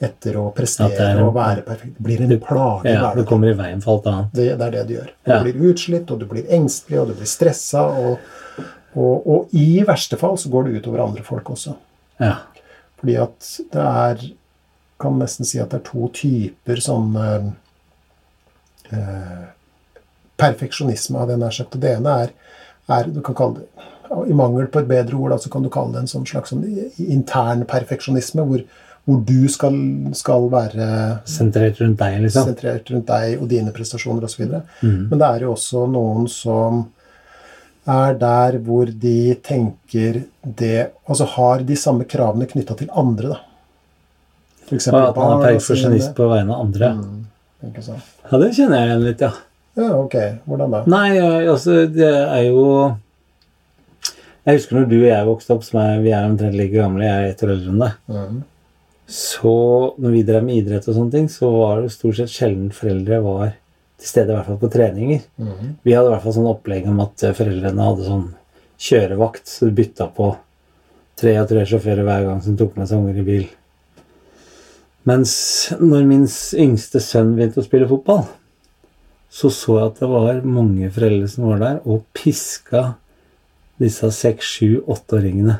etter 0.04 0.36
å 0.40 0.46
prestere 0.56 0.98
er 1.00 1.16
en- 1.18 1.24
og 1.24 1.34
være 1.38 1.64
perfekt. 1.66 1.96
Det 1.98 2.04
blir 2.04 2.22
en 2.26 2.40
plage. 2.40 2.92
Ja, 2.92 3.14
det 3.16 3.26
kommer 3.30 3.50
i 3.50 3.58
veien 3.58 3.82
for 3.84 3.98
alt 3.98 4.08
annet. 4.12 4.34
Det, 4.34 4.48
det 4.60 4.68
er 4.68 4.72
det 4.78 4.84
du 4.88 4.94
gjør. 4.98 5.10
Du 5.26 5.32
Ja. 5.32 5.42
blir 5.44 5.62
utslitt, 5.72 6.12
og 6.12 6.20
du 6.20 6.26
blir 6.26 6.44
engstelig, 6.50 7.00
og 7.02 7.08
du 7.08 7.14
blir 7.14 7.30
stressa. 7.30 7.84
Og, 7.88 8.20
og, 8.96 9.28
og 9.28 9.48
i 9.54 9.84
verste 9.88 10.18
fall 10.20 10.36
så 10.38 10.50
går 10.54 10.66
det 10.70 10.82
utover 10.84 11.04
andre 11.08 11.24
folk 11.24 11.50
også. 11.56 11.76
Ja. 12.20 12.36
Fordi 13.00 13.16
at 13.22 13.52
det 13.72 13.88
er 13.90 14.32
Kan 15.04 15.18
nesten 15.20 15.44
si 15.46 15.58
at 15.60 15.70
det 15.74 15.82
er 15.82 15.90
to 15.90 16.08
typer 16.16 16.78
sånn 16.80 17.16
eh, 18.94 19.48
perfeksjonisme, 20.40 21.20
hadde 21.20 21.36
jeg 21.36 21.42
nær 21.42 21.56
sagt. 21.58 21.78
Det 21.82 21.96
ene 21.98 22.14
er, 22.24 22.32
er 22.94 23.10
du 23.12 23.20
kan 23.26 23.36
kalle 23.36 23.62
det, 23.64 23.90
I 24.30 24.36
mangel 24.38 24.68
på 24.72 24.80
et 24.84 24.88
bedre 24.88 25.18
ord 25.18 25.34
så 25.42 25.50
kan 25.52 25.64
du 25.66 25.70
kalle 25.74 25.92
det 25.96 26.04
en 26.04 26.12
sånn 26.12 26.26
slags 26.30 26.52
sånn 26.54 26.64
intern 27.02 27.64
perfeksjonisme, 27.70 28.46
hvor, 28.46 28.64
hvor 29.04 29.20
du 29.28 29.48
skal, 29.52 29.76
skal, 30.16 30.46
være 30.52 30.90
Sentrert 31.28 31.80
rundt 31.84 32.00
deg, 32.00 32.22
liksom? 32.24 32.48
Sentrert 32.48 32.92
rundt 32.94 33.10
deg 33.10 33.42
og 33.42 33.50
dine 33.52 33.74
prestasjoner 33.76 34.24
osv. 34.30 34.46
Mm. 34.80 35.10
Men 35.10 35.18
det 35.20 35.30
er 35.30 35.44
jo 35.44 35.56
også 35.58 35.86
noen 35.92 36.30
som 36.32 36.86
er 37.84 38.16
der 38.16 38.58
hvor 38.64 38.88
de 38.88 39.34
tenker 39.44 40.22
det 40.44 40.94
Altså 41.04 41.28
har 41.34 41.66
de 41.68 41.76
samme 41.76 42.08
kravene 42.08 42.48
knytta 42.48 42.78
til 42.80 42.94
andre, 42.96 43.34
da. 43.34 43.42
For 44.64 44.78
eksempel, 44.78 45.10
at 45.10 45.20
man 45.20 45.34
er 45.34 45.58
perfeksjonist 45.58 46.14
på 46.16 46.30
vegne 46.32 46.56
av 46.56 46.64
andre. 46.64 46.94
Mm, 46.96 47.26
ja, 47.68 48.38
det 48.40 48.54
kjenner 48.56 48.78
jeg 48.78 48.88
igjen 48.88 49.04
litt, 49.04 49.24
ja. 49.26 49.34
Ja, 49.74 49.90
ok. 49.98 50.16
Hvordan 50.48 50.78
da? 50.78 50.82
Nei, 50.88 51.10
altså, 51.20 51.84
det 51.90 52.08
er 52.08 52.44
jo 52.46 52.64
Jeg 54.46 54.60
husker 54.60 54.78
når 54.78 54.88
du 54.88 54.98
og 55.02 55.08
jeg 55.10 55.28
vokste 55.28 55.56
opp, 55.56 55.68
som 55.68 55.80
er, 55.84 56.00
vi 56.04 56.12
er 56.16 56.28
omtrent 56.28 56.56
like 56.56 56.76
gamle, 56.76 57.04
jeg 57.04 57.20
er 57.20 57.34
ett 57.34 57.44
år 57.44 57.54
eldre 57.58 57.72
enn 57.74 57.84
deg. 57.84 58.02
Mm. 58.12 58.42
Så 59.14 59.56
når 60.02 60.16
vi 60.16 60.24
drev 60.26 60.46
med 60.46 60.58
idrett 60.58 60.88
og 60.88 60.96
sånne 60.96 61.14
ting, 61.14 61.28
så 61.30 61.52
var 61.54 61.84
det 61.84 61.92
stort 61.94 62.18
sett 62.18 62.34
sjelden 62.34 62.72
foreldre 62.74 63.20
var 63.22 63.52
til 64.02 64.10
stede, 64.10 64.32
i 64.32 64.36
hvert 64.36 64.48
fall 64.50 64.62
på 64.64 64.72
treninger. 64.74 65.20
Mm. 65.38 65.76
Vi 65.86 65.94
hadde 65.94 66.10
i 66.10 66.14
hvert 66.16 66.24
fall 66.24 66.36
sånn 66.40 66.50
opplegg 66.50 66.88
om 66.90 67.02
at 67.04 67.26
foreldrene 67.38 67.90
hadde 67.90 68.08
sånn 68.08 68.24
kjørevakt, 68.84 69.46
så 69.48 69.70
du 69.70 69.78
bytta 69.78 70.08
på 70.16 70.32
tre 71.20 71.36
og 71.40 71.52
tre 71.52 71.66
sjåfører 71.70 72.08
hver 72.08 72.26
gang 72.26 72.42
som 72.42 72.56
tok 72.58 72.74
med 72.80 72.90
seg 72.90 73.04
unger 73.04 73.20
i 73.22 73.28
bil. 73.28 73.46
Mens 75.08 75.36
når 75.78 76.08
min 76.10 76.26
yngste 76.64 77.02
sønn 77.04 77.36
begynte 77.38 77.62
å 77.62 77.68
spille 77.68 77.90
fotball, 77.90 78.26
så 79.34 79.50
så 79.54 79.78
jeg 79.78 79.92
at 79.92 80.02
det 80.02 80.10
var 80.10 80.42
mange 80.46 80.90
foreldre 80.94 81.30
som 81.30 81.48
var 81.50 81.62
der 81.62 81.80
og 81.90 82.04
piska 82.18 82.84
disse 83.82 84.10
seks, 84.16 84.58
sju, 84.58 84.82
åtteåringene. 84.90 85.60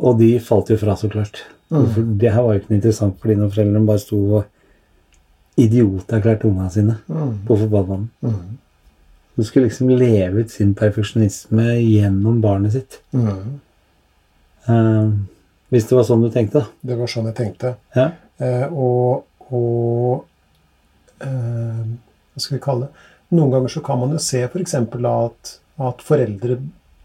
Og 0.00 0.16
de 0.20 0.32
falt 0.40 0.72
jo 0.72 0.78
fra, 0.80 0.96
så 0.96 1.10
klart. 1.12 1.42
Mm. 1.70 2.16
Det 2.18 2.32
her 2.32 2.42
var 2.42 2.56
jo 2.56 2.62
ikke 2.62 2.74
interessant 2.74 3.20
for 3.20 3.30
de 3.30 3.36
når 3.38 3.52
foreldrene 3.54 3.86
bare 3.86 4.02
sto 4.02 4.18
og 4.40 5.60
idioterklærte 5.60 6.48
ungene 6.48 6.70
sine 6.72 6.96
mm. 7.06 7.34
på 7.46 7.56
fotballbanen. 7.60 8.08
Mm. 8.24 8.58
Du 9.36 9.44
skulle 9.44 9.68
liksom 9.68 9.92
leve 9.94 10.44
ut 10.44 10.50
sin 10.52 10.72
perfeksjonisme 10.76 11.66
gjennom 11.78 12.40
barnet 12.42 12.74
sitt. 12.74 12.98
Mm. 13.12 13.60
Uh, 14.66 15.12
hvis 15.70 15.86
det 15.88 15.96
var 15.96 16.08
sånn 16.08 16.24
du 16.24 16.30
tenkte, 16.34 16.64
da. 16.64 16.90
Det 16.90 16.98
var 16.98 17.10
sånn 17.10 17.30
jeg 17.30 17.38
tenkte. 17.38 17.74
Ja. 17.96 18.10
Uh, 18.40 18.66
og, 18.72 19.52
og 19.52 21.20
eh, 21.20 21.80
Hva 21.84 22.40
skal 22.40 22.56
vi 22.56 22.60
kalle 22.64 22.88
det? 22.88 23.08
Noen 23.36 23.52
ganger 23.52 23.72
så 23.72 23.82
kan 23.84 24.00
man 24.00 24.14
jo 24.14 24.20
se 24.22 24.40
f.eks. 24.46 24.74
For 24.90 25.08
at, 25.10 25.52
at 25.86 26.04
foreldre 26.06 26.56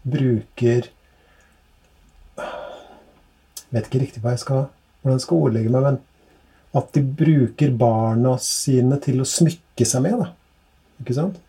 bruker 0.06 0.88
vet 3.74 3.88
ikke 3.88 4.02
riktig 4.04 4.22
hva 4.24 4.34
jeg 4.36 4.44
skal, 4.44 4.68
hvordan 5.02 5.18
jeg 5.18 5.24
skal 5.26 5.42
ordlegge 5.48 5.72
meg, 5.74 5.88
men 5.88 5.98
at 6.76 6.92
de 6.92 7.02
bruker 7.22 7.72
barna 7.80 8.36
sine 8.42 8.98
til 9.02 9.22
å 9.22 9.28
smykke 9.28 9.86
seg 9.88 10.04
med. 10.04 10.22
da. 10.22 10.30
Ikke 11.02 11.16
sant? 11.16 11.42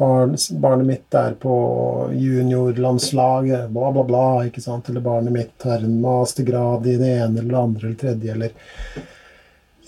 Barn, 0.00 0.32
barnet 0.62 0.86
mitt 0.88 1.16
er 1.18 1.34
på 1.36 1.54
juniorlandslaget, 2.16 3.68
bla, 3.74 3.90
bla, 3.92 4.04
bla. 4.08 4.26
ikke 4.48 4.62
sant? 4.64 4.88
Eller 4.88 5.04
barnet 5.04 5.34
mitt 5.34 5.66
har 5.68 5.82
en 5.84 5.98
mastergrad 6.00 6.86
i 6.88 6.96
det 7.00 7.10
ene 7.18 7.42
eller 7.42 7.50
det 7.50 7.64
andre 7.64 7.88
eller 7.88 7.98
tredje. 8.00 8.36
Eller 8.36 9.08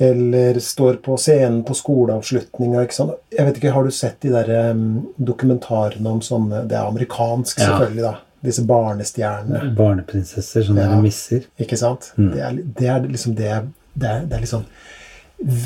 eller 0.03 0.59
står 0.59 0.95
på 1.05 1.17
scenen 1.21 1.63
på 1.65 1.75
skoleavslutninga. 1.75 2.81
Jeg 3.31 3.45
vet 3.47 3.59
ikke, 3.61 3.71
Har 3.71 3.85
du 3.85 3.91
sett 3.95 4.21
de 4.25 4.33
der 4.33 4.71
um, 4.73 5.13
dokumentarene 5.17 6.11
om 6.11 6.23
sånne 6.25 6.65
Det 6.67 6.75
er 6.75 6.89
amerikansk, 6.89 7.61
selvfølgelig. 7.61 8.03
da, 8.03 8.15
Disse 8.43 8.65
barnestjernene. 8.67 9.71
Barneprinsesser, 9.79 10.65
sånne 10.67 10.89
ja. 10.89 10.99
misser. 11.03 11.47
Ikke 11.63 11.79
sant? 11.79 12.11
Mm. 12.19 12.31
Det, 12.33 12.43
er, 12.43 12.59
det, 12.81 12.89
er, 12.91 13.07
liksom 13.07 13.37
det, 13.39 13.53
det 13.95 14.11
er, 14.11 14.27
det 14.27 14.39
er 14.39 14.43
liksom 14.43 14.67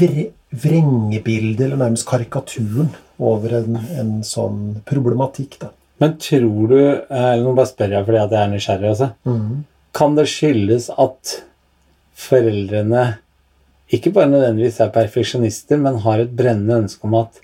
vre, 0.01 0.29
vrengebildet, 0.53 1.65
eller 1.67 1.81
nærmest 1.81 2.09
karikaturen, 2.09 2.93
over 3.17 3.55
en, 3.63 3.79
en, 3.97 4.13
sånn 4.27 4.83
problematikk. 4.89 5.57
da. 5.63 5.73
Men 6.03 6.19
tror 6.21 6.69
du 6.69 6.77
eh, 6.77 7.35
Nå 7.41 7.55
bare 7.57 7.71
spør 7.71 7.95
jeg 7.97 8.05
fordi 8.05 8.21
jeg 8.21 8.41
er 8.43 8.51
nysgjerrig. 8.53 8.91
Altså. 8.93 9.09
Mm. 9.25 9.63
Kan 9.97 10.19
det 10.19 10.27
skyldes 10.29 10.91
at 10.93 11.39
foreldrene 12.17 13.07
ikke 13.97 14.11
bare 14.13 14.29
nødvendigvis 14.33 14.81
er 14.83 14.93
perfeksjonister, 14.93 15.79
men 15.79 16.01
har 16.03 16.21
et 16.21 16.33
brennende 16.37 16.83
ønske 16.83 17.07
om 17.07 17.15
at 17.21 17.41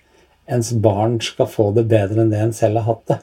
ens 0.51 0.73
barn 0.83 1.21
skal 1.23 1.49
få 1.49 1.71
det 1.77 1.87
bedre 1.91 2.25
enn 2.25 2.33
det 2.33 2.41
en 2.43 2.55
selv 2.57 2.81
har 2.81 2.89
hatt 2.91 3.05
det. 3.13 3.19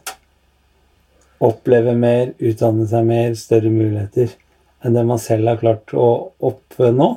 Oppleve 1.39 1.95
mer, 1.95 2.33
utdanne 2.39 2.85
seg 2.89 3.05
mer, 3.07 3.33
større 3.39 3.71
muligheter 3.71 4.35
enn 4.83 4.95
det 4.95 5.03
man 5.07 5.19
selv 5.19 5.51
har 5.51 5.59
klart 5.59 5.93
å 5.95 6.07
oppnå. 6.49 7.09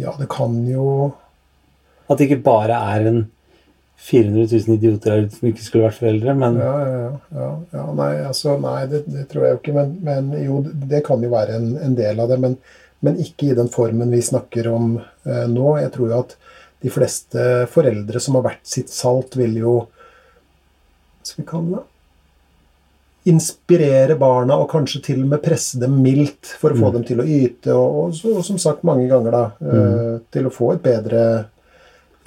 Ja, 0.00 0.14
det 0.16 0.28
kan 0.32 0.54
jo 0.64 1.12
At 2.08 2.16
det 2.16 2.30
ikke 2.30 2.44
bare 2.46 2.78
er 2.94 3.08
en 3.10 3.18
400 4.02 4.48
000 4.50 4.76
idioter 4.76 5.12
her 5.12 5.26
ute 5.26 5.36
som 5.36 5.48
ikke 5.50 5.64
skulle 5.64 5.86
vært 5.86 6.00
foreldre, 6.00 6.34
men 6.34 6.56
Ja, 6.58 6.72
ja, 6.82 7.10
ja. 7.36 7.50
ja 7.76 7.82
nei, 7.94 8.10
altså, 8.26 8.56
nei 8.60 8.80
det, 8.90 9.04
det, 9.06 9.28
tror 9.30 9.46
jeg 9.46 9.54
jo 9.54 9.60
ikke. 9.60 9.74
Men, 9.76 9.92
men, 10.02 10.32
jo, 10.42 10.58
det 10.90 11.04
kan 11.06 11.22
jo 11.22 11.30
være 11.30 11.58
en, 11.60 11.68
en 11.86 11.94
del 11.98 12.22
av 12.22 12.32
det. 12.32 12.40
Men, 12.42 12.56
men, 13.04 13.20
ikke 13.22 13.52
i 13.52 13.58
den 13.58 13.70
formen 13.72 14.10
vi 14.10 14.24
snakker 14.24 14.72
om 14.72 14.96
eh, 14.98 15.46
nå. 15.52 15.76
Jeg 15.84 15.92
tror 15.94 16.10
jo 16.10 16.18
at 16.18 16.34
de 16.82 16.90
fleste 16.90 17.46
foreldre 17.70 18.22
som 18.22 18.40
har 18.40 18.48
vært 18.48 18.66
sitt 18.66 18.90
salt, 18.90 19.38
vil 19.38 19.54
jo 19.60 19.76
skal 21.28 21.44
vi 21.44 21.48
kalle 21.48 21.78
det? 21.78 21.88
Inspirere 23.32 24.16
barna 24.18 24.56
og 24.58 24.70
kanskje 24.72 25.00
til 25.06 25.22
og 25.22 25.30
med 25.30 25.42
presse 25.44 25.78
dem 25.78 25.94
mildt 26.02 26.56
for 26.58 26.74
å 26.74 26.78
få 26.78 26.88
mm. 26.88 26.94
dem 26.96 27.04
til 27.06 27.22
å 27.22 27.26
yte. 27.26 27.74
Og, 27.76 27.98
og, 28.00 28.22
og, 28.32 28.44
som 28.46 28.58
sagt 28.58 28.82
mange 28.86 29.06
ganger, 29.10 29.34
da, 29.34 29.44
mm. 29.62 29.74
eh, 29.78 30.14
til 30.34 30.48
å 30.48 30.54
få 30.54 30.72
et 30.74 30.82
bedre 30.82 31.22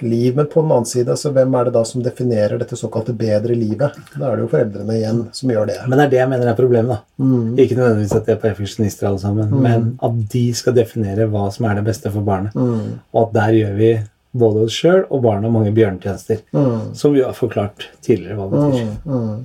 liv. 0.02 0.36
Men 0.36 0.46
på 0.46 0.62
den 0.62 0.72
annen 0.72 0.88
side, 0.88 1.10
altså, 1.10 1.32
hvem 1.36 1.54
er 1.54 1.68
det 1.68 1.74
da 1.76 1.84
som 1.88 2.02
definerer 2.04 2.60
dette 2.60 2.78
såkalte 2.78 3.14
bedre 3.16 3.54
livet? 3.56 3.96
Da 4.14 4.30
er 4.30 4.36
det 4.36 4.46
jo 4.46 4.50
foreldrene 4.52 4.98
igjen 4.98 5.22
som 5.36 5.52
gjør 5.52 5.70
det. 5.70 5.78
Men 5.86 5.98
det 5.98 6.06
er 6.06 6.12
det 6.14 6.20
jeg 6.22 6.32
mener 6.32 6.50
er 6.50 6.58
problemet. 6.58 6.96
da. 6.96 7.24
Mm. 7.24 7.54
Ikke 7.64 7.78
nødvendigvis 7.78 8.16
at 8.16 8.26
de 8.26 8.34
er 8.34 8.42
perfeksjonister 8.42 9.10
alle 9.10 9.22
sammen, 9.22 9.52
mm. 9.52 9.62
men 9.68 9.88
at 10.08 10.20
de 10.32 10.44
skal 10.56 10.76
definere 10.76 11.28
hva 11.32 11.48
som 11.54 11.68
er 11.68 11.80
det 11.80 11.86
beste 11.88 12.12
for 12.12 12.26
barnet. 12.26 12.56
Mm. 12.56 13.00
Og 13.12 13.22
at 13.26 13.36
der 13.36 13.60
gjør 13.60 13.80
vi 13.80 13.94
både 14.38 14.66
oss 14.66 14.78
sjøl 14.78 15.04
og 15.08 15.22
barna 15.24 15.50
mange 15.52 15.72
bjørnetjenester. 15.76 16.42
Mm. 16.56 16.94
Som 16.98 17.14
vi 17.16 17.24
har 17.24 17.36
forklart 17.36 17.88
tidligere 18.04 18.38
hva 18.38 18.48
det 18.50 18.62
betyr. 18.62 18.88
Mm. 19.04 19.20
Mm. 19.20 19.44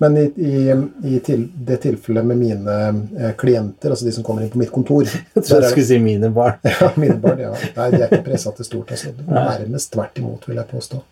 Men 0.00 0.16
i, 0.16 0.24
i, 0.36 0.74
i 1.10 1.18
til, 1.26 1.48
det 1.54 1.80
tilfellet 1.82 2.26
med 2.26 2.38
mine 2.38 2.74
eh, 3.18 3.32
klienter, 3.38 3.90
altså 3.90 4.06
de 4.06 4.12
som 4.14 4.26
kommer 4.26 4.44
inn 4.44 4.52
på 4.52 4.60
mitt 4.60 4.70
kontor 4.70 5.02
Jeg 5.08 5.42
trodde 5.42 5.64
du 5.64 5.70
skulle 5.72 5.88
si 5.88 5.98
mine 6.02 6.30
barn. 6.34 6.60
ja, 6.70 6.90
mine 6.94 7.16
barn, 7.22 7.42
ja. 7.42 7.50
Nei, 7.74 7.88
de 7.94 8.02
er 8.04 8.12
ikke 8.12 8.28
pressa 8.28 8.52
til 8.54 8.68
stort. 8.68 8.92
Altså. 8.94 9.10
Nærmest 9.26 9.90
tvert 9.96 10.20
imot, 10.22 10.46
vil 10.46 10.60
jeg 10.60 10.70
påstå. 10.70 11.02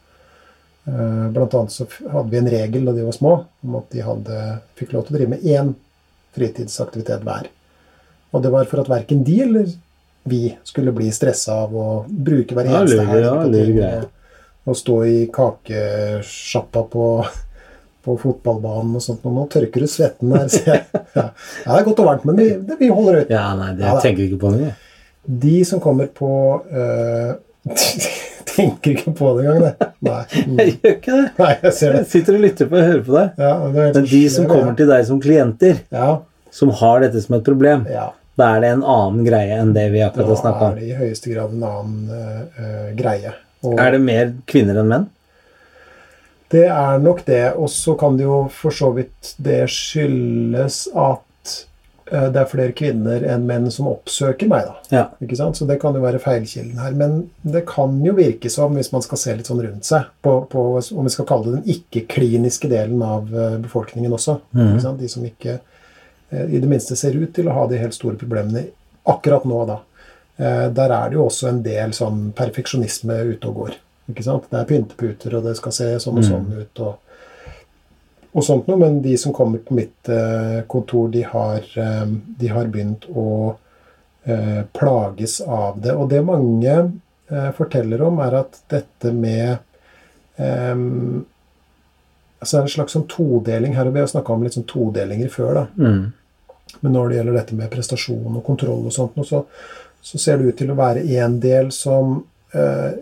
Uh, 0.87 1.27
blant 1.35 1.57
annet 1.59 1.75
så 1.75 1.89
hadde 2.13 2.31
vi 2.31 2.39
en 2.39 2.53
regel 2.53 2.87
da 2.87 2.95
de 2.95 3.09
var 3.09 3.17
små, 3.17 3.33
om 3.67 3.81
at 3.81 3.91
de 3.91 4.05
hadde, 4.07 4.43
fikk 4.79 4.95
lov 4.95 5.09
til 5.09 5.17
å 5.17 5.19
drive 5.19 5.33
med 5.35 5.49
én 5.51 5.73
fritidsaktivitet 6.37 7.27
hver. 7.27 7.51
Og 8.31 8.45
det 8.45 8.53
var 8.55 8.71
for 8.71 8.85
at 8.85 8.93
verken 8.93 9.25
de 9.27 9.41
eller 9.43 9.73
vi 10.27 10.43
skulle 10.67 10.95
bli 10.95 11.09
stressa 11.15 11.63
av 11.65 11.75
å 11.77 11.89
bruke 12.09 12.57
hver 12.57 12.69
eneste 12.69 13.07
helg 13.07 13.79
ja, 13.79 13.91
og, 14.03 14.07
og 14.67 14.79
stå 14.79 15.01
i 15.07 15.19
kakesjappa 15.33 16.87
på 16.93 17.09
på 18.07 18.15
fotballbanen 18.23 18.95
og 18.99 19.03
sånt. 19.03 19.25
og 19.27 19.35
Nå 19.35 19.47
tørker 19.51 19.83
du 19.83 19.91
svetten 19.91 20.31
der, 20.35 20.47
sier 20.53 20.77
jeg. 20.77 20.85
ja. 21.19 21.27
det 21.33 21.79
er 21.81 21.89
godt 21.89 22.03
og 22.05 22.11
varmt, 22.11 22.29
men 22.29 22.39
vi, 22.39 22.49
det, 22.69 22.79
vi 22.79 22.91
holder 22.93 23.23
ut. 23.23 23.33
Ja, 23.35 23.49
nei, 23.59 23.73
det 23.79 23.89
ja, 23.89 23.97
tenker 24.03 24.23
jeg 24.23 24.33
ikke 24.33 24.43
på 24.45 24.53
engang. 24.55 24.77
De 25.47 25.57
som 25.67 25.83
kommer 25.83 26.11
på 26.15 26.31
uh, 26.71 27.33
Tenker 28.53 28.95
ikke 28.95 29.13
på 29.19 29.33
det 29.37 29.49
engang, 29.49 29.65
det. 29.65 29.89
Nei. 30.07 30.21
Mm. 30.47 30.61
Jeg 30.61 30.77
gjør 30.77 30.95
ikke 30.95 31.17
det. 31.17 31.25
Nei, 31.41 31.51
jeg, 31.65 31.73
ser 31.81 31.97
det. 31.97 32.05
jeg 32.05 32.11
sitter 32.13 32.39
og 32.39 32.45
lytter 32.47 32.71
på 32.71 32.79
og 32.79 32.87
hører 32.93 33.03
på 33.09 33.17
deg. 33.17 33.43
Ja, 33.43 33.51
det 33.75 33.89
men 33.97 34.07
de 34.13 34.23
som 34.37 34.47
kommer 34.53 34.79
til 34.79 34.93
deg 34.93 35.09
som 35.11 35.19
klienter, 35.21 35.83
ja. 35.93 36.13
som 36.55 36.73
har 36.79 37.03
dette 37.05 37.25
som 37.25 37.37
et 37.41 37.45
problem, 37.51 37.85
ja. 37.91 38.07
Da 38.37 38.53
er 38.53 38.63
det 38.63 38.71
en 38.75 38.85
annen 38.85 39.25
greie 39.25 39.57
enn 39.57 39.75
det 39.77 39.89
vi 39.95 40.03
akkurat 40.05 40.35
har 40.35 40.41
snakka 40.43 40.65
om. 40.69 40.73
Da 40.75 40.77
er 40.77 40.81
det 40.81 40.89
i 40.93 40.97
høyeste 41.01 41.33
grad 41.33 41.53
en 41.57 41.67
annen 41.67 42.09
uh, 42.13 42.89
greie. 42.97 43.37
Og, 43.65 43.79
er 43.81 43.95
det 43.95 44.01
mer 44.05 44.33
kvinner 44.49 44.81
enn 44.83 44.91
menn? 44.91 45.07
Det 46.53 46.67
er 46.69 46.99
nok 47.03 47.23
det. 47.27 47.47
Og 47.57 47.71
så 47.73 47.97
kan 47.99 48.19
det 48.19 48.27
jo 48.27 48.43
for 48.53 48.75
så 48.77 48.91
vidt 48.97 49.33
det 49.43 49.63
skyldes 49.73 50.83
at 50.93 51.55
uh, 52.13 52.27
det 52.35 52.43
er 52.43 52.51
flere 52.51 52.75
kvinner 52.77 53.25
enn 53.25 53.47
menn 53.49 53.71
som 53.73 53.89
oppsøker 53.89 54.51
meg. 54.53 54.69
da. 54.69 55.09
Ja. 55.17 55.47
Så 55.57 55.65
det 55.65 55.79
kan 55.81 55.97
jo 55.97 56.05
være 56.05 56.21
feilkilden 56.21 56.77
her. 56.83 56.93
Men 56.93 57.23
det 57.41 57.65
kan 57.71 57.97
jo 58.05 58.13
virke 58.21 58.53
som, 58.53 58.77
hvis 58.77 58.93
man 58.93 59.07
skal 59.07 59.23
se 59.23 59.39
litt 59.39 59.49
sånn 59.49 59.65
rundt 59.65 59.89
seg, 59.89 60.13
på, 60.21 60.43
på 60.53 60.67
om 60.77 61.09
vi 61.09 61.15
skal 61.17 61.31
kalle 61.33 61.49
det 61.49 61.63
den 61.63 61.79
ikke-kliniske 61.79 62.69
delen 62.69 63.01
av 63.01 63.33
befolkningen 63.65 64.13
også, 64.13 64.37
mm. 64.53 64.77
de 65.01 65.09
som 65.09 65.25
ikke 65.25 65.57
i 66.33 66.59
det 66.59 66.69
minste 66.69 66.97
ser 66.97 67.15
ut 67.15 67.33
til 67.35 67.49
å 67.49 67.55
ha 67.55 67.67
de 67.71 67.79
helt 67.79 67.95
store 67.95 68.17
problemene 68.19 68.67
akkurat 69.07 69.45
nå, 69.47 69.61
da. 69.69 69.77
Eh, 70.37 70.69
der 70.75 70.91
er 70.93 71.09
det 71.11 71.17
jo 71.17 71.27
også 71.29 71.49
en 71.49 71.63
del 71.63 71.93
sånn 71.97 72.33
perfeksjonisme 72.37 73.21
ute 73.33 73.49
og 73.49 73.55
går. 73.63 73.77
Ikke 74.11 74.23
sant? 74.27 74.49
Det 74.51 74.59
er 74.61 74.65
pynteputer, 74.71 75.37
og 75.39 75.45
det 75.47 75.57
skal 75.59 75.73
se 75.73 75.85
sånn 76.03 76.19
og 76.19 76.25
Mm. 76.25 76.31
sånn 76.31 76.61
ut. 76.61 76.81
og, 76.81 76.99
og 78.35 78.45
sånt 78.45 78.67
noe, 78.69 78.77
Men 78.77 79.01
de 79.03 79.17
som 79.17 79.33
kommer 79.33 79.59
på 79.59 79.75
mitt 79.75 80.09
eh, 80.09 80.63
kontor, 80.69 81.09
de 81.11 81.23
har, 81.23 81.61
eh, 81.77 82.07
de 82.39 82.47
har 82.49 82.67
begynt 82.67 83.07
å 83.15 83.57
eh, 84.27 84.63
plages 84.75 85.41
av 85.41 85.81
det. 85.81 85.93
Og 85.95 86.09
det 86.11 86.25
mange 86.25 86.93
eh, 87.31 87.51
forteller 87.53 88.03
om, 88.03 88.19
er 88.19 88.35
at 88.35 88.59
dette 88.69 89.13
med 89.13 89.59
eh, 90.37 90.75
altså 92.41 92.61
En 92.63 92.69
slags 92.69 92.93
sånn 92.93 93.07
todeling 93.09 93.75
her, 93.75 93.87
og 93.87 93.95
vi 93.95 94.01
har 94.01 94.07
snakka 94.07 94.33
om 94.35 94.43
litt 94.43 94.53
sånn 94.55 94.67
todelinger 94.67 95.29
før. 95.31 95.55
da, 95.55 95.67
Mm. 95.77 96.13
men 96.83 96.93
når 96.93 97.09
det 97.09 97.17
gjelder 97.17 97.33
dette 97.33 97.55
med 97.55 97.71
prestasjon 97.71 98.37
og 98.37 98.45
kontroll 98.45 98.85
og 98.87 98.93
sånt, 98.93 99.15
så, 99.27 99.45
så 100.03 100.19
ser 100.19 100.39
det 100.39 100.47
ut 100.47 100.57
til 100.59 100.69
å 100.71 100.77
være 100.77 101.05
en 101.23 101.41
del 101.41 101.71
som 101.73 102.25
eh, 102.55 102.93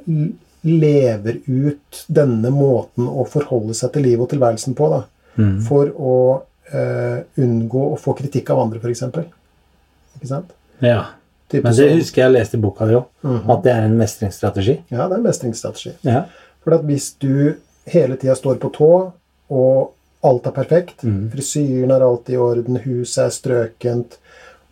lever 0.65 1.41
ut 1.47 2.05
denne 2.09 2.51
måten 2.51 3.07
å 3.09 3.27
forholde 3.29 3.75
seg 3.77 3.93
til 3.93 4.03
livet 4.07 4.25
og 4.25 4.31
tilværelsen 4.31 4.75
på, 4.75 4.89
da, 4.91 5.03
Mm. 5.37 5.61
for 5.67 5.87
å 5.99 6.43
eh, 6.73 7.23
unngå 7.39 7.83
å 7.93 7.99
få 8.01 8.15
kritikk 8.17 8.51
av 8.51 8.59
andre, 8.61 8.79
f.eks. 8.81 9.03
Ikke 10.17 10.27
sant? 10.29 10.51
Ja. 10.81 11.09
Typisk 11.51 11.63
Men 11.65 11.75
det 11.75 11.91
sånn- 11.91 11.99
husker 12.01 12.23
jeg 12.23 12.33
leste 12.33 12.55
i 12.57 12.61
boka 12.61 12.87
di 12.87 12.95
òg, 12.95 13.05
Mhm. 13.23 13.51
at 13.51 13.63
det 13.63 13.73
er 13.73 13.83
en 13.85 13.99
mestringsstrategi. 13.99 14.81
Ja, 14.91 15.09
det 15.09 15.13
er 15.13 15.17
en 15.19 15.23
mestringsstrategi. 15.27 15.93
Ja. 16.03 16.25
For 16.65 16.75
at 16.75 16.83
hvis 16.83 17.13
du 17.19 17.57
hele 17.87 18.17
tida 18.17 18.35
står 18.35 18.57
på 18.59 18.73
tå, 18.73 19.13
og 19.55 19.93
alt 20.25 20.47
er 20.49 20.55
perfekt 20.57 21.03
Mm. 21.05 21.31
Frisyren 21.33 21.91
er 21.95 22.05
alltid 22.07 22.35
i 22.35 22.41
orden, 22.41 22.79
huset 22.85 23.27
er 23.27 23.33
strøkent, 23.35 24.19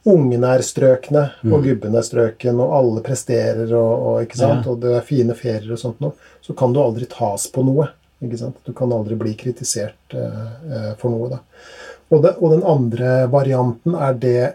ungene 0.09 0.49
er 0.57 0.62
strøkne, 0.66 1.25
og 1.45 1.59
Mhm. 1.61 1.64
gubben 1.66 1.95
er 1.99 2.03
strøken, 2.07 2.61
og 2.61 2.73
alle 2.79 3.03
presterer, 3.07 3.68
og, 3.77 4.07
og, 4.07 4.23
ikke 4.25 4.38
sant? 4.40 4.64
Ja. 4.66 4.73
og 4.73 4.81
det 4.81 4.95
er 4.97 5.05
fine 5.07 5.35
ferier 5.38 5.73
og 5.77 5.79
sånt 5.79 6.01
noe, 6.03 6.12
så 6.42 6.57
kan 6.57 6.73
du 6.73 6.81
aldri 6.83 7.07
tas 7.07 7.47
på 7.53 7.62
noe. 7.64 7.88
Ikke 8.23 8.38
sant? 8.38 8.57
Du 8.64 8.73
kan 8.73 8.90
aldri 8.95 9.16
bli 9.18 9.35
kritisert 9.35 10.14
eh, 10.14 10.42
eh, 10.73 10.95
for 10.99 11.11
noe. 11.11 11.29
da. 11.29 11.38
Og, 12.12 12.23
det, 12.23 12.35
og 12.40 12.51
den 12.53 12.62
andre 12.68 13.27
varianten 13.33 13.95
er 13.97 14.12
det 14.14 14.55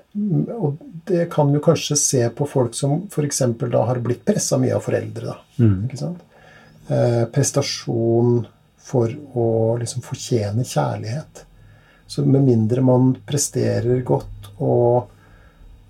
Og 0.61 0.77
det 1.07 1.29
kan 1.31 1.51
du 1.51 1.59
kanskje 1.59 1.97
se 1.97 2.29
på 2.29 2.47
folk 2.47 2.73
som 2.75 3.07
f.eks. 3.11 3.39
da 3.71 3.81
har 3.85 3.99
blitt 4.03 4.23
pressa 4.25 4.57
mye 4.59 4.75
av 4.75 4.83
foreldre. 4.83 5.25
da. 5.33 5.35
Mm. 5.59 5.87
Ikke 5.87 5.97
sant? 5.97 6.19
Eh, 6.89 7.25
prestasjon 7.33 8.45
for 8.87 9.11
å 9.35 9.47
liksom 9.81 10.03
fortjene 10.05 10.63
kjærlighet. 10.67 11.43
Så 12.07 12.23
med 12.23 12.45
mindre 12.47 12.83
man 12.85 13.11
presterer 13.27 13.99
godt 14.07 14.47
og, 14.63 15.09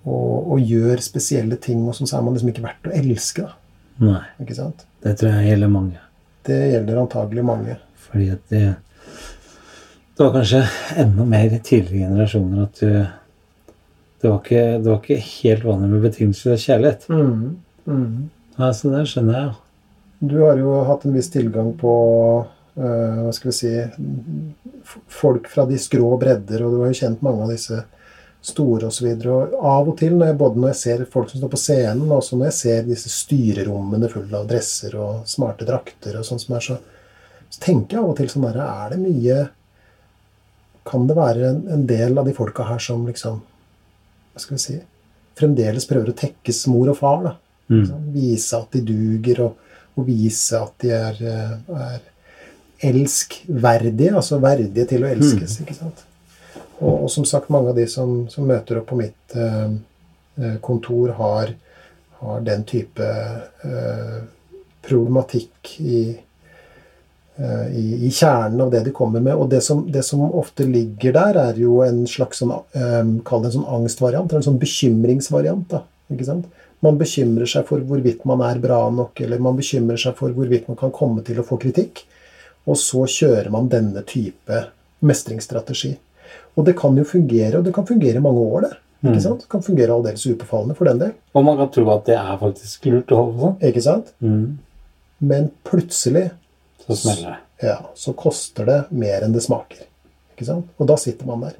og, 0.02 0.50
og 0.54 0.58
gjør 0.66 0.98
spesielle 1.04 1.60
ting, 1.62 1.84
og 1.86 1.94
sånn, 1.94 2.10
så 2.10 2.18
er 2.18 2.26
man 2.26 2.34
liksom 2.34 2.50
ikke 2.50 2.64
verdt 2.64 2.90
å 2.90 2.96
elske. 2.98 3.46
Da. 3.46 3.54
Nei, 4.02 4.24
Ikke 4.42 4.56
sant? 4.58 4.84
det 5.02 5.14
tror 5.18 5.36
jeg 5.36 5.52
gjelder 5.52 5.70
mange. 5.70 6.02
Det 6.46 6.58
gjelder 6.72 7.00
antagelig 7.04 7.44
mange. 7.46 7.78
Fordi 8.08 8.28
at 8.34 8.44
det 8.50 8.66
Det 10.18 10.24
var 10.26 10.32
kanskje 10.34 10.64
enda 10.98 11.24
mer 11.30 11.52
i 11.54 11.58
tidligere 11.62 12.08
generasjoner 12.08 12.62
at 12.64 12.80
du 12.82 12.90
det 14.18 14.30
var, 14.32 14.40
ikke, 14.42 14.62
det 14.82 14.90
var 14.90 14.96
ikke 14.98 15.16
helt 15.22 15.64
vanlig 15.64 15.88
med 15.92 16.00
betingelser 16.02 16.56
og 16.56 16.62
kjærlighet. 16.64 17.04
Ja, 18.58 18.70
så 18.74 18.90
det 18.90 19.04
skjønner 19.06 19.36
jeg 19.36 19.44
jo. 19.44 19.52
Du 20.32 20.34
har 20.42 20.58
jo 20.58 20.72
hatt 20.88 21.04
en 21.06 21.14
viss 21.14 21.30
tilgang 21.30 21.68
på 21.78 21.92
eh, 22.42 22.48
hva 22.78 23.32
skal 23.34 23.50
vi 23.50 23.56
si 23.58 23.70
folk 25.10 25.48
fra 25.50 25.64
de 25.66 25.78
skrå 25.80 26.12
bredder, 26.20 26.62
og 26.62 26.74
du 26.74 26.82
har 26.82 26.92
jo 26.92 27.00
kjent 27.00 27.24
mange 27.26 27.46
av 27.46 27.50
disse 27.50 27.80
store 28.40 28.86
osv. 28.86 29.08
Av 29.58 29.88
og 29.88 29.96
til, 29.98 30.14
når 30.16 30.30
jeg, 30.30 30.38
både 30.38 30.60
når 30.60 30.72
jeg 30.72 30.80
ser 30.82 31.04
folk 31.10 31.30
som 31.30 31.40
står 31.40 31.52
på 31.52 31.60
scenen, 31.60 32.06
og 32.06 32.20
også 32.20 32.38
når 32.38 32.50
jeg 32.50 32.58
ser 32.58 32.86
disse 32.86 33.12
styrerommene 33.12 34.10
fulle 34.12 34.38
av 34.38 34.46
dresser 34.50 34.94
og 34.98 35.26
smarte 35.28 35.66
drakter 35.68 36.20
og 36.20 36.26
sånn 36.26 36.42
som 36.42 36.56
er 36.58 36.64
så 36.70 36.78
Så 37.48 37.62
tenker 37.64 37.96
jeg 37.96 38.04
av 38.04 38.10
og 38.10 38.16
til 38.18 38.28
sånn 38.28 38.44
derre 38.44 38.64
Er 38.68 38.90
det 38.92 38.98
mye 39.00 39.36
Kan 40.84 41.06
det 41.08 41.14
være 41.16 41.46
en, 41.48 41.62
en 41.72 41.86
del 41.88 42.18
av 42.20 42.26
de 42.28 42.34
folka 42.36 42.66
her 42.68 42.78
som 42.78 43.06
liksom 43.08 43.38
Hva 43.40 44.42
skal 44.42 44.58
vi 44.58 44.60
si 44.60 44.76
Fremdeles 45.38 45.86
prøver 45.88 46.12
å 46.12 46.18
tekkes 46.18 46.66
mor 46.68 46.90
og 46.92 46.98
far, 46.98 47.22
da? 47.24 47.32
Mm. 47.72 47.84
Sånn, 47.88 48.06
Vise 48.12 48.58
at 48.58 48.74
de 48.74 48.82
duger, 48.84 49.40
og, 49.46 49.74
og 49.96 50.06
vise 50.08 50.60
at 50.60 50.74
de 50.82 50.92
er, 50.92 51.20
eh, 51.22 51.52
er 51.78 52.00
elskverdige, 52.84 54.14
altså 54.16 54.38
verdige 54.42 54.86
til 54.92 55.04
å 55.04 55.10
elskes. 55.10 55.58
ikke 55.62 55.76
sant? 55.76 56.04
Og, 56.78 57.04
og 57.04 57.10
som 57.10 57.26
sagt, 57.26 57.50
mange 57.50 57.72
av 57.72 57.78
de 57.78 57.86
som, 57.90 58.22
som 58.30 58.46
møter 58.46 58.80
opp 58.80 58.90
på 58.92 58.98
mitt 59.00 59.34
eh, 59.34 59.72
eh, 60.38 60.56
kontor, 60.62 61.10
har, 61.18 61.52
har 62.20 62.44
den 62.46 62.62
type 62.68 63.08
eh, 63.08 64.18
problematikk 64.86 65.72
i, 65.82 66.02
eh, 67.36 67.66
i, 67.74 67.86
i 68.06 68.12
kjernen 68.14 68.62
av 68.62 68.70
det 68.74 68.84
de 68.86 68.94
kommer 68.94 69.24
med. 69.24 69.34
Og 69.34 69.50
det 69.50 69.62
som, 69.66 69.82
det 69.90 70.04
som 70.06 70.22
ofte 70.28 70.68
ligger 70.68 71.16
der, 71.18 71.40
er 71.50 71.58
jo 71.58 71.80
en 71.86 72.04
slags 72.10 72.44
sånn, 72.44 72.54
eh, 72.78 73.02
Kall 73.26 73.42
det 73.42 73.50
en 73.50 73.58
sånn 73.58 73.72
angstvariant, 73.80 74.30
eller 74.30 74.44
en 74.44 74.50
sånn 74.52 74.62
bekymringsvariant. 74.62 75.66
da, 75.74 75.82
ikke 76.14 76.28
sant? 76.30 76.46
Man 76.86 76.98
bekymrer 77.00 77.50
seg 77.50 77.66
for 77.66 77.82
hvorvidt 77.82 78.22
man 78.28 78.44
er 78.46 78.60
bra 78.62 78.84
nok, 78.94 79.18
eller 79.24 79.42
man 79.42 79.58
bekymrer 79.58 79.98
seg 79.98 80.14
for 80.18 80.30
hvorvidt 80.30 80.70
man 80.70 80.78
kan 80.78 80.94
komme 80.94 81.26
til 81.26 81.42
å 81.42 81.46
få 81.46 81.58
kritikk. 81.58 82.04
Og 82.68 82.76
så 82.76 83.06
kjører 83.08 83.48
man 83.54 83.70
denne 83.72 84.02
type 84.06 84.58
mestringsstrategi. 85.00 85.94
Og 86.58 86.66
det 86.66 86.74
kan 86.78 86.96
jo 86.98 87.04
fungere, 87.06 87.58
og 87.60 87.64
det 87.64 87.72
kan 87.76 87.86
fungere 87.88 88.20
i 88.20 88.24
mange 88.24 88.42
år. 88.44 88.66
det. 88.66 88.74
Ikke 89.08 89.22
sant? 89.22 89.44
Det 89.44 89.48
kan 89.52 89.62
fungere 89.62 89.94
aldeles 89.94 90.24
ubefalende 90.26 90.74
for 90.74 90.90
den 90.90 90.98
del. 90.98 91.12
Og 91.38 91.44
man 91.46 91.56
kan 91.60 91.70
tro 91.70 91.84
at 91.94 92.08
det 92.08 92.16
er 92.18 92.40
faktisk 92.40 92.88
lurt 92.90 93.12
å 93.14 93.20
holde 93.20 93.36
på 93.36 93.44
sånn. 93.44 93.60
Ikke 93.70 93.84
sant? 93.84 94.10
Mm. 94.24 94.58
Men 95.30 95.50
plutselig 95.66 96.24
Så 96.84 96.96
smeller 97.04 97.36
det. 97.36 97.68
ja, 97.68 97.78
så 97.94 98.12
koster 98.18 98.66
det 98.66 98.78
mer 98.90 99.22
enn 99.24 99.32
det 99.36 99.44
smaker. 99.46 99.86
Ikke 100.34 100.48
sant? 100.50 100.66
Og 100.78 100.90
da 100.90 100.96
sitter 100.98 101.30
man 101.30 101.46
der. 101.46 101.54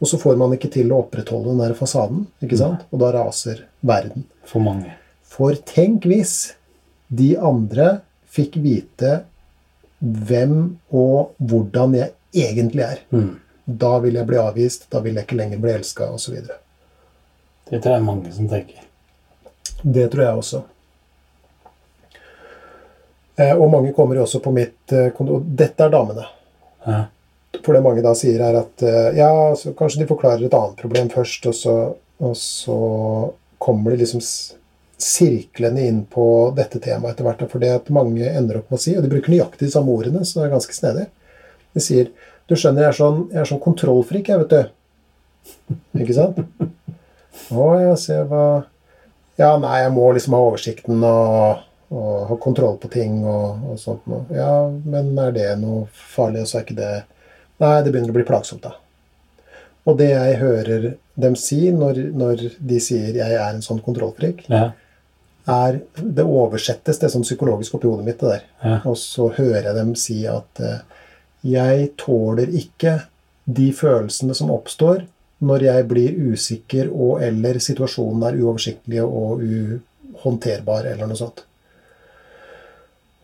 Og 0.00 0.08
så 0.08 0.16
får 0.16 0.38
man 0.40 0.54
ikke 0.56 0.70
til 0.72 0.88
å 0.92 1.02
opprettholde 1.04 1.52
den 1.52 1.60
der 1.60 1.76
fasaden, 1.76 2.24
ikke 2.40 2.56
sant? 2.56 2.86
og 2.90 3.02
da 3.02 3.12
raser 3.12 3.66
verden. 3.84 4.24
For 4.48 4.64
mange. 4.64 4.94
For 5.28 5.52
tenk 5.68 6.08
hvis 6.08 6.54
de 7.12 7.34
andre 7.36 8.00
fikk 8.30 8.56
vite 8.64 9.20
hvem 10.00 10.56
og 10.90 11.34
hvordan 11.38 11.94
jeg 11.98 12.12
egentlig 12.34 12.84
er. 12.86 13.04
Mm. 13.12 13.38
Da 13.64 13.98
vil 14.02 14.16
jeg 14.18 14.26
bli 14.26 14.40
avvist, 14.40 14.88
da 14.90 15.00
vil 15.04 15.14
jeg 15.18 15.28
ikke 15.28 15.38
lenger 15.38 15.62
bli 15.62 15.72
elska, 15.76 16.10
osv. 16.10 16.40
Det 17.70 17.78
tror 17.78 17.92
jeg 17.92 18.00
er 18.00 18.06
mange 18.06 18.32
som 18.34 18.48
tenker. 18.50 18.86
Det 19.82 20.08
tror 20.12 20.24
jeg 20.24 20.42
også. 20.42 20.62
Eh, 23.36 23.54
Og 23.56 23.70
mange 23.70 23.92
kommer 23.96 24.18
jo 24.18 24.26
også 24.26 24.40
på 24.44 24.52
mitt 24.52 24.92
eh, 24.92 25.10
kontor. 25.16 25.44
Dette 25.44 25.86
er 25.86 25.92
damene. 25.92 26.26
Ja. 26.86 27.04
For 27.60 27.74
det 27.74 27.82
mange 27.84 28.02
da 28.04 28.14
sier, 28.16 28.40
er 28.42 28.58
at 28.62 28.82
eh, 28.86 29.18
ja, 29.18 29.30
så 29.56 29.72
kanskje 29.76 30.02
de 30.02 30.08
forklarer 30.10 30.46
et 30.46 30.56
annet 30.56 30.80
problem 30.80 31.10
først, 31.12 31.46
og 31.50 31.56
så, 31.56 31.76
og 32.20 32.36
så 32.38 32.78
kommer 33.60 33.92
de 33.92 34.02
liksom 34.02 34.22
sirklende 35.04 35.84
inn 35.86 36.02
på 36.08 36.24
dette 36.56 36.80
temaet 36.82 37.14
etter 37.14 37.26
hvert. 37.26 37.46
For 37.50 37.62
det 37.62 37.70
at 37.76 37.92
mange 37.94 38.26
ender 38.28 38.60
opp 38.60 38.72
med 38.72 38.80
å 38.80 38.82
si, 38.82 38.96
og 38.96 39.04
de 39.04 39.12
bruker 39.12 39.32
nøyaktig 39.32 39.68
de 39.68 39.72
samme 39.74 39.94
ordene, 39.94 40.24
så 40.24 40.40
det 40.40 40.46
er 40.46 40.54
ganske 40.56 40.76
snedig. 40.76 41.06
De 41.76 41.84
sier 41.84 42.12
Du 42.50 42.56
skjønner, 42.58 42.82
jeg 42.82 42.90
er 42.90 42.96
sånn, 42.98 43.18
jeg 43.30 43.38
er 43.44 43.46
sånn 43.46 43.60
kontrollfrik, 43.62 44.26
jeg, 44.26 44.40
vet 44.42 44.50
du. 44.50 45.74
Ikke 46.02 46.16
sant? 46.16 46.40
Å, 47.54 47.66
jeg 47.78 47.98
se 48.02 48.16
hva 48.26 48.44
Ja, 49.38 49.54
nei, 49.62 49.76
jeg 49.84 49.92
må 49.94 50.08
liksom 50.16 50.34
ha 50.34 50.40
oversikten 50.48 51.04
og, 51.06 51.62
og 51.94 52.26
ha 52.26 52.38
kontroll 52.42 52.74
på 52.82 52.90
ting 52.90 53.20
og, 53.22 53.62
og 53.70 53.78
sånt 53.78 54.02
noe. 54.10 54.26
Ja, 54.34 54.66
men 54.66 55.14
er 55.22 55.30
det 55.36 55.46
noe 55.62 55.86
farlig, 55.94 56.42
så 56.50 56.58
er 56.58 56.66
ikke 56.66 56.80
det 56.82 56.92
Nei, 57.60 57.74
det 57.84 57.92
begynner 57.92 58.10
å 58.10 58.16
bli 58.16 58.24
plagsomt, 58.24 58.64
da. 58.64 58.74
Og 59.88 59.98
det 60.00 60.10
jeg 60.10 60.36
hører 60.40 60.86
dem 61.20 61.34
si 61.38 61.68
når, 61.76 61.98
når 62.16 62.44
de 62.56 62.78
sier 62.80 63.12
'jeg 63.16 63.34
er 63.36 63.50
en 63.54 63.62
sånn 63.64 63.82
kontrollfrik', 63.84 64.46
Ja. 64.48 64.72
Er 65.50 65.80
Det 65.94 66.24
oversettes, 66.24 66.98
det 66.98 67.08
er 67.08 67.12
sånn 67.14 67.26
psykologisk 67.26 67.76
oppi 67.76 67.88
hodet 67.90 68.06
mitt, 68.06 68.20
det 68.20 68.34
der. 68.34 68.44
Ja. 68.62 68.80
Og 68.88 68.96
så 69.00 69.30
hører 69.36 69.70
jeg 69.70 69.76
dem 69.76 69.94
si 69.98 70.18
at 70.26 70.60
eh, 70.60 70.82
'jeg 71.42 71.96
tåler 71.96 72.48
ikke 72.52 73.00
de 73.46 73.72
følelsene 73.72 74.34
som 74.36 74.50
oppstår 74.50 75.06
når 75.40 75.62
jeg 75.64 75.86
blir 75.88 76.18
usikker 76.32 76.90
og 76.92 77.22
eller 77.24 77.58
situasjonen 77.58 78.26
er 78.28 78.36
uoversiktlig 78.42 79.00
og 79.02 79.40
uhåndterbar', 79.40 80.90
eller 80.92 81.06
noe 81.06 81.16
sånt. 81.16 81.44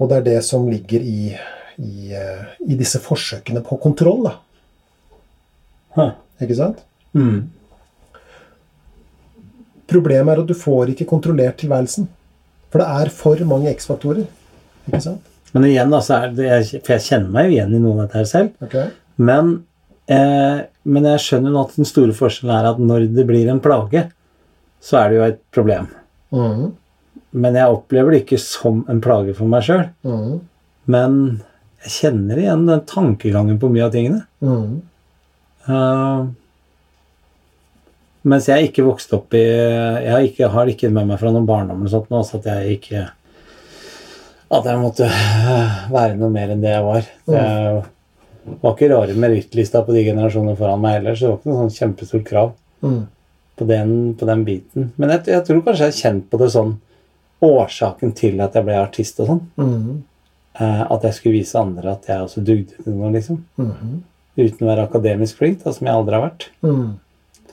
Og 0.00 0.08
det 0.08 0.16
er 0.16 0.24
det 0.24 0.44
som 0.44 0.68
ligger 0.68 1.00
i, 1.00 1.36
i, 1.76 2.12
eh, 2.12 2.44
i 2.68 2.76
disse 2.76 3.00
forsøkene 3.00 3.60
på 3.64 3.76
kontroll, 3.80 4.24
da. 4.24 4.34
Hæ. 5.96 6.10
Ikke 6.44 6.56
sant? 6.56 6.82
Mm. 7.16 7.48
Problemet 9.88 10.34
er 10.34 10.42
at 10.42 10.48
du 10.48 10.56
får 10.58 10.92
ikke 10.92 11.08
kontrollert 11.08 11.60
tilværelsen. 11.62 12.08
For 12.72 12.82
det 12.82 12.88
er 13.00 13.14
for 13.14 13.46
mange 13.48 13.72
X-faktorer. 13.72 14.26
Ikke 14.88 15.02
sant? 15.04 15.32
Men 15.54 15.68
igjen, 15.70 15.92
da, 15.92 16.02
så 16.04 16.20
er 16.20 16.34
det, 16.36 16.50
for 16.84 16.96
jeg 16.96 17.06
kjenner 17.06 17.32
meg 17.32 17.48
jo 17.48 17.56
igjen 17.56 17.76
i 17.76 17.80
noe 17.80 17.94
av 17.96 18.02
dette 18.04 18.20
her 18.20 18.28
selv. 18.28 18.66
Okay. 18.66 18.90
Men 19.16 19.54
Eh, 20.06 20.58
men 20.86 21.06
jeg 21.10 21.22
skjønner 21.22 21.52
nå 21.52 21.62
at 21.66 21.74
den 21.78 21.88
store 21.88 22.14
forskjellen 22.14 22.54
er 22.54 22.68
at 22.70 22.82
når 22.82 23.08
det 23.16 23.26
blir 23.26 23.48
en 23.50 23.62
plage, 23.62 24.04
så 24.82 25.00
er 25.00 25.08
det 25.08 25.18
jo 25.18 25.24
et 25.26 25.40
problem. 25.54 25.88
Mm. 26.34 26.66
Men 27.42 27.58
jeg 27.58 27.74
opplever 27.74 28.14
det 28.14 28.22
ikke 28.22 28.40
som 28.40 28.84
en 28.90 29.02
plage 29.02 29.34
for 29.36 29.50
meg 29.50 29.66
sjøl. 29.66 29.88
Mm. 30.06 30.36
Men 30.94 31.18
jeg 31.82 31.94
kjenner 31.96 32.42
igjen 32.42 32.66
den 32.68 32.84
tankegangen 32.88 33.58
på 33.62 33.70
mye 33.72 33.88
av 33.88 33.94
tingene. 33.96 34.22
Mm. 34.44 34.76
Eh, 35.66 36.20
mens 38.26 38.48
jeg 38.50 38.68
ikke 38.68 38.84
vokste 38.86 39.18
opp 39.18 39.34
i 39.38 39.42
Jeg 39.42 40.30
ikke, 40.30 40.50
har 40.52 40.70
ikke 40.70 40.90
med 40.92 41.08
meg 41.10 41.20
fra 41.20 41.32
noen 41.32 41.46
barndom 41.48 41.82
eller 41.82 41.92
sånt 41.92 42.10
nå, 42.12 42.22
så 42.26 42.40
at 42.40 42.48
jeg 42.50 42.78
ikke 42.78 43.02
At 44.56 44.66
jeg 44.66 44.80
måtte 44.82 45.10
være 45.96 46.16
noe 46.18 46.32
mer 46.34 46.54
enn 46.54 46.64
det 46.64 46.72
jeg 46.74 46.86
var. 46.86 47.12
Det 47.26 47.44
var 48.62 48.74
ikke 48.76 48.90
rare 48.92 49.14
merittlista 49.18 49.82
på 49.82 49.94
de 49.94 50.04
generasjonene 50.06 50.56
foran 50.58 50.82
meg 50.82 51.00
heller, 51.00 51.16
så 51.18 51.24
det 51.24 51.30
var 51.32 51.38
ikke 51.40 51.50
noe 51.50 51.62
sånn 51.64 51.78
kjempestort 51.80 52.26
krav 52.28 52.52
mm. 52.86 53.00
på 53.58 53.66
den, 53.66 53.94
på 54.18 54.28
den 54.28 54.44
biten. 54.46 54.90
Men 54.94 55.14
jeg, 55.16 55.24
jeg 55.32 55.46
tror 55.48 55.64
kanskje 55.66 55.88
jeg 55.88 55.94
har 55.94 56.02
kjent 56.04 56.28
på 56.30 56.42
det 56.42 56.50
sånn 56.54 56.76
Årsaken 57.46 58.14
til 58.16 58.38
at 58.40 58.54
jeg 58.56 58.64
ble 58.64 58.76
artist 58.80 59.18
og 59.20 59.26
sånn. 59.28 59.40
Mm. 59.60 59.96
eh, 60.56 60.84
At 60.94 61.02
jeg 61.04 61.18
skulle 61.18 61.40
vise 61.40 61.58
andre 61.60 61.92
at 61.92 62.06
jeg 62.08 62.22
også 62.24 62.44
dugde 62.46 62.78
til 62.78 62.94
noe, 62.96 63.10
liksom. 63.12 63.42
Mhm. 63.60 63.98
Uten 64.36 64.66
å 64.66 64.68
være 64.68 64.84
akademisk 64.84 65.38
flink, 65.40 65.62
da, 65.62 65.72
som 65.72 65.88
jeg 65.88 65.96
aldri 65.96 66.16
har 66.16 66.24
vært. 66.26 66.46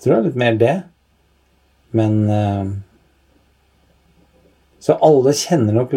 Jeg 0.03 0.09
tror 0.09 0.17
det 0.17 0.19
er 0.19 0.25
litt 0.27 0.39
mer 0.41 0.55
det. 0.59 0.73
Men 1.95 2.15
uh, 2.27 2.71
Så 4.83 4.97
alle 4.99 5.31
kjenner 5.39 5.77
nok 5.77 5.93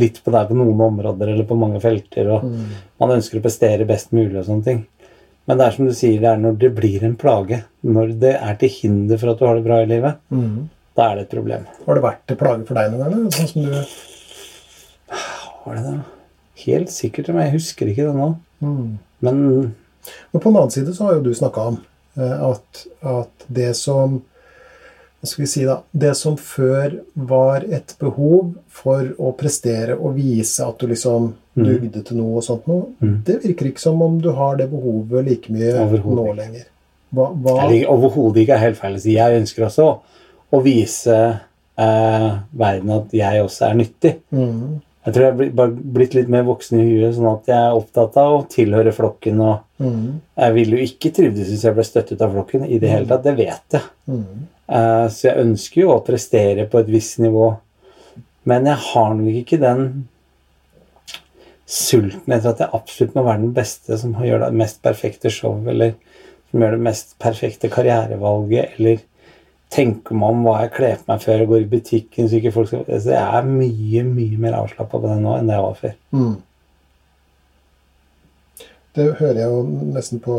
litt 0.00 0.20
på 0.24 0.32
deg 0.32 0.48
på 0.48 0.56
noen 0.56 0.80
områder 0.80 1.34
eller 1.34 1.44
på 1.44 1.58
mange 1.60 1.76
felter, 1.82 2.30
og 2.32 2.46
mm. 2.48 2.70
man 3.02 3.12
ønsker 3.18 3.38
å 3.38 3.44
prestere 3.44 3.84
best 3.86 4.14
mulig 4.16 4.38
og 4.40 4.46
sånne 4.48 4.64
ting. 4.64 4.80
Men 5.44 5.60
det 5.60 5.66
er 5.66 5.76
som 5.76 5.84
du 5.84 5.92
sier, 5.92 6.16
det 6.22 6.30
er 6.30 6.40
når 6.40 6.56
det 6.62 6.72
blir 6.78 7.04
en 7.04 7.18
plage. 7.20 7.60
Når 7.84 8.16
det 8.24 8.32
er 8.38 8.56
til 8.62 8.72
hinder 8.78 9.20
for 9.20 9.34
at 9.34 9.42
du 9.42 9.44
har 9.44 9.60
det 9.60 9.66
bra 9.68 9.82
i 9.84 9.90
livet, 9.92 10.24
mm. 10.32 10.56
da 10.96 11.10
er 11.10 11.20
det 11.20 11.26
et 11.26 11.36
problem. 11.36 11.68
Har 11.84 12.00
det 12.00 12.06
vært 12.08 12.24
til 12.30 12.40
plage 12.40 12.64
for 12.64 12.80
deg 12.80 12.94
noen 12.94 13.12
gang? 13.12 13.30
Sånn 13.36 13.50
som 13.52 13.68
du 13.68 13.72
Var 15.66 15.76
det 15.76 15.84
det? 15.90 15.96
Helt 16.64 16.94
sikkert, 16.96 17.28
men 17.34 17.44
jeg 17.44 17.58
husker 17.58 17.92
ikke 17.92 18.08
det 18.08 18.16
nå. 18.16 18.34
Mm. 18.64 18.94
Men 19.26 19.36
Men 20.32 20.40
på 20.40 20.48
den 20.48 20.56
annen 20.56 20.72
side 20.72 20.96
så 20.96 21.06
har 21.06 21.18
jo 21.18 21.26
du 21.28 21.34
snakka 21.36 21.68
om 21.74 21.78
at, 22.22 22.86
at 23.02 23.46
det 23.48 23.74
som 23.76 24.20
si, 25.24 25.64
da? 25.64 25.78
Det 25.90 26.12
som 26.16 26.36
før 26.36 26.98
var 27.14 27.64
et 27.72 27.94
behov 27.98 28.54
for 28.68 29.08
å 29.18 29.32
prestere 29.36 29.96
og 29.96 30.16
vise 30.18 30.60
at 30.66 30.78
du 30.78 30.86
liksom 30.92 31.34
Mm. 31.54 31.64
dugde 31.68 32.00
til 32.02 32.16
noe 32.18 32.36
og 32.40 32.42
sånt 32.42 32.64
noe, 32.66 32.88
Mm. 33.00 33.22
det 33.24 33.36
virker 33.44 33.66
ikke 33.68 33.78
som 33.78 34.02
om 34.02 34.16
du 34.20 34.32
har 34.32 34.56
det 34.56 34.68
behovet 34.72 35.24
like 35.24 35.48
mye 35.52 35.86
nå 36.02 36.34
lenger. 36.34 36.64
Hva, 37.14 37.28
hva 37.30 37.68
overhodet 37.86 38.42
ikke 38.42 38.54
er 38.56 38.58
helt 38.58 38.76
feil 38.76 38.96
å 38.96 39.00
si. 39.00 39.12
Jeg 39.14 39.40
ønsker 39.40 39.62
også 39.68 40.00
å 40.52 40.62
vise 40.64 41.14
eh, 41.78 42.38
verden 42.58 42.90
at 42.90 43.12
jeg 43.12 43.40
også 43.44 43.70
er 43.70 43.74
nyttig. 43.74 44.16
Mhm. 44.32 44.80
Jeg 45.04 45.12
tror 45.12 45.24
jeg 45.26 45.32
er 45.34 45.72
blitt, 45.92 46.14
litt 46.16 46.30
mer 46.32 46.46
voksen 46.46 46.78
i 46.80 46.84
huet, 46.86 47.12
sånn 47.12 47.28
at 47.28 47.48
jeg 47.50 47.60
er 47.60 47.76
opptatt 47.76 48.14
av 48.22 48.38
å 48.38 48.46
tilhøre 48.48 48.94
flokken. 48.96 49.42
Og 49.44 49.84
mm. 49.84 50.06
jeg 50.40 50.54
ville 50.56 50.78
jo 50.78 50.88
ikke 50.88 51.12
trivdes 51.18 51.50
hvis 51.50 51.66
jeg 51.66 51.76
ble 51.76 51.84
støttet 51.84 52.24
av 52.24 52.32
flokken 52.32 52.64
i 52.64 52.78
det 52.80 52.92
hele 52.92 53.08
tatt. 53.10 53.26
Det 53.26 53.34
vet 53.36 53.76
jeg. 53.76 53.90
Mm. 54.08 54.46
Uh, 54.64 55.04
så 55.12 55.28
jeg 55.28 55.44
ønsker 55.44 55.82
jo 55.82 55.92
å 55.92 56.00
prestere 56.06 56.64
på 56.72 56.80
et 56.80 56.88
visst 56.94 57.20
nivå. 57.20 57.50
Men 58.48 58.70
jeg 58.70 58.80
har 58.86 59.14
nok 59.18 59.38
ikke 59.42 59.60
den 59.60 59.86
sulten 61.68 62.32
etter 62.32 62.52
at 62.52 62.62
jeg 62.64 62.76
absolutt 62.76 63.14
må 63.16 63.24
være 63.26 63.42
den 63.44 63.54
beste 63.56 63.96
som 64.00 64.16
gjør 64.20 64.46
det 64.46 64.52
mest 64.56 64.80
perfekte 64.84 65.32
show, 65.32 65.56
eller 65.68 65.94
som 66.50 66.64
gjør 66.64 66.76
det 66.76 66.86
mest 66.86 67.14
perfekte 67.20 67.70
karrierevalget, 67.72 68.78
eller 68.78 69.04
tenke 69.72 70.14
meg 70.16 70.34
om 70.34 70.44
hva 70.46 70.56
jeg 70.62 70.72
kler 70.76 70.98
på 71.00 71.10
meg 71.10 71.22
før 71.22 71.40
jeg 71.40 71.50
går 71.50 71.62
i 71.64 71.70
butikken. 71.70 72.28
så 72.28 72.38
ikke 72.38 72.54
folk 72.54 72.70
skal... 72.70 72.84
Altså, 72.86 73.10
jeg 73.14 73.38
er 73.38 73.48
mye, 73.48 74.04
mye 74.06 74.40
mer 74.40 74.58
avslappa 74.60 75.00
på 75.00 75.10
det 75.10 75.20
nå 75.22 75.36
enn 75.38 75.50
det 75.50 75.56
jeg 75.56 75.66
var 75.66 75.78
før. 75.80 75.94
Mm. 76.14 76.34
Det 78.94 79.06
hører 79.18 79.40
jeg 79.40 79.50
jo 79.50 79.62
nesten 79.96 80.22
på 80.22 80.38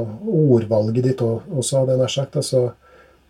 ordvalget 0.55 1.09
ditt 1.09 1.23
også, 1.25 1.81
hadde 1.81 1.95
jeg 1.95 2.03
nær 2.03 2.13
sagt. 2.13 2.37
Altså, 2.39 2.61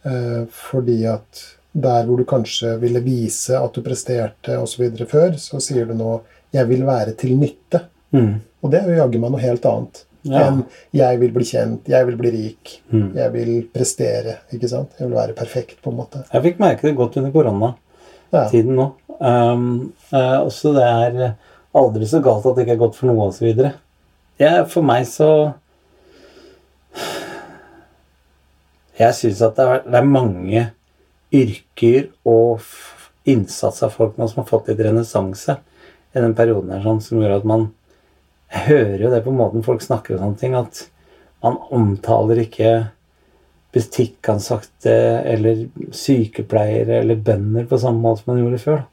eh, 0.06 0.42
fordi 0.70 1.00
at 1.10 1.46
der 1.76 2.06
hvor 2.08 2.22
du 2.22 2.28
kanskje 2.30 2.76
ville 2.80 3.02
vise 3.04 3.58
at 3.58 3.76
du 3.76 3.82
presterte 3.84 4.60
osv. 4.62 4.86
før, 5.10 5.34
så 5.42 5.60
sier 5.60 5.90
du 5.90 5.96
nå 5.98 6.22
'jeg 6.54 6.70
vil 6.70 6.86
være 6.86 7.18
til 7.18 7.36
nytte'. 7.36 7.82
Mm. 8.12 8.42
Og 8.62 8.72
det 8.72 8.80
er 8.80 8.90
jo 8.90 9.02
jaggu 9.02 9.20
meg 9.20 9.32
noe 9.32 9.42
helt 9.42 9.66
annet 9.66 10.06
Ja. 10.26 10.48
enn 10.48 10.64
'jeg 10.94 11.20
vil 11.20 11.32
bli 11.32 11.44
kjent', 11.44 11.88
'jeg 11.88 12.06
vil 12.08 12.18
bli 12.18 12.32
rik', 12.32 12.82
Mm. 12.92 13.14
'jeg 13.16 13.34
vil 13.34 13.68
prestere'. 13.74 14.38
ikke 14.54 14.70
sant? 14.70 14.90
Jeg 15.00 15.08
vil 15.08 15.16
være 15.18 15.34
perfekt, 15.36 15.82
på 15.84 15.90
en 15.92 15.98
måte. 15.98 16.24
Jeg 16.34 16.42
fikk 16.44 16.60
merke 16.60 16.82
det 16.82 16.96
godt 16.96 17.18
under 17.18 17.32
koronatiden 17.32 17.76
Ja. 18.34 18.50
nå. 18.76 18.92
Um, 19.22 19.94
uh, 20.12 20.44
også 20.46 20.74
det 20.74 20.84
er 20.84 21.36
aldri 21.76 22.06
så 22.06 22.22
galt 22.22 22.46
at 22.46 22.56
det 22.56 22.66
ikke 22.68 22.74
er 22.74 22.88
godt 22.88 22.96
for 22.96 23.08
noe 23.08 23.28
osv. 23.30 23.72
Ja, 24.40 24.64
for 24.64 24.82
meg 24.82 25.06
så 25.06 25.54
Jeg 28.98 29.14
syns 29.14 29.42
at 29.42 29.56
det 29.58 29.66
er, 29.68 29.80
det 29.84 29.96
er 30.00 30.04
mange 30.08 30.72
yrker 31.36 32.06
og 32.26 32.62
innsats 33.28 33.84
av 33.84 33.92
folk 33.92 34.16
nå 34.18 34.28
som 34.30 34.44
har 34.44 34.48
fått 34.50 34.70
litt 34.72 34.80
renessanse 34.86 35.58
i 36.16 36.22
den 36.22 36.36
perioden 36.38 36.72
her, 36.72 36.84
sånn, 36.86 37.02
som 37.04 37.20
gjør 37.20 37.38
at 37.42 37.48
man 37.50 37.66
Jeg 38.56 38.68
hører 38.70 39.02
jo 39.04 39.12
det 39.12 39.24
på 39.26 39.34
måten 39.36 39.66
folk 39.66 39.84
snakker 39.84 40.16
og 40.16 40.22
sånne 40.24 40.40
ting, 40.40 40.56
at 40.56 40.86
man 41.44 41.58
omtaler 41.76 42.40
ikke 42.46 42.72
butikkansatte 43.76 44.96
eller 45.28 45.66
sykepleiere 45.94 47.02
eller 47.02 47.20
bønder 47.20 47.68
på 47.68 47.80
samme 47.82 48.00
måte 48.02 48.24
som 48.24 48.32
man 48.32 48.42
gjorde 48.42 48.62
før. 48.64 48.84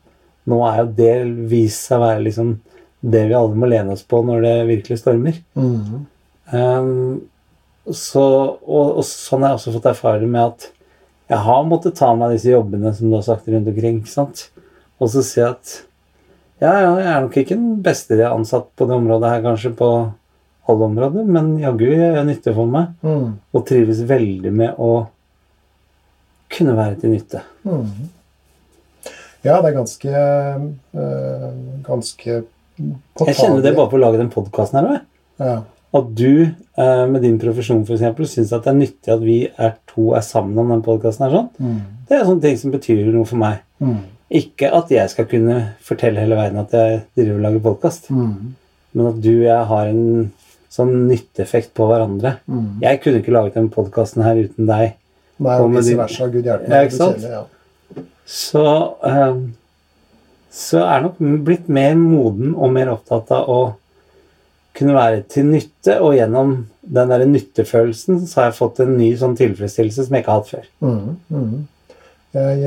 Nå 0.51 0.59
er 0.67 0.81
jo 0.81 0.89
det 0.99 1.13
vist 1.53 1.87
seg 1.87 2.01
å 2.01 2.07
være 2.09 2.25
liksom 2.27 2.57
det 3.03 3.23
vi 3.31 3.37
alle 3.39 3.59
må 3.59 3.69
lene 3.71 3.95
oss 3.95 4.03
på 4.07 4.21
når 4.27 4.43
det 4.43 4.55
virkelig 4.71 4.99
stormer. 5.01 5.39
Mm. 5.55 6.03
Um, 6.51 7.23
så, 7.91 8.25
og, 8.63 8.99
og 8.99 9.07
sånn 9.07 9.43
har 9.43 9.55
jeg 9.55 9.61
også 9.61 9.77
fått 9.77 9.89
erfare 9.91 10.27
med 10.27 10.43
at 10.45 10.69
jeg 11.33 11.41
har 11.47 11.65
måttet 11.67 11.97
ta 11.99 12.11
meg 12.19 12.35
disse 12.35 12.51
jobbene 12.51 12.93
som 12.95 13.09
du 13.09 13.17
har 13.17 13.25
sagt 13.27 13.49
rundt 13.51 13.71
omkring. 13.71 14.03
Og 15.03 15.11
så 15.11 15.23
si 15.27 15.43
at 15.43 15.79
ja, 16.63 16.73
ja, 16.79 16.91
jeg 17.01 17.11
er 17.11 17.23
nok 17.25 17.39
ikke 17.43 17.59
den 17.59 17.79
beste 17.85 18.17
de 18.17 18.27
har 18.27 18.37
ansatt 18.37 18.69
på 18.79 18.87
det 18.87 18.95
området 18.95 19.31
her, 19.33 19.43
kanskje 19.45 19.73
på 19.79 19.89
alle 20.71 20.87
områder, 20.87 21.27
men 21.27 21.57
jaggu 21.59 21.89
jeg 21.89 21.99
gjør 22.15 22.27
nytte 22.29 22.55
for 22.55 22.71
meg. 22.71 22.93
Mm. 23.03 23.29
Og 23.53 23.65
trives 23.67 24.03
veldig 24.07 24.53
med 24.55 24.79
å 24.79 24.93
kunne 26.53 26.77
være 26.79 27.01
til 27.03 27.15
nytte. 27.17 27.43
Mm. 27.67 28.11
Ja, 29.43 29.57
det 29.59 29.73
er 29.73 29.75
ganske 29.75 30.11
øh, 30.15 31.47
Ganske 31.83 32.31
Jeg 32.31 33.35
kjenner 33.35 33.63
det 33.65 33.73
bare 33.75 33.91
på 33.91 33.99
å 33.99 34.03
lage 34.03 34.21
den 34.21 34.31
podkasten 34.31 34.79
her 34.79 34.91
òg. 34.93 35.09
Ja. 35.43 35.57
At 35.99 36.13
du 36.17 36.45
øh, 36.47 37.05
med 37.11 37.25
din 37.27 37.41
profesjon 37.43 37.83
eksempel, 37.83 38.29
syns 38.31 38.53
at 38.55 38.63
det 38.65 38.71
er 38.71 38.79
nyttig 38.79 39.13
at 39.13 39.25
vi 39.25 39.39
er 39.51 39.75
to 39.91 40.13
er 40.17 40.23
sammen 40.25 40.63
om 40.63 40.71
den 40.73 40.85
podkasten 40.87 41.27
her. 41.27 41.35
sånn. 41.35 41.51
Mm. 41.59 42.07
Det 42.09 42.17
er 42.17 42.29
sånne 42.29 42.45
ting 42.47 42.61
som 42.61 42.75
betyr 42.75 43.11
noe 43.11 43.29
for 43.29 43.43
meg. 43.43 43.65
Mhm. 43.83 44.03
Ikke 44.33 44.71
at 44.73 44.91
jeg 44.93 45.13
skal 45.13 45.29
kunne 45.29 45.59
fortelle 45.85 46.23
hele 46.23 46.39
verden 46.39 46.63
at 46.63 46.73
jeg 46.77 47.03
driver 47.17 47.35
og 47.37 47.47
lager 47.47 47.65
podkast, 47.67 48.11
mm. 48.11 48.37
men 48.97 49.11
at 49.11 49.19
du 49.25 49.33
og 49.35 49.47
jeg 49.49 49.71
har 49.73 49.91
en 49.93 50.07
sånn 50.73 50.93
nytteeffekt 51.11 51.75
på 51.77 51.89
hverandre. 51.91 52.39
Mm. 52.49 52.79
Jeg 52.81 53.03
kunne 53.03 53.21
ikke 53.21 53.35
laget 53.35 53.59
denne 53.59 53.73
podkasten 53.75 54.25
her 54.25 54.41
uten 54.41 54.71
deg. 54.71 54.95
Nei, 55.43 55.57
Og 55.61 55.75
vice 55.75 55.99
versa. 55.99 56.31
Gud 56.33 56.47
hjelpe 56.49 56.71
Ja, 56.71 56.87
ikke 56.87 57.01
sant? 57.01 57.27
ja. 57.29 57.43
Så 58.25 58.65
eh, 59.05 59.43
så 60.53 60.83
er 60.85 60.99
jeg 60.99 61.05
nok 61.07 61.21
blitt 61.47 61.71
mer 61.73 61.95
moden 61.97 62.53
og 62.53 62.75
mer 62.75 62.91
opptatt 62.93 63.31
av 63.33 63.49
å 63.49 63.61
kunne 64.77 64.97
være 64.97 65.23
til 65.33 65.49
nytte, 65.49 65.99
og 66.01 66.17
gjennom 66.17 66.53
den 66.83 67.13
der 67.13 67.25
nyttefølelsen 67.29 68.23
så 68.29 68.41
har 68.41 68.51
jeg 68.51 68.59
fått 68.59 68.81
en 68.85 68.95
ny 68.99 69.11
sånn 69.21 69.37
tilfredsstillelse 69.37 70.07
som 70.07 70.17
jeg 70.17 70.25
ikke 70.25 70.33
har 70.33 70.43
hatt 70.43 70.53
før. 70.53 70.67
Mhm, 70.85 71.15
mhm. 71.33 71.63
Jeg, 72.33 72.61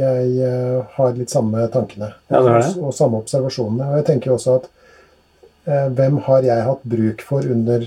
jeg, 0.00 0.52
har 0.94 1.16
litt 1.16 1.32
samme 1.32 1.66
tankene 1.72 2.14
Ja, 2.30 2.38
det 2.40 2.54
det? 2.54 2.68
Og, 2.78 2.86
og 2.88 2.94
samme 2.96 3.20
observasjonene. 3.20 3.90
Og 3.90 4.00
jeg 4.00 4.06
tenker 4.08 4.32
også 4.32 4.54
at 4.60 4.70
eh, 5.68 5.90
hvem 5.98 6.22
har 6.28 6.46
jeg 6.46 6.64
hatt 6.70 6.86
bruk 6.94 7.24
for 7.28 7.44
under 7.44 7.84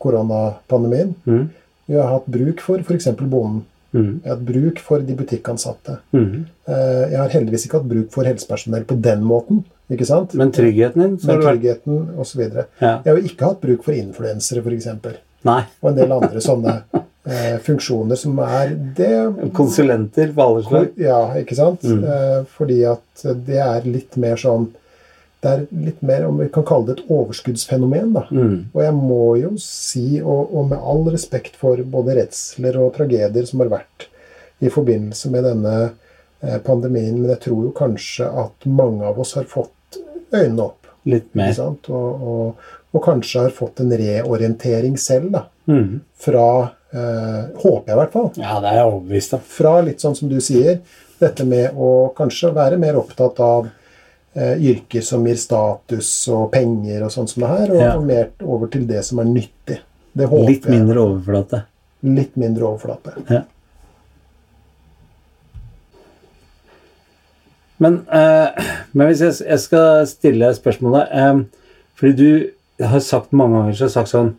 koronapandemien? 0.00 1.12
Mm. 1.28 1.44
Jeg 1.92 2.00
har 2.00 2.14
hatt 2.14 2.28
bruk 2.32 2.64
for 2.64 2.80
f.eks. 2.80 3.10
bonden. 3.20 3.62
Mm. 3.94 4.08
Jeg 4.24 4.30
har 4.30 4.38
hatt 4.38 4.48
bruk 4.48 4.80
for 4.82 5.04
de 5.04 5.16
butikkansatte. 5.18 5.98
Mm. 6.16 6.46
Eh, 6.66 7.04
jeg 7.12 7.20
har 7.20 7.36
heldigvis 7.36 7.68
ikke 7.68 7.82
hatt 7.82 7.92
bruk 7.92 8.10
for 8.16 8.30
helsepersonell 8.30 8.88
på 8.88 8.98
den 9.04 9.22
måten. 9.26 9.62
ikke 9.92 10.08
sant? 10.08 10.32
Men 10.34 10.52
tryggheten 10.52 11.02
din 11.02 11.20
så 11.20 11.34
Men 11.34 11.44
tryggheten 11.44 12.18
osv. 12.18 12.40
Jeg 12.80 13.04
har 13.04 13.20
ikke 13.20 13.52
hatt 13.52 13.60
bruk 13.62 13.84
for 13.84 13.96
influensere, 13.96 14.64
f.eks. 14.64 15.20
Nei. 15.44 15.62
Og 15.82 15.90
en 15.90 15.98
del 15.98 16.14
andre 16.14 16.40
sånne 16.44 16.76
eh, 16.94 17.58
funksjoner 17.64 18.18
som 18.20 18.38
er 18.44 18.72
det 18.96 19.50
Konsulenter 19.56 20.32
på 20.34 20.46
alle 20.46 20.64
slag. 20.68 20.88
Ja, 21.00 21.20
ikke 21.40 21.58
sant? 21.58 21.84
Mm. 21.84 22.04
Eh, 22.04 22.40
fordi 22.56 22.80
at 22.88 23.26
det 23.46 23.60
er 23.64 23.86
litt 23.88 24.18
mer 24.20 24.40
sånn 24.40 24.70
det 25.44 25.50
er 25.52 25.64
litt 25.76 26.00
mer 26.00 26.24
om 26.24 26.38
vi 26.40 26.46
kan 26.52 26.64
kalle 26.64 26.88
det 26.88 26.94
et 26.96 27.10
overskuddsfenomen. 27.12 28.14
da. 28.16 28.22
Mm. 28.32 28.70
Og 28.72 28.80
jeg 28.80 28.94
må 28.96 29.24
jo 29.36 29.50
si, 29.60 30.06
og, 30.22 30.54
og 30.56 30.70
med 30.70 30.80
all 30.80 31.04
respekt 31.12 31.58
for 31.60 31.80
både 31.96 32.16
redsler 32.20 32.78
og 32.80 32.94
tragedier 32.96 33.44
som 33.48 33.60
har 33.60 33.72
vært 33.74 34.08
i 34.64 34.70
forbindelse 34.72 35.32
med 35.34 35.44
denne 35.44 35.74
eh, 35.84 36.56
pandemien, 36.64 37.18
men 37.18 37.34
jeg 37.34 37.42
tror 37.48 37.66
jo 37.66 37.74
kanskje 37.76 38.30
at 38.44 38.64
mange 38.64 39.04
av 39.04 39.20
oss 39.20 39.34
har 39.38 39.48
fått 39.50 40.00
øynene 40.32 40.70
opp. 40.70 40.88
Litt 41.04 41.28
ikke 41.28 41.42
mer. 41.42 41.52
sant? 41.56 41.90
Og, 41.92 42.24
og, 42.24 42.70
og 42.94 43.02
kanskje 43.02 43.42
har 43.48 43.54
fått 43.56 43.80
en 43.82 43.90
reorientering 43.98 44.94
selv, 45.00 45.32
da. 45.34 45.44
Mm. 45.66 46.00
Fra 46.20 46.44
eh, 46.94 47.40
Håper 47.58 47.88
jeg, 47.90 47.94
i 47.96 47.98
hvert 47.98 48.12
fall. 48.14 48.28
Ja, 48.38 48.58
det 48.62 48.70
er 48.70 48.76
jeg 48.78 48.90
overbevist 48.92 49.34
om. 49.34 49.40
Fra 49.56 49.72
litt 49.82 50.04
sånn 50.04 50.14
som 50.18 50.28
du 50.30 50.36
sier, 50.44 50.78
dette 51.20 51.46
med 51.48 51.74
å 51.74 51.90
kanskje 52.16 52.52
være 52.54 52.78
mer 52.78 52.98
opptatt 53.00 53.40
av 53.42 53.66
eh, 54.36 54.54
yrker 54.70 55.02
som 55.06 55.26
gir 55.26 55.38
status 55.40 56.12
og 56.34 56.48
penger 56.54 57.02
og 57.06 57.10
sånn 57.14 57.28
som 57.30 57.42
det 57.46 57.50
her, 57.54 57.72
og, 57.74 57.80
Ja. 57.82 57.90
og 57.98 58.06
mer 58.06 58.30
over 58.42 58.70
til 58.70 58.86
det 58.86 59.02
som 59.06 59.18
er 59.22 59.30
nyttig. 59.30 59.80
Det 60.14 60.28
håper 60.30 60.46
Litt 60.52 60.68
jeg. 60.68 60.78
mindre 60.78 61.02
overflate. 61.02 61.64
Litt 62.04 62.36
mindre 62.38 62.68
overflate. 62.68 63.16
Ja. 63.30 63.42
Men, 67.82 67.96
eh, 68.12 68.66
men 68.94 69.08
hvis 69.10 69.20
jeg, 69.24 69.34
jeg 69.48 69.60
skal 69.64 70.04
stille 70.06 70.50
spørsmålet 70.54 71.10
eh, 71.10 71.40
Fordi 71.98 72.12
du 72.20 72.28
har 72.82 73.02
sagt 73.04 73.34
mange 73.36 73.58
ganger 73.58 73.76
så 73.78 73.86
har 73.86 73.92
sagt 73.94 74.10
sånn 74.10 74.32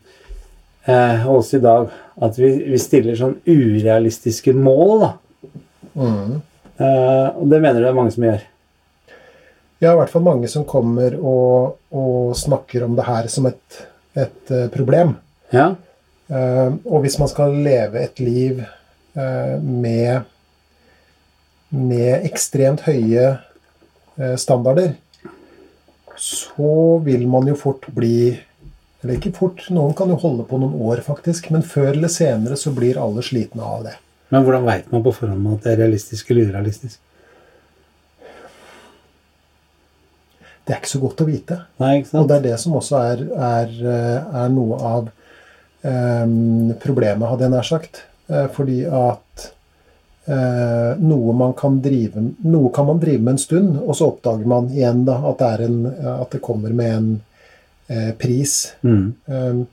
eh, 0.90 1.28
også 1.30 1.60
i 1.60 1.64
dag 1.64 1.94
at 2.26 2.40
vi, 2.40 2.52
vi 2.72 2.80
stiller 2.82 3.18
sånn 3.20 3.38
urealistiske 3.48 4.54
mål. 4.56 5.06
da. 5.06 5.12
Mm. 5.96 6.36
Eh, 6.76 7.28
og 7.32 7.48
det 7.52 7.62
mener 7.62 7.80
du 7.80 7.86
det 7.86 7.92
er 7.92 7.98
mange 7.98 8.16
som 8.16 8.28
gjør. 8.28 8.44
Ja, 9.84 9.92
i 9.92 9.98
hvert 10.00 10.12
fall 10.12 10.24
mange 10.26 10.50
som 10.52 10.68
kommer 10.68 11.18
og, 11.20 11.82
og 11.96 12.36
snakker 12.40 12.86
om 12.86 12.96
det 12.98 13.08
her 13.08 13.28
som 13.32 13.48
et, 13.50 13.82
et 14.16 14.54
eh, 14.54 14.70
problem. 14.74 15.18
Ja? 15.54 15.74
Eh, 16.28 16.70
og 16.88 17.04
hvis 17.04 17.20
man 17.22 17.30
skal 17.32 17.58
leve 17.66 18.02
et 18.02 18.22
liv 18.24 18.64
eh, 18.64 19.58
med, 19.62 20.26
med 21.76 22.26
ekstremt 22.26 22.86
høye 22.88 23.28
eh, 23.36 24.36
standarder, 24.42 24.96
så 26.18 26.98
vil 27.06 27.28
man 27.28 27.48
jo 27.50 27.56
fort 27.60 27.88
bli 27.96 28.40
Eller 29.04 29.20
ikke 29.20 29.36
fort, 29.38 29.60
noen 29.70 29.94
kan 29.94 30.10
jo 30.10 30.16
holde 30.18 30.48
på 30.50 30.58
noen 30.58 30.80
år, 30.82 31.04
faktisk, 31.06 31.52
men 31.54 31.62
før 31.62 31.92
eller 31.92 32.10
senere 32.10 32.56
så 32.58 32.72
blir 32.74 32.98
alle 32.98 33.22
slitne 33.22 33.62
av 33.62 33.84
det. 33.86 33.92
Men 34.34 34.42
hvordan 34.42 34.66
veit 34.66 34.88
man 34.90 35.04
på 35.06 35.14
forhånd 35.14 35.46
at 35.52 35.68
det 35.68 35.76
er 35.76 35.84
realistisk 35.84 36.32
eller 36.32 36.50
urealistisk? 36.50 36.98
Det 40.66 40.74
er 40.74 40.80
ikke 40.82 40.90
så 40.96 41.02
godt 41.04 41.22
å 41.22 41.28
vite. 41.30 41.60
Nei, 41.84 42.00
Og 42.18 42.26
det 42.26 42.40
er 42.40 42.46
det 42.48 42.56
som 42.64 42.74
også 42.80 42.98
er, 42.98 43.22
er, 43.38 43.76
eh, 43.94 44.38
er 44.42 44.50
noe 44.50 44.80
av 44.82 45.12
um, 45.86 46.74
problemet, 46.82 47.30
hadde 47.30 47.46
jeg 47.46 47.54
nær 47.54 47.68
sagt. 47.70 48.02
Eh, 48.26 48.48
fordi 48.56 48.80
at 48.90 49.52
noe, 50.26 51.34
man 51.38 51.54
kan 51.54 51.76
drive, 51.86 52.22
noe 52.50 52.72
kan 52.74 52.88
man 52.88 53.00
drive 53.00 53.22
med 53.22 53.36
en 53.36 53.42
stund, 53.42 53.76
og 53.84 53.94
så 53.98 54.08
oppdager 54.10 54.48
man 54.50 54.72
igjen 54.74 55.04
da, 55.06 55.20
at, 55.30 55.38
det 55.38 55.50
er 55.52 55.64
en, 55.68 55.80
at 56.16 56.32
det 56.34 56.42
kommer 56.46 56.74
med 56.74 56.94
en 56.96 57.10
eh, 57.88 58.12
pris. 58.18 58.74
Mm. 58.82 59.14
Em, 59.26 59.66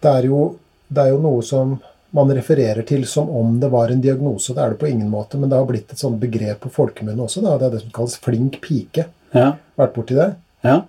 det, 0.00 0.12
er 0.12 0.28
jo, 0.30 0.42
det 0.88 1.04
er 1.04 1.14
jo 1.14 1.22
noe 1.24 1.42
som 1.46 1.78
man 2.10 2.32
refererer 2.34 2.82
til 2.86 3.06
som 3.06 3.30
om 3.30 3.58
det 3.62 3.70
var 3.70 3.90
en 3.90 4.02
diagnose. 4.02 4.54
Det 4.54 4.62
er 4.62 4.74
det 4.74 4.80
på 4.80 4.90
ingen 4.90 5.10
måte, 5.10 5.38
men 5.38 5.50
det 5.50 5.58
har 5.58 5.68
blitt 5.68 5.92
et 5.92 6.02
sånt 6.02 6.18
begrep 6.22 6.64
på 6.64 6.72
folkemunne 6.74 7.26
også. 7.26 7.42
Da. 7.44 7.56
Det 7.58 7.68
er 7.68 7.76
det 7.76 7.82
som 7.84 7.92
kalles 7.94 8.18
flink 8.22 8.58
pike. 8.64 9.06
Ja. 9.34 9.52
Vært 9.78 9.94
borti 9.94 10.18
det? 10.18 10.32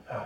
ja. 0.10 0.24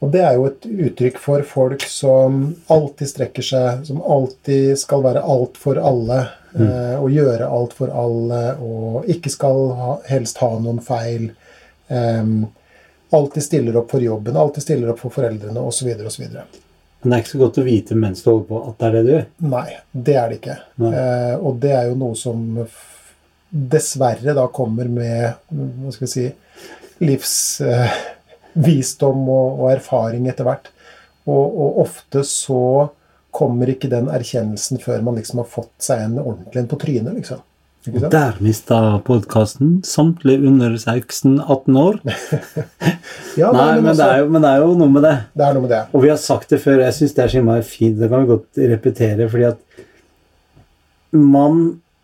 Og 0.00 0.12
det 0.14 0.20
er 0.24 0.36
jo 0.38 0.46
et 0.48 0.66
uttrykk 0.66 1.18
for 1.20 1.44
folk 1.44 1.82
som 1.84 2.40
alltid 2.72 3.10
strekker 3.10 3.44
seg, 3.44 3.82
som 3.84 4.00
alltid 4.00 4.78
skal 4.80 5.02
være 5.04 5.20
alt 5.20 5.60
for 5.60 5.76
alle, 5.76 6.22
eh, 6.56 6.96
og 6.96 7.12
gjøre 7.12 7.48
alt 7.48 7.74
for 7.76 7.92
alle, 7.92 8.40
og 8.64 9.10
ikke 9.12 9.32
skal 9.32 9.60
ha, 9.76 9.90
helst 10.08 10.40
ha 10.40 10.54
noen 10.56 10.80
feil. 10.84 11.30
em, 11.90 12.46
alltid 13.10 13.42
stiller 13.42 13.76
opp 13.76 13.90
for 13.90 14.00
jobben, 14.00 14.36
alltid 14.36 14.62
stiller 14.62 14.92
opp 14.92 15.00
for 15.02 15.10
foreldrene, 15.10 15.60
osv. 15.60 15.88
osv. 16.06 16.28
Men 17.02 17.10
det 17.10 17.16
er 17.16 17.24
ikke 17.24 17.32
så 17.32 17.40
godt 17.40 17.58
å 17.58 17.64
vite 17.66 17.96
mens 17.98 18.22
du 18.22 18.30
holder 18.30 18.46
på, 18.46 18.60
at 18.68 18.78
det 18.78 18.86
er 18.86 18.94
det 18.94 19.02
du 19.02 19.10
gjør. 19.10 19.26
Nei, 19.50 19.66
det 19.92 20.14
er 20.14 20.30
det 20.30 20.38
ikke. 20.38 20.56
Eh, 20.86 21.34
og 21.40 21.60
det 21.60 21.74
er 21.74 21.90
jo 21.90 21.98
noe 21.98 22.16
som 22.16 22.46
dessverre 23.50 24.36
da 24.38 24.46
kommer 24.54 24.88
med 24.88 25.50
hva 25.50 25.92
skal 25.92 26.06
vi 26.06 26.10
si, 26.12 26.26
livsvisdom 28.54 29.28
og, 29.28 29.60
og 29.60 29.72
erfaring 29.74 30.28
etter 30.30 30.48
hvert. 30.48 30.72
Og, 31.28 31.44
og 31.44 31.84
ofte 31.84 32.24
så 32.26 32.88
kommer 33.30 33.70
ikke 33.70 33.90
den 33.90 34.10
erkjennelsen 34.10 34.80
før 34.82 35.04
man 35.06 35.20
liksom 35.20 35.42
har 35.42 35.48
fått 35.50 35.76
seg 35.84 36.02
en 36.02 36.18
ordentlig 36.18 36.64
en 36.64 36.70
på 36.70 36.80
trynet. 36.80 37.14
liksom. 37.14 37.44
Og? 37.88 38.10
Der 38.12 38.36
mista 38.44 38.98
podkasten 39.06 39.78
samtlige 39.88 40.44
under 40.50 40.76
16-18 40.76 41.78
år. 41.80 42.00
Ja, 43.38 43.52
Nei, 43.54 43.76
men 43.78 43.84
det, 43.84 43.90
altså, 43.92 44.06
er 44.10 44.18
jo, 44.18 44.30
men 44.34 44.42
det 44.42 44.48
er 44.50 44.62
jo 44.64 44.72
noe 44.74 44.90
med 44.90 45.04
det. 45.06 45.12
det 45.38 45.44
er 45.46 45.54
noe 45.54 45.62
med 45.62 45.70
det. 45.70 45.78
Og 45.94 46.02
vi 46.02 46.08
har 46.10 46.16
sagt 46.18 46.50
det 46.50 46.58
før, 46.60 46.80
jeg 46.82 46.96
syns 46.96 47.12
det 47.14 47.22
er 47.22 47.30
så 47.30 47.54
fint. 47.62 48.00
Det 48.00 48.08
kan 48.10 48.24
vi 48.24 48.30
godt 48.32 48.60
repetere, 48.72 49.28
fordi 49.30 49.44
at 49.46 49.84
man 51.14 51.60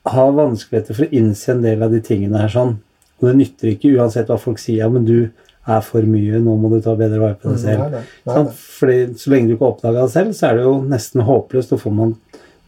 har 0.06 0.30
vanskeligheter 0.36 0.94
for 0.94 1.08
å 1.08 1.18
innse 1.18 1.50
en 1.52 1.64
del 1.66 1.82
av 1.82 1.90
de 1.92 2.00
tingene 2.06 2.44
her 2.44 2.52
sånn. 2.52 2.76
Og 3.18 3.26
det 3.26 3.34
nytter 3.40 3.72
ikke 3.72 3.90
uansett 3.98 4.30
hva 4.30 4.38
folk 4.38 4.62
sier. 4.62 4.84
Ja, 4.84 4.88
men 4.92 5.04
du 5.08 5.32
er 5.66 5.80
for 5.82 6.02
mye, 6.06 6.38
nå 6.42 6.56
må 6.62 6.70
du 6.70 6.80
ta 6.84 6.94
bedre 6.98 7.18
vare 7.20 7.34
på 7.42 7.50
deg 7.50 7.58
selv. 7.58 7.80
Nei, 7.90 8.00
nei, 8.00 8.34
nei. 8.44 8.52
Fordi 8.78 8.98
Så 9.18 9.30
lenge 9.32 9.48
du 9.50 9.54
ikke 9.56 9.70
oppdaga 9.72 10.04
det 10.06 10.12
selv, 10.14 10.34
så 10.38 10.48
er 10.50 10.56
det 10.60 10.64
jo 10.68 10.74
nesten 10.86 11.24
håpløst. 11.26 11.72
Da 11.74 11.76
får 11.80 11.94
man 11.96 12.12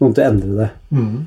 noen 0.01 0.15
til 0.17 0.25
å 0.25 0.31
endre 0.33 0.57
det. 0.59 0.71
Mm. 0.95 1.27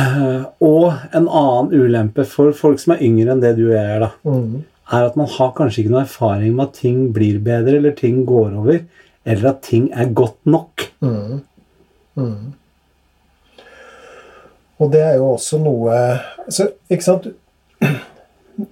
Eh, 0.00 0.44
og 0.62 0.92
en 1.12 1.26
annen 1.26 1.72
ulempe 1.74 2.24
for 2.26 2.52
folk 2.54 2.78
som 2.78 2.94
er 2.94 3.02
yngre 3.02 3.32
enn 3.34 3.42
det 3.42 3.56
du 3.58 3.66
er, 3.74 3.98
da, 4.04 4.10
Mm. 4.24 4.62
er 4.92 5.04
at 5.06 5.16
man 5.16 5.26
har 5.26 5.52
kanskje 5.58 5.82
ikke 5.84 5.90
noe 5.96 6.04
erfaring 6.06 6.54
med 6.56 6.68
at 6.68 6.74
ting 6.74 7.12
blir 7.12 7.40
bedre, 7.42 7.76
eller 7.78 7.92
ting 7.98 8.24
går 8.26 8.54
over, 8.58 8.80
eller 9.26 9.48
at 9.50 9.62
ting 9.62 9.90
er 9.92 10.06
godt 10.14 10.38
nok. 10.46 10.86
Mm. 11.02 11.42
Mm. 12.16 12.52
Og 14.80 14.90
det 14.92 15.00
er 15.02 15.16
jo 15.16 15.34
også 15.34 15.58
noe 15.62 16.20
så, 16.48 16.70
Ikke 16.90 17.04
sant? 17.04 17.26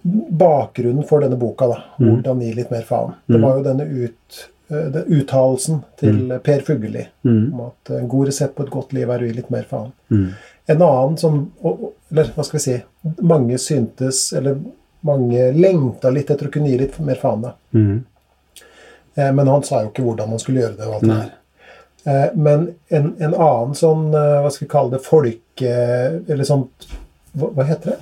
Bakgrunnen 0.05 1.05
for 1.09 1.20
denne 1.20 1.37
boka, 1.38 1.66
da, 1.68 1.83
Mm. 1.98 2.09
'Hvordan 2.22 2.40
gi 2.40 2.53
litt 2.55 2.70
mer 2.70 2.83
faen', 2.83 3.14
det 3.29 3.40
var 3.42 3.57
jo 3.59 3.62
denne 3.62 3.85
ut, 4.05 4.48
uh, 4.70 4.88
den 4.92 5.05
uttalelsen 5.20 5.83
til 5.96 6.38
Per 6.44 6.61
Fugelli 6.61 7.07
Mm. 7.24 7.55
om 7.55 7.61
at 7.66 7.90
en 8.01 8.09
god 8.09 8.27
resept 8.27 8.55
på 8.57 8.62
et 8.64 8.70
godt 8.70 8.92
liv 8.92 9.09
er 9.11 9.18
å 9.18 9.27
gi 9.27 9.33
litt 9.33 9.51
mer 9.51 9.62
faen. 9.70 9.92
Mm. 10.11 10.29
En 10.68 10.83
annen 10.83 11.16
som 11.18 11.51
Eller 12.11 12.24
hva 12.37 12.44
skal 12.44 12.59
vi 12.59 12.62
si 12.62 12.83
Mange 13.22 13.55
syntes 13.59 14.33
Eller 14.37 14.57
mange 15.05 15.53
lengta 15.55 16.11
litt 16.11 16.31
etter 16.31 16.46
å 16.48 16.53
kunne 16.53 16.68
gi 16.68 16.79
litt 16.79 16.98
mer 17.01 17.14
faen. 17.14 17.40
da. 17.42 17.53
Mm. 17.74 18.05
Eh, 19.16 19.33
Men 19.33 19.46
han 19.46 19.62
sa 19.62 19.83
jo 19.83 19.88
ikke 19.90 20.03
hvordan 20.05 20.29
han 20.29 20.38
skulle 20.38 20.61
gjøre 20.61 20.77
det. 20.77 20.87
og 20.87 20.94
alt 20.94 21.03
det 21.03 21.11
her. 21.14 21.31
Eh, 22.07 22.31
Men 22.37 22.74
en, 22.90 23.14
en 23.20 23.35
annen 23.35 23.74
sånn, 23.74 24.09
eh, 24.14 24.42
hva 24.42 24.51
skal 24.53 24.66
vi 24.66 24.70
kalle 24.72 24.90
det, 24.90 25.01
folke... 25.03 26.22
Eller 26.29 26.44
sånn 26.44 26.68
Hva, 27.37 27.51
hva 27.55 27.64
heter 27.64 27.90
det? 27.92 27.98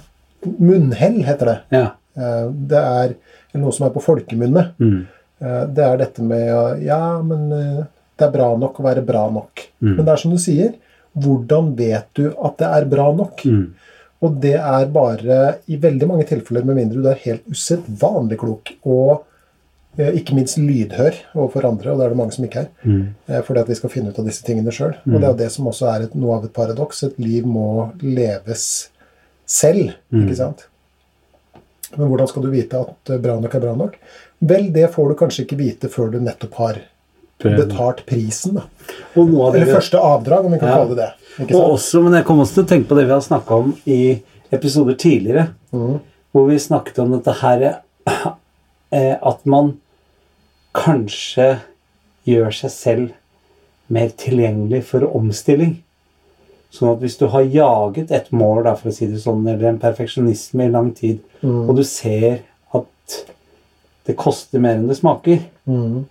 Munnhell, 0.59 1.21
heter 1.27 1.47
det. 1.53 1.59
Ja. 1.77 1.85
Eh, 2.17 2.47
Det 2.73 2.83
er 2.83 3.15
noe 3.61 3.73
som 3.73 3.87
er 3.87 3.93
på 3.95 4.03
folkemunne. 4.05 4.73
Mm. 4.81 5.07
Eh, 5.41 5.67
Det 5.67 5.85
er 5.85 5.97
dette 6.01 6.23
med 6.23 6.83
Ja, 6.85 7.21
men 7.23 7.53
eh, 7.53 7.85
det 8.17 8.25
er 8.29 8.33
bra 8.33 8.57
nok 8.57 8.81
å 8.81 8.87
være 8.87 9.05
bra 9.05 9.27
nok. 9.31 9.67
Mm. 9.83 9.97
Men 9.97 10.05
det 10.05 10.13
er 10.15 10.17
som 10.23 10.31
du 10.33 10.39
sier. 10.41 10.75
Hvordan 11.17 11.75
vet 11.77 12.07
du 12.15 12.31
at 12.45 12.57
det 12.59 12.67
er 12.79 12.85
bra 12.89 13.11
nok? 13.13 13.43
Mm. 13.45 13.75
Og 14.25 14.41
det 14.41 14.55
er 14.57 14.87
bare 14.89 15.59
i 15.69 15.77
veldig 15.77 16.09
mange 16.09 16.25
tilfeller, 16.29 16.65
med 16.65 16.77
mindre 16.77 17.03
du 17.03 17.09
er 17.09 17.21
helt 17.27 17.45
usedvanlig 17.53 18.39
klok 18.41 18.73
og 18.85 19.25
ikke 19.97 20.35
minst 20.37 20.59
lydhør 20.61 21.15
overfor 21.35 21.65
andre, 21.65 21.93
og 21.93 21.99
det 21.99 22.05
er 22.05 22.11
det 22.13 22.19
mange 22.19 22.33
som 22.37 22.45
ikke 22.45 22.65
er. 22.67 22.67
Mm. 22.85 23.15
Fordi 23.47 23.61
at 23.63 23.69
vi 23.71 23.77
skal 23.79 23.93
finne 23.93 24.11
ut 24.13 24.19
av 24.21 24.27
disse 24.29 24.45
tingene 24.45 24.73
sjøl. 24.75 24.93
Og 25.09 25.15
det 25.15 25.23
er 25.25 25.31
jo 25.31 25.39
det 25.41 25.51
som 25.55 25.69
også 25.71 25.87
er 25.89 26.05
et, 26.05 26.15
noe 26.21 26.37
av 26.37 26.45
et 26.45 26.53
paradoks. 26.53 27.03
Et 27.09 27.17
liv 27.19 27.47
må 27.49 27.93
leves 28.03 28.67
selv, 29.47 29.93
Mm. 30.13 30.27
ikke 30.27 30.37
sant? 30.37 30.67
Men 31.97 32.09
hvordan 32.11 32.29
skal 32.29 32.43
du 32.43 32.51
vite 32.51 32.75
at 32.81 33.11
eh, 33.11 33.19
bra 33.23 33.39
nok 33.41 33.55
er 33.55 33.61
bra 33.61 33.75
nok? 33.79 33.95
Vel, 34.43 34.71
det 34.73 34.91
får 34.93 35.09
du 35.09 35.15
kanskje 35.15 35.45
ikke 35.47 35.57
vite 35.59 35.89
før 35.89 36.11
du 36.13 36.19
nettopp 36.21 36.55
har 36.61 36.81
betalt 37.39 38.05
prisen. 38.07 38.55
da. 38.55 38.63
Eller 39.17 39.67
første 39.75 39.99
avdrag, 40.01 40.45
om 40.47 40.53
vi 40.53 40.59
kan 40.59 40.69
Ja. 40.69 40.75
kalle 40.77 40.95
det 40.97 41.13
det. 41.39 41.55
Og 41.55 41.77
også, 41.79 42.03
men 42.03 42.13
jeg 42.15 42.25
kom 42.25 42.39
også 42.41 42.55
til 42.55 42.65
å 42.65 42.69
tenke 42.69 42.89
på 42.89 42.97
det 42.97 43.07
vi 43.07 43.13
har 43.13 43.21
snakka 43.21 43.51
om 43.59 43.75
i 43.87 44.23
episoder 44.53 44.95
tidligere. 44.97 45.49
mm. 45.73 46.01
Hvor 46.35 46.47
vi 46.49 46.57
snakket 46.59 46.99
om 46.99 47.13
dette 47.13 47.33
her 47.41 47.81
eh, 48.93 49.17
At 49.23 49.45
man 49.47 49.79
kanskje 50.75 51.61
gjør 52.27 52.53
seg 52.53 52.71
selv 52.71 53.11
mer 53.89 54.09
tilgjengelig 54.09 54.83
for 54.85 55.07
omstilling. 55.17 55.83
Sånn 56.77 56.93
at 56.93 57.01
hvis 57.01 57.17
du 57.17 57.25
har 57.33 57.47
jaget 57.49 58.13
et 58.13 58.29
mål, 58.37 58.67
da, 58.67 58.75
for 58.77 58.91
å 58.91 58.95
si 58.95 59.09
det 59.09 59.23
sånn, 59.23 59.47
eller 59.49 59.71
en 59.71 59.81
perfeksjonisme 59.81 60.67
i 60.67 60.73
lang 60.75 60.91
tid, 60.97 61.23
mm. 61.41 61.63
og 61.65 61.79
du 61.79 61.83
ser 61.89 62.43
at 62.77 63.21
det 64.07 64.17
koster 64.21 64.61
mer 64.63 64.77
enn 64.77 64.89
det 64.91 64.99
smaker. 64.99 65.41
Mm. 65.65 66.05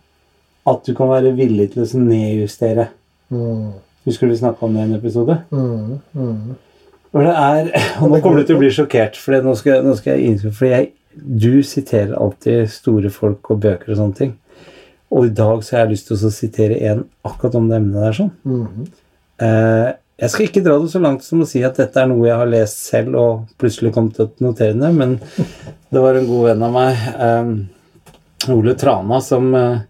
At 0.66 0.88
du 0.88 0.96
kan 0.98 1.12
være 1.12 1.36
villig 1.38 1.70
til 1.74 1.84
å 1.84 1.90
sånn 1.90 2.08
nedjustere. 2.10 2.90
Mm. 3.30 3.76
Husker 4.10 4.26
du 4.26 4.34
vi 4.34 4.40
snakka 4.42 4.66
om 4.66 4.74
det 4.74 4.82
i 4.82 4.88
en 4.90 4.98
episode? 4.98 5.38
Mm. 5.54 6.00
Mm. 6.18 6.56
Og 7.16 7.22
det 7.22 7.36
er, 7.46 7.70
og 8.02 8.12
nå 8.12 8.22
kommer 8.24 8.42
du 8.42 8.50
til 8.50 8.58
å 8.58 8.64
bli 8.64 8.72
sjokkert, 8.74 9.20
for 9.22 9.38
nå 9.46 9.54
skal, 9.60 9.86
nå 9.86 9.94
skal 10.00 10.16
jeg 10.16 10.32
innskrive 10.32 10.58
For 10.58 10.72
jeg, 10.72 10.90
du 11.16 11.62
siterer 11.64 12.18
alltid 12.20 12.66
store 12.74 13.12
folk 13.14 13.54
og 13.54 13.62
bøker 13.64 13.94
og 13.94 14.02
sånne 14.02 14.20
ting. 14.20 14.34
Og 15.16 15.30
i 15.30 15.36
dag 15.38 15.62
så 15.64 15.78
har 15.78 15.86
jeg 15.86 15.94
lyst 15.94 16.10
til 16.10 16.18
å 16.18 16.34
sitere 16.34 16.80
en 16.90 17.06
akkurat 17.24 17.56
om 17.56 17.70
det 17.70 17.78
emnet 17.80 18.02
der. 18.02 18.18
sånn. 18.18 18.34
Mm. 18.44 18.90
Eh, 19.46 19.94
jeg 20.16 20.32
skal 20.32 20.48
ikke 20.48 20.64
dra 20.64 20.78
det 20.80 20.92
så 20.94 21.02
langt 21.04 21.26
som 21.26 21.42
å 21.44 21.48
si 21.50 21.62
at 21.68 21.80
dette 21.80 22.00
er 22.00 22.08
noe 22.08 22.28
jeg 22.28 22.40
har 22.40 22.52
lest 22.52 22.86
selv 22.88 23.18
og 23.20 23.56
plutselig 23.60 23.92
kom 23.96 24.08
til 24.16 24.28
å 24.28 24.46
notere 24.46 24.78
det, 24.80 24.92
men 24.96 25.18
det 25.92 26.04
var 26.04 26.16
en 26.16 26.30
god 26.30 26.48
venn 26.50 26.64
av 26.68 26.76
meg, 26.76 27.02
um, 27.20 27.56
Ole 28.56 28.76
Trana, 28.80 29.20
som, 29.26 29.50
uh, 29.52 29.82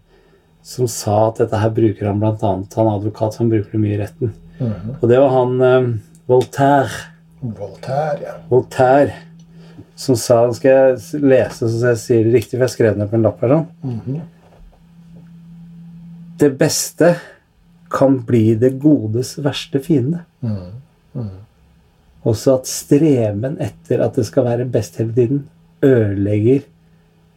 som 0.66 0.90
sa 0.90 1.28
at 1.28 1.44
dette 1.44 1.60
her 1.62 1.70
bruker 1.76 2.10
han 2.10 2.24
annet, 2.26 2.74
han 2.74 2.90
er 2.90 2.98
advokat, 2.98 3.38
han 3.38 3.52
bruker 3.52 3.76
det 3.76 3.82
mye 3.84 3.94
i 3.94 4.00
retten. 4.02 4.34
Mm. 4.58 4.96
Og 4.96 5.06
det 5.10 5.20
var 5.22 5.34
han 5.36 5.62
um, 5.62 5.88
Voltaire. 6.26 7.06
Voltaire, 7.38 8.18
ja. 8.24 8.34
Voltaire 8.50 9.22
som 9.96 10.16
sa 10.18 10.42
Skal 10.52 10.70
jeg 10.70 11.22
lese 11.24 11.68
så 11.70 11.92
jeg 11.92 12.00
sier 12.02 12.26
det 12.26 12.34
riktig, 12.34 12.58
for 12.58 12.66
jeg 12.66 12.74
skrev 12.74 12.94
det 12.94 13.02
ned 13.02 13.10
på 13.12 13.18
en 13.18 13.26
lapp 13.26 13.40
her. 13.44 13.54
sånn. 13.54 13.66
Mhm. 13.82 14.20
Det 16.36 16.50
beste 16.58 17.14
kan 17.92 18.20
bli 18.26 18.54
det 18.58 18.76
godes 18.82 19.36
verste 19.42 19.80
fiende. 19.84 20.24
Mm. 20.40 21.26
Også 22.26 22.56
at 22.58 22.70
streben 22.70 23.58
etter 23.62 24.02
at 24.04 24.16
det 24.18 24.26
skal 24.26 24.46
være 24.48 24.66
best 24.70 24.98
hele 25.00 25.14
tiden, 25.14 25.44
ødelegger 25.84 26.64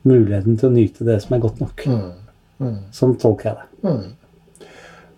muligheten 0.08 0.56
til 0.58 0.70
å 0.70 0.74
nyte 0.74 1.06
det 1.06 1.20
som 1.24 1.36
er 1.36 1.44
godt 1.44 1.60
nok. 1.62 1.84
Mm. 1.86 2.08
Mm. 2.60 2.80
Sånn 2.96 3.14
tolker 3.22 3.52
jeg 3.52 3.60
det. 3.60 3.90
Mm. 3.90 4.08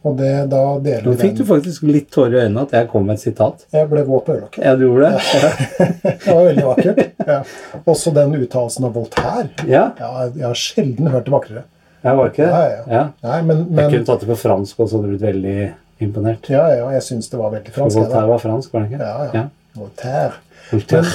Og 0.01 0.15
det, 0.17 0.29
da 0.49 0.61
deler 0.81 1.05
Nå 1.05 1.13
fikk 1.19 1.35
du 1.37 1.43
faktisk 1.45 1.83
litt 1.85 2.07
tårer 2.13 2.33
i 2.33 2.43
øynene 2.47 2.63
at 2.65 2.71
jeg 2.73 2.87
kom 2.89 3.03
med 3.05 3.19
et 3.19 3.23
sitat. 3.23 3.67
Jeg 3.73 3.85
ble 3.91 4.01
våt 4.07 4.25
på 4.25 4.33
øyelokket. 4.33 4.63
Ja, 4.65 4.73
du 4.77 4.87
gjorde 4.87 5.11
det? 5.11 5.19
Ja. 5.21 5.51
Det 6.21 6.33
var 6.33 6.47
veldig 6.47 6.63
vakkert. 6.65 7.01
Ja. 7.27 7.37
Også 7.85 8.13
den 8.15 8.33
uttalelsen 8.39 8.87
av 8.87 8.95
Voltaire. 8.97 9.49
ja. 9.69 9.83
Ja, 10.01 10.09
jeg 10.25 10.47
har 10.47 10.57
sjelden 10.57 11.11
hørt 11.13 11.27
det 11.29 11.33
vakrere. 11.35 11.63
Jeg 12.01 12.17
var 12.17 12.29
ikke 12.31 12.45
det? 12.45 12.51
Ja, 12.51 12.61
ja. 12.69 12.83
Ja. 12.95 13.03
Nei, 13.27 13.41
men, 13.45 13.59
Jeg 13.77 13.91
kunne 13.91 14.05
tatt 14.07 14.23
det 14.23 14.29
på 14.31 14.37
fransk, 14.41 14.79
og 14.79 14.89
så 14.89 14.97
hadde 14.97 15.11
blitt 15.11 15.25
veldig 15.25 15.57
imponert. 16.01 16.49
ja, 16.49 16.63
ja, 16.73 16.87
jeg 16.95 17.03
syns 17.05 17.29
det 17.29 17.37
var 17.37 17.51
veldig 17.53 17.73
fransk. 17.75 17.97
Voltaire 17.99 18.27
var 18.31 18.39
fransk, 18.41 18.73
var 18.73 18.87
det 18.87 18.95
ikke? 18.95 19.05
Ja, 19.05 19.27
ja. 19.37 19.43
Voltaire. 19.77 20.33
Voltaire. 20.71 21.11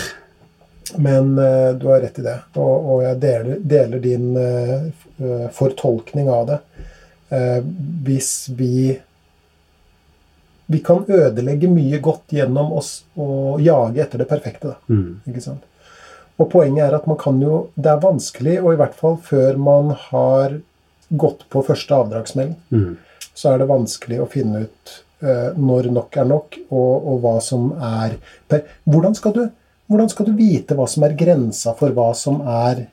Men 1.03 1.33
eh, 1.43 1.73
du 1.75 1.89
har 1.91 2.01
rett 2.01 2.19
i 2.19 2.23
det, 2.23 2.37
og, 2.55 2.87
og 2.95 3.01
jeg 3.03 3.19
deler, 3.25 3.57
deler 3.67 3.99
din 4.05 4.29
uh, 4.39 5.49
fortolkning 5.53 6.31
av 6.31 6.45
det. 6.53 6.61
Uh, 7.33 7.59
hvis 8.07 8.31
vi 8.55 9.01
Vi 10.67 10.79
kan 10.83 11.05
ødelegge 11.09 11.69
mye 11.71 11.99
godt 12.03 12.33
gjennom 12.35 12.73
oss 12.75 13.05
å 13.19 13.57
jage 13.63 14.03
etter 14.03 14.19
det 14.23 14.29
perfekte. 14.31 14.73
Da, 14.73 14.95
Mm. 14.95 15.21
ikke 15.27 15.43
sant? 15.43 15.63
Og 16.39 16.51
poenget 16.51 16.85
er 16.89 16.95
at 16.97 17.07
man 17.07 17.17
kan 17.17 17.39
jo 17.41 17.69
Det 17.77 17.87
er 17.91 18.01
vanskelig, 18.03 18.57
og 18.63 18.73
i 18.73 18.77
hvert 18.77 18.95
fall 18.95 19.17
før 19.17 19.57
man 19.59 19.91
har 20.11 20.57
gått 21.11 21.45
på 21.51 21.63
første 21.67 21.95
avdragsmelding, 21.95 22.57
Mm. 22.71 22.97
så 23.35 23.53
er 23.53 23.59
det 23.59 23.69
vanskelig 23.69 24.21
å 24.23 24.29
finne 24.31 24.65
ut 24.67 24.95
uh, 25.23 25.53
når 25.57 25.91
nok 25.93 26.17
er 26.17 26.25
nok, 26.25 26.59
og, 26.71 27.07
og 27.13 27.21
hva 27.23 27.37
som 27.41 27.73
er 27.79 28.17
per, 28.49 28.65
hvordan, 28.85 29.15
skal 29.15 29.33
du, 29.37 29.45
hvordan 29.91 30.09
skal 30.11 30.27
du 30.27 30.33
vite 30.39 30.75
hva 30.75 30.89
som 30.89 31.05
er 31.07 31.15
grensa 31.19 31.75
for 31.79 31.95
hva 31.95 32.13
som 32.17 32.41
er 32.43 32.87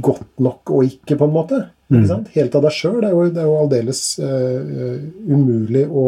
godt 0.00 0.38
nok 0.40 0.70
og 0.72 0.86
ikke, 0.88 1.18
på 1.20 1.26
en 1.26 1.34
måte? 1.34 1.58
Mm. 1.90 2.24
Helt 2.32 2.54
av 2.54 2.62
deg 2.64 2.72
sjøl. 2.72 3.00
Det 3.02 3.08
er 3.10 3.12
jo, 3.12 3.26
det 3.34 3.42
er 3.42 3.48
jo 3.50 3.58
aldeles 3.60 4.00
uh, 4.22 5.02
umulig 5.26 5.84
å, 5.90 6.06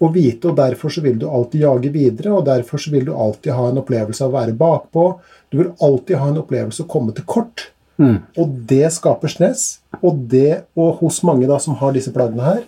å 0.00 0.10
vite, 0.12 0.50
og 0.50 0.56
derfor 0.58 0.92
så 0.92 1.04
vil 1.04 1.20
du 1.20 1.28
alltid 1.28 1.62
jage 1.62 1.92
videre, 1.94 2.32
og 2.32 2.46
derfor 2.48 2.80
så 2.82 2.90
vil 2.94 3.06
du 3.06 3.14
alltid 3.14 3.52
ha 3.54 3.68
en 3.70 3.82
opplevelse 3.82 4.24
av 4.24 4.32
å 4.32 4.38
være 4.40 4.56
bakpå. 4.58 5.06
Du 5.52 5.60
vil 5.60 5.72
alltid 5.84 6.18
ha 6.18 6.30
en 6.32 6.40
opplevelse 6.42 6.82
av 6.82 6.88
å 6.88 6.94
komme 6.96 7.14
til 7.16 7.28
kort. 7.28 7.68
Mm. 7.96 8.16
Og 8.36 8.56
det 8.68 8.90
skaper 8.94 9.32
stress. 9.32 9.66
Og 10.02 10.18
det, 10.30 10.66
og 10.76 11.00
hos 11.00 11.22
mange 11.26 11.48
da 11.48 11.58
som 11.62 11.76
har 11.80 11.94
disse 11.96 12.12
plagene 12.14 12.44
her, 12.44 12.64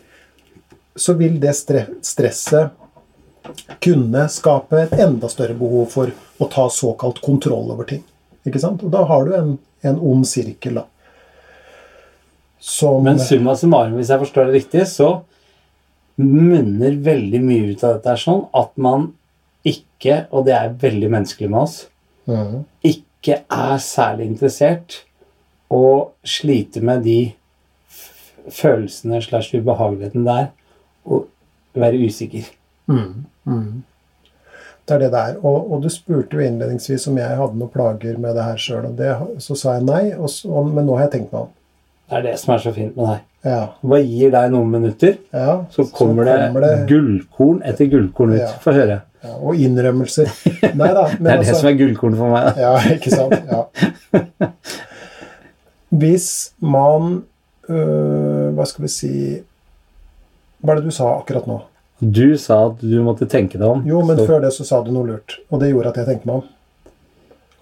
så 0.98 1.14
vil 1.18 1.38
det 1.40 1.54
stre 1.54 1.86
stresset 2.02 2.74
kunne 3.80 4.26
skape 4.28 4.80
et 4.82 4.94
enda 5.00 5.28
større 5.30 5.56
behov 5.56 5.86
for 5.92 6.12
å 6.12 6.48
ta 6.52 6.66
såkalt 6.72 7.20
kontroll 7.24 7.70
over 7.72 7.86
ting. 7.88 8.02
Ikke 8.48 8.60
sant? 8.60 8.82
Og 8.84 8.92
da 8.92 9.04
har 9.08 9.24
du 9.24 9.34
en, 9.36 9.54
en 9.86 10.00
ond 10.10 10.26
sirkel, 10.28 10.82
da. 10.82 10.84
Som 12.58 13.06
Men 13.06 13.20
summa 13.22 13.54
summarum, 13.56 13.96
hvis 13.96 14.10
jeg 14.10 14.20
forstår 14.20 14.48
det 14.48 14.56
riktig, 14.58 14.84
så 14.90 15.20
munner 16.18 16.96
veldig 17.06 17.40
mye 17.44 17.72
ut 17.72 17.84
av 17.86 17.96
dette 17.96 18.10
er 18.12 18.20
sånn 18.20 18.42
at 18.58 18.72
man 18.80 19.12
ikke, 19.68 20.24
og 20.34 20.48
det 20.48 20.56
er 20.56 20.74
veldig 20.82 21.10
menneskelig 21.14 21.50
med 21.52 21.60
oss, 21.62 21.76
mm. 22.26 22.64
ikke 22.90 23.42
er 23.46 23.76
særlig 23.82 24.26
interessert 24.32 25.04
og 25.70 26.12
slite 26.24 26.80
med 26.84 27.02
de 27.04 27.18
f- 27.90 28.48
følelsene 28.60 29.20
slash 29.22 29.54
ubehageligheten 29.58 30.24
der, 30.26 30.46
og 31.04 31.26
være 31.78 32.00
usikker. 32.08 32.48
Mm, 32.88 33.24
mm. 33.44 33.82
Det 34.88 34.94
er 34.96 34.98
det 35.02 35.10
det 35.12 35.20
er. 35.20 35.34
Og, 35.44 35.72
og 35.72 35.82
du 35.84 35.88
spurte 35.92 36.38
jo 36.38 36.40
innledningsvis 36.46 37.04
om 37.10 37.18
jeg 37.20 37.36
hadde 37.36 37.58
noen 37.60 37.68
plager 37.74 38.16
med 38.18 38.34
det 38.38 38.44
her 38.46 38.56
sjøl, 38.56 38.86
og 38.88 38.94
det, 38.96 39.10
så 39.44 39.56
sa 39.60 39.74
jeg 39.76 39.84
nei, 39.84 40.04
og 40.16 40.30
så, 40.32 40.62
men 40.64 40.86
nå 40.88 40.96
har 40.96 41.04
jeg 41.08 41.18
tenkt 41.18 41.32
meg 41.34 41.42
om. 41.44 41.50
Det 42.08 42.16
er 42.16 42.22
det 42.24 42.38
som 42.40 42.54
er 42.54 42.62
så 42.64 42.72
fint 42.72 42.94
med 42.96 43.04
deg. 43.10 43.24
Ja, 43.44 43.58
Bare 43.84 44.00
gir 44.08 44.32
deg 44.32 44.48
noen 44.50 44.70
minutter, 44.72 45.18
ja, 45.36 45.58
så 45.70 45.84
kommer, 45.94 46.24
det, 46.26 46.72
gullkorn 46.88 47.60
etter 47.68 47.86
gullkorn 47.92 48.32
ut. 48.32 48.40
Ja. 48.40 48.48
Få 48.64 48.72
høre. 48.74 48.96
ja, 49.22 49.34
Og 49.36 49.60
innrømmelser. 49.60 50.32
Nei 50.74 50.88
da. 50.96 51.04
Det 51.20 51.34
er 51.36 51.44
det 51.44 51.54
som 51.60 51.68
er 51.68 51.76
gullkorn 51.78 52.16
for 52.18 52.32
meg. 52.32 52.48
da. 52.56 52.64
Ja, 52.64 52.96
ikke 52.96 53.12
sant? 53.12 53.36
Ja. 53.52 53.66
Hvis 55.90 56.52
man 56.60 57.22
øh, 57.70 58.48
Hva 58.56 58.64
skal 58.68 58.84
vi 58.84 58.90
si 58.92 59.10
Hva 60.60 60.74
er 60.74 60.80
det 60.80 60.84
du 60.90 60.94
sa 60.94 61.14
akkurat 61.18 61.46
nå? 61.48 61.60
Du 62.00 62.36
sa 62.38 62.58
at 62.68 62.80
du 62.82 62.98
måtte 63.02 63.26
tenke 63.26 63.58
deg 63.58 63.66
om. 63.66 63.80
Jo, 63.86 64.02
men 64.06 64.16
så- 64.20 64.26
før 64.28 64.40
det 64.44 64.52
så 64.54 64.64
sa 64.64 64.82
du 64.84 64.90
noe 64.94 65.06
lurt. 65.06 65.38
Og 65.50 65.58
det 65.60 65.70
gjorde 65.72 65.88
at 65.90 65.96
jeg 65.96 66.06
tenkte 66.06 66.26
meg 66.26 66.34
om. 66.36 66.44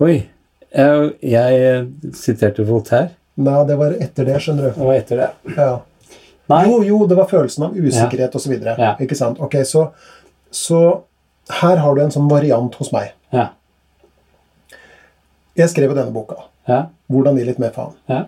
Oi. 0.05 0.16
Jeg, 0.77 1.12
jeg 1.22 1.87
siterte 2.12 2.66
Voltaire. 2.68 3.14
Nei, 3.37 3.64
det 3.68 3.77
var 3.81 3.93
etter 4.01 4.24
det, 4.29 4.37
skjønner 4.45 4.66
du. 4.68 4.70
Det 4.77 4.85
var 4.91 4.95
etter 4.99 5.16
det 5.22 5.57
Ja. 5.57 5.70
Nei. 6.53 6.61
Jo, 6.68 6.83
jo, 6.85 6.99
det 7.09 7.16
var 7.16 7.27
følelsen 7.31 7.64
av 7.64 7.74
usikkerhet 7.81 8.35
og 8.37 8.43
osv. 8.43 8.53
Ja. 8.66 8.93
Ikke 9.01 9.16
sant? 9.16 9.41
Ok, 9.41 9.57
så, 9.64 9.87
så 10.53 10.83
her 11.62 11.77
har 11.81 11.95
du 11.97 12.03
en 12.05 12.12
sånn 12.14 12.29
variant 12.31 12.74
hos 12.77 12.93
meg. 12.93 13.14
Ja. 13.33 13.49
Jeg 15.57 15.70
skrev 15.72 15.91
jo 15.91 15.97
denne 15.97 16.12
boka. 16.12 16.37
Ja. 16.69 16.89
'Hvordan 17.11 17.37
gi 17.39 17.45
litt 17.45 17.59
mer 17.62 17.71
faen'. 17.71 17.95
Ja. 18.09 18.25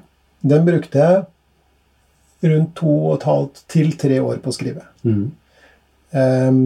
Den 0.46 0.64
brukte 0.64 0.98
jeg 0.98 1.24
rundt 2.52 2.74
to 2.78 2.86
og 3.10 3.14
et 3.16 3.24
halvt 3.26 3.62
til 3.68 3.92
tre 3.98 4.20
år 4.22 4.36
på 4.38 4.50
å 4.52 4.54
skrive. 4.54 4.82
Mm. 5.04 5.32
Um, 6.12 6.60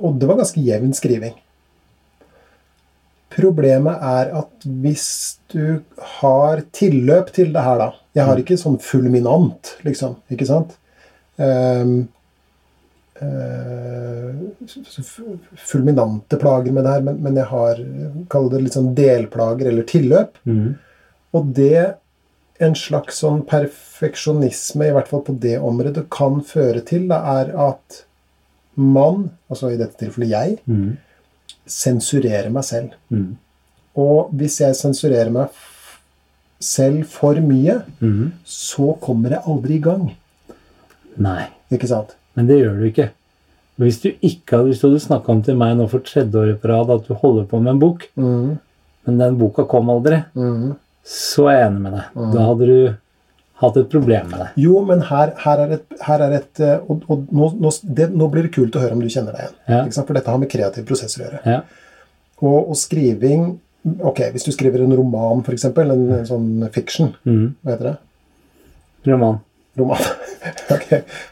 og 0.00 0.18
det 0.20 0.28
var 0.28 0.36
ganske 0.36 0.60
jevn 0.62 0.92
skriving. 0.94 1.34
Problemet 3.30 4.00
er 4.02 4.30
at 4.40 4.64
hvis 4.82 5.38
du 5.52 5.80
har 6.20 6.62
tilløp 6.72 7.32
til 7.36 7.52
det 7.54 7.62
her, 7.62 7.78
da 7.78 7.92
Jeg 8.16 8.24
har 8.26 8.36
ikke 8.40 8.56
sånn 8.58 8.78
fulminant, 8.82 9.76
liksom. 9.84 10.16
Ikke 10.32 10.46
sant? 10.48 10.72
Um, 11.38 12.08
eh, 13.20 14.32
f- 14.66 15.20
fulminante 15.70 16.36
plager 16.40 16.72
med 16.72 16.84
det 16.84 16.92
her, 16.96 17.00
men, 17.06 17.20
men 17.22 17.36
jeg 17.38 17.46
har 17.46 17.78
Kall 18.32 18.48
det 18.50 18.62
litt 18.64 18.74
sånn 18.74 18.94
delplager 18.96 19.68
eller 19.70 19.86
tilløp. 19.86 20.36
Mm. 20.46 20.76
Og 21.34 21.52
det 21.54 21.94
en 22.60 22.74
slags 22.74 23.20
sånn 23.22 23.44
perfeksjonisme, 23.46 24.88
i 24.88 24.94
hvert 24.96 25.08
fall 25.10 25.22
på 25.26 25.34
det 25.40 25.58
området, 25.62 26.08
kan 26.10 26.40
føre 26.42 26.80
til, 26.86 27.06
da, 27.10 27.20
er 27.40 27.52
at 27.68 28.00
man, 28.78 29.30
altså 29.50 29.72
i 29.72 29.76
dette 29.78 29.98
tilfellet 30.00 30.30
jeg, 30.30 30.58
Mm. 30.66 30.96
sensurerer 31.66 32.50
meg 32.50 32.64
selv. 32.64 32.94
Mm. 33.12 33.36
Og 33.98 34.30
hvis 34.38 34.60
jeg 34.60 34.74
sensurerer 34.78 35.30
meg 35.34 35.48
selv 36.60 37.04
for 37.06 37.34
mye, 37.34 37.82
Mm. 38.00 38.32
så 38.44 38.98
kommer 39.00 39.30
jeg 39.30 39.42
aldri 39.46 39.74
i 39.74 39.78
gang. 39.84 40.16
Nei, 41.18 41.46
Ikke 41.70 41.86
sant? 41.88 42.14
men 42.34 42.46
det 42.46 42.60
gjør 42.62 42.78
du 42.80 42.84
ikke. 42.90 43.10
Hvis 43.78 44.00
du 44.02 44.08
ikke 44.22 44.56
hadde, 44.56 44.68
hvis 44.70 44.80
du 44.80 44.88
hadde 44.88 45.00
snakka 45.06 45.28
om 45.28 45.42
til 45.42 45.54
meg 45.56 45.76
nå 45.76 45.88
for 45.88 46.00
tredje 46.00 46.32
året 46.34 46.60
på 46.60 46.68
rad 46.68 46.90
at 46.90 47.06
du 47.06 47.14
holder 47.14 47.44
på 47.46 47.60
med 47.62 47.72
en 47.74 47.78
bok, 47.78 48.08
Mm, 48.16 48.58
men 49.06 49.18
den 49.18 49.36
boka 49.38 49.64
kom 49.68 49.88
aldri, 49.90 50.24
mm. 50.34 50.76
Så 51.08 51.46
er 51.48 51.56
jeg 51.62 51.68
enig 51.70 51.82
med 51.86 51.94
deg. 51.96 52.16
Da 52.34 52.46
hadde 52.50 52.66
du 52.68 52.80
hatt 53.62 53.78
et 53.80 53.88
problem 53.90 54.28
med 54.30 54.42
det. 54.44 54.48
Jo, 54.62 54.80
men 54.86 55.00
her, 55.08 55.32
her 55.42 55.62
er 55.64 55.72
et, 55.78 55.86
her 56.06 56.22
er 56.28 56.34
et 56.36 56.60
eh, 56.62 56.76
Og, 56.86 57.00
og 57.10 57.24
nå, 57.34 57.48
nå, 57.64 57.72
det, 57.98 58.10
nå 58.14 58.28
blir 58.30 58.46
det 58.46 58.52
kult 58.54 58.76
å 58.78 58.82
høre 58.84 58.94
om 58.94 59.00
du 59.02 59.08
kjenner 59.10 59.34
deg 59.34 59.46
igjen. 59.48 59.56
Ja. 59.72 59.80
For 60.06 60.14
dette 60.18 60.30
har 60.30 60.38
med 60.42 60.50
kreative 60.52 60.86
prosesser 60.86 61.24
å 61.24 61.26
gjøre. 61.26 61.40
Ja. 61.48 61.62
Og, 62.44 62.58
og 62.74 62.76
skriving 62.78 63.48
Ok, 64.04 64.20
hvis 64.34 64.44
du 64.44 64.50
skriver 64.52 64.82
en 64.84 64.92
roman, 64.98 65.40
f.eks., 65.46 65.64
en, 65.70 65.92
en 66.18 66.26
sånn 66.28 66.48
fiction, 66.74 67.14
Mm. 67.24 67.54
hva 67.64 67.72
heter 67.72 67.86
det? 67.88 67.92
Roman. 69.08 69.38
Roman. 69.78 70.02
ok, 70.74 70.86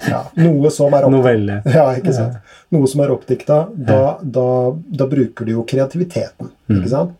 ja. 0.09 0.21
Noe 0.41 0.71
som 0.73 0.95
er 0.97 1.05
opp... 1.05 1.13
Novelle. 1.13 1.59
Ja, 1.69 1.89
ikke 1.99 2.15
sant? 2.17 2.39
Noe 2.73 2.89
som 2.89 3.03
er 3.05 3.13
oppdikta, 3.13 3.59
da, 3.77 3.99
da, 4.23 4.47
da 4.73 5.09
bruker 5.11 5.45
du 5.45 5.53
jo 5.57 5.67
kreativiteten. 5.69 6.49
Mm. 6.71 6.79
ikke 6.79 6.93
sant? 6.95 7.13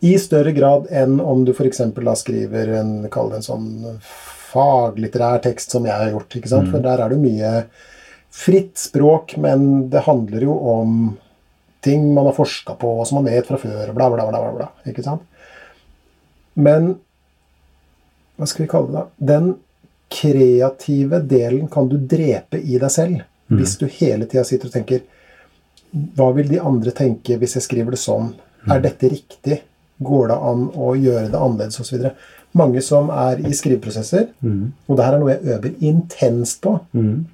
I 0.00 0.14
større 0.18 0.52
grad 0.56 0.88
enn 0.90 1.18
om 1.20 1.44
du 1.44 1.52
f.eks. 1.52 1.82
da 1.96 2.16
skriver 2.16 2.74
en, 2.80 2.92
kall 3.12 3.32
det 3.32 3.40
en 3.40 3.46
sånn 3.46 3.70
faglitterær 4.50 5.42
tekst 5.44 5.74
som 5.76 5.86
jeg 5.86 5.96
har 5.96 6.12
gjort. 6.14 6.36
ikke 6.36 6.50
sant? 6.50 6.68
Mm. 6.68 6.72
For 6.74 6.86
der 6.86 7.02
er 7.04 7.12
det 7.12 7.20
mye 7.20 7.50
fritt 8.30 8.78
språk, 8.78 9.36
men 9.42 9.90
det 9.92 10.06
handler 10.06 10.46
jo 10.46 10.56
om 10.72 10.96
ting 11.84 12.14
man 12.14 12.28
har 12.28 12.36
forska 12.36 12.76
på, 12.80 12.94
og 13.00 13.08
som 13.08 13.20
man 13.20 13.30
vet 13.32 13.48
fra 13.48 13.58
før, 13.60 13.90
og 13.90 13.96
bla, 13.96 14.08
bla, 14.12 14.26
bla. 14.28 14.42
bla, 14.56 14.68
ikke 14.88 15.04
sant? 15.04 15.24
Men 16.60 16.94
hva 18.36 18.48
skal 18.48 18.64
vi 18.64 18.70
kalle 18.72 18.90
det, 18.90 19.00
da? 19.00 19.26
Den 19.32 19.50
kreative 20.10 21.20
delen 21.30 21.68
kan 21.70 21.88
du 21.88 21.96
drepe 22.10 22.58
i 22.58 22.78
deg 22.80 22.90
selv 22.90 23.20
hvis 23.50 23.76
du 23.78 23.84
hele 23.90 24.26
tida 24.30 24.42
sitter 24.46 24.70
og 24.70 24.74
tenker 24.74 25.00
Hva 25.90 26.28
vil 26.36 26.46
de 26.50 26.60
andre 26.62 26.92
tenke 26.94 27.34
hvis 27.38 27.56
jeg 27.58 27.66
skriver 27.66 27.94
det 27.94 28.00
sånn? 28.02 28.32
Er 28.70 28.82
dette 28.82 29.10
riktig? 29.10 29.60
Går 30.02 30.28
det 30.28 30.36
an 30.50 30.62
å 30.74 30.94
gjøre 30.96 31.30
det 31.30 31.38
annerledes? 31.40 31.80
osv. 31.80 32.10
Mange 32.56 32.82
som 32.82 33.10
er 33.10 33.38
i 33.46 33.52
skriveprosesser, 33.54 34.28
Mm. 34.42 34.72
og 34.88 34.96
det 34.96 35.04
her 35.04 35.14
er 35.14 35.18
noe 35.20 35.34
jeg 35.34 35.44
øver 35.54 35.74
intenst 35.80 36.60
på, 36.62 36.80
Mm. 36.94 37.26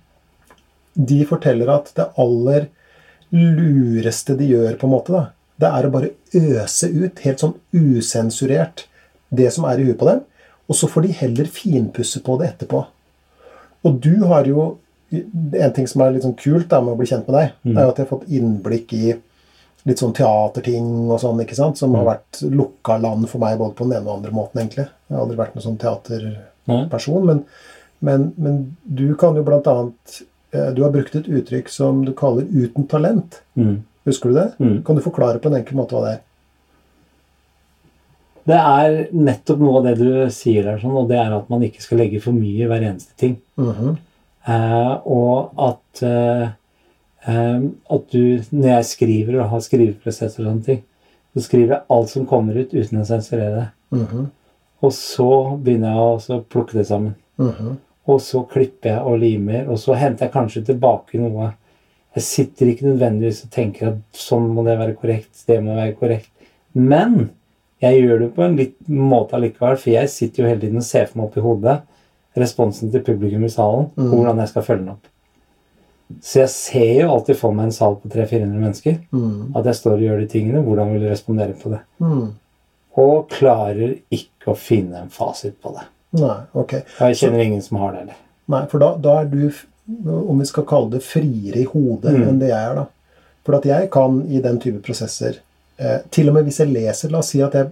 de 0.98 1.24
forteller 1.24 1.68
at 1.74 1.92
det 1.94 2.08
aller 2.18 2.68
lureste 3.32 4.36
de 4.36 4.48
gjør, 4.52 4.76
på 4.78 4.86
en 4.86 4.92
måte, 4.92 5.12
da, 5.12 5.26
det 5.58 5.68
er 5.72 5.86
å 5.88 5.92
bare 5.92 6.10
øse 6.34 6.88
ut, 6.92 7.18
helt 7.24 7.38
sånn 7.42 7.54
usensurert, 7.74 8.84
det 9.34 9.52
som 9.52 9.64
er 9.64 9.80
i 9.80 9.84
huet 9.88 9.98
på 9.98 10.06
dem. 10.10 10.20
Og 10.68 10.76
så 10.76 10.88
får 10.90 11.02
de 11.06 11.12
heller 11.20 11.44
finpusse 11.44 12.20
på 12.22 12.38
det 12.40 12.48
etterpå. 12.58 12.84
Og 13.84 14.00
du 14.00 14.24
har 14.26 14.44
jo 14.44 14.78
En 15.54 15.72
ting 15.72 15.86
som 15.86 16.00
er 16.02 16.10
litt 16.10 16.24
sånn 16.24 16.34
kult 16.36 16.66
da, 16.68 16.80
med 16.80 16.92
å 16.92 16.96
bli 16.98 17.06
kjent 17.06 17.28
med 17.28 17.36
deg, 17.36 17.52
mm. 17.64 17.76
er 17.78 17.84
jo 17.84 17.90
at 17.92 17.96
jeg 18.00 18.06
har 18.08 18.18
fått 18.18 18.28
innblikk 18.28 18.92
i 18.92 19.12
litt 19.86 20.02
sånn 20.02 20.14
teaterting 20.16 20.86
og 21.06 21.20
sånn, 21.22 21.40
ikke 21.44 21.58
sant, 21.58 21.78
som 21.78 21.94
har 21.94 22.06
vært 22.08 22.42
lukka 22.50 22.98
land 23.02 23.28
for 23.30 23.42
meg 23.42 23.58
både 23.60 23.76
på 23.78 23.86
den 23.86 23.98
ene 24.00 24.08
og 24.08 24.18
andre 24.18 24.34
måten, 24.34 24.60
egentlig. 24.62 24.88
Jeg 25.06 25.14
har 25.14 25.22
aldri 25.22 25.38
vært 25.38 25.56
noen 25.56 25.66
sånn 25.68 25.80
teaterperson, 25.82 27.26
men, 27.28 27.42
men, 28.06 28.30
men 28.36 28.62
du 28.82 29.08
kan 29.20 29.38
jo 29.38 29.44
blant 29.46 29.68
annet 29.70 30.20
eh, 30.50 30.72
Du 30.74 30.82
har 30.82 30.94
brukt 30.94 31.14
et 31.14 31.30
uttrykk 31.30 31.70
som 31.70 32.02
du 32.04 32.12
kaller 32.18 32.48
'uten 32.50 32.88
talent'. 32.90 33.42
Mm. 33.54 33.84
Husker 34.06 34.30
du 34.30 34.38
det? 34.38 34.48
Mm. 34.58 34.82
Kan 34.86 34.98
du 34.98 35.02
forklare 35.02 35.38
på 35.42 35.50
en 35.50 35.60
enkel 35.60 35.78
måte 35.78 35.94
hva 35.94 36.04
det 36.06 36.16
er? 36.16 36.24
Det 38.46 38.58
er 38.58 38.96
nettopp 39.10 39.62
noe 39.62 39.80
av 39.80 39.86
det 39.88 39.96
du 39.98 40.10
sier 40.30 40.66
der, 40.66 40.78
sånn, 40.78 40.94
og 40.94 41.08
det 41.10 41.18
er 41.18 41.32
at 41.34 41.48
man 41.50 41.64
ikke 41.66 41.82
skal 41.82 41.98
legge 41.98 42.20
for 42.22 42.34
mye 42.34 42.62
i 42.62 42.68
hver 42.70 42.84
eneste 42.86 43.16
ting. 43.18 43.40
Mhm. 43.58 43.96
Eh, 44.46 44.92
og 45.10 45.50
at, 45.58 46.02
eh, 46.06 46.48
at 47.26 48.12
du, 48.12 48.42
når 48.54 48.68
jeg 48.68 48.88
skriver 48.90 49.40
og 49.40 49.50
har 49.50 49.62
skriveprosesser 49.64 50.44
og 50.44 50.50
sånne 50.50 50.66
ting, 50.66 50.82
så 51.34 51.42
skriver 51.44 51.74
jeg 51.74 51.86
alt 51.92 52.12
som 52.12 52.26
kommer 52.28 52.56
ut 52.56 52.74
uten 52.74 53.02
å 53.02 53.06
sensurere 53.08 53.54
det. 53.56 53.68
Mhm. 53.98 54.26
Og 54.84 54.92
så 54.92 55.30
begynner 55.58 55.96
jeg 55.96 56.36
å 56.36 56.42
plukke 56.48 56.78
det 56.78 56.86
sammen. 56.86 57.14
Mhm. 57.38 57.76
Og 58.06 58.20
så 58.20 58.46
klipper 58.46 58.90
jeg 58.90 59.02
og 59.02 59.18
limer, 59.18 59.68
og 59.68 59.78
så 59.78 59.96
henter 59.96 60.26
jeg 60.26 60.32
kanskje 60.32 60.66
tilbake 60.66 61.18
noe. 61.18 61.54
Jeg 62.14 62.22
sitter 62.22 62.66
ikke 62.66 62.86
nødvendigvis 62.86 63.44
og 63.44 63.50
tenker 63.50 63.88
at 63.88 63.98
sånn 64.12 64.48
må 64.48 64.64
det 64.64 64.78
være 64.78 64.94
korrekt, 64.96 65.46
det 65.46 65.62
må 65.62 65.74
være 65.74 65.96
korrekt. 65.98 66.30
Men 66.74 67.30
jeg 67.82 68.02
gjør 68.02 68.20
det 68.20 68.34
på 68.34 68.44
en 68.44 68.56
litt 68.56 68.76
måte 68.88 69.36
allikevel, 69.36 69.76
for 69.76 69.90
jeg 69.90 70.08
sitter 70.08 70.42
jo 70.42 70.48
hele 70.48 70.60
tiden 70.60 70.76
og 70.76 70.86
ser 70.86 71.06
for 71.06 71.18
meg 71.18 71.26
opp 71.26 71.36
i 71.36 71.44
hodet 71.44 71.82
responsen 72.36 72.92
til 72.92 73.04
publikum 73.04 73.44
i 73.44 73.52
salen, 73.52 73.90
og 73.96 74.12
hvordan 74.12 74.38
jeg 74.38 74.48
skal 74.48 74.62
følge 74.62 74.84
den 74.84 74.94
opp. 74.94 75.06
Så 76.22 76.38
jeg 76.44 76.50
ser 76.52 76.90
jo 77.00 77.10
alltid 77.16 77.36
for 77.40 77.54
meg 77.56 77.66
en 77.68 77.72
sal 77.74 77.96
på 78.02 78.08
300-400 78.12 78.60
mennesker. 78.62 78.98
Mm. 79.10 79.56
At 79.58 79.66
jeg 79.66 79.78
står 79.80 79.96
og 79.98 80.04
gjør 80.06 80.20
de 80.22 80.26
tingene. 80.30 80.62
Hvordan 80.66 80.92
vil 80.94 81.02
du 81.02 81.08
respondere 81.10 81.56
på 81.58 81.72
det? 81.72 81.80
Mm. 82.02 82.26
Og 83.02 83.26
klarer 83.34 83.96
ikke 84.14 84.52
å 84.52 84.56
finne 84.58 85.02
en 85.02 85.10
fasit 85.12 85.56
på 85.62 85.72
det. 85.76 85.86
Nei, 86.22 86.36
ok. 86.56 86.76
Og 87.00 87.10
jeg 87.10 87.18
kjenner 87.20 87.42
ingen 87.44 87.64
som 87.64 87.80
har 87.82 87.92
det 87.92 88.04
heller. 88.04 88.20
Nei, 88.54 88.60
for 88.70 88.78
da, 88.84 88.92
da 89.02 89.16
er 89.24 89.26
du, 89.32 89.42
om 90.06 90.38
vi 90.40 90.46
skal 90.48 90.64
kalle 90.70 90.94
det, 90.94 91.02
friere 91.04 91.64
i 91.64 91.66
hodet 91.72 92.14
Mm. 92.14 92.28
enn 92.28 92.38
det 92.40 92.52
jeg 92.52 92.70
er, 92.70 92.78
da. 92.78 92.86
For 93.44 93.58
at 93.58 93.66
jeg 93.68 93.90
kan 93.94 94.22
i 94.30 94.40
den 94.42 94.56
type 94.62 94.80
prosesser 94.82 95.36
eh, 95.78 95.98
Til 96.10 96.28
og 96.30 96.34
med 96.34 96.48
hvis 96.48 96.56
jeg 96.58 96.72
leser 96.74 97.12
La 97.14 97.20
oss 97.20 97.28
si 97.30 97.38
at 97.44 97.52
jeg 97.54 97.68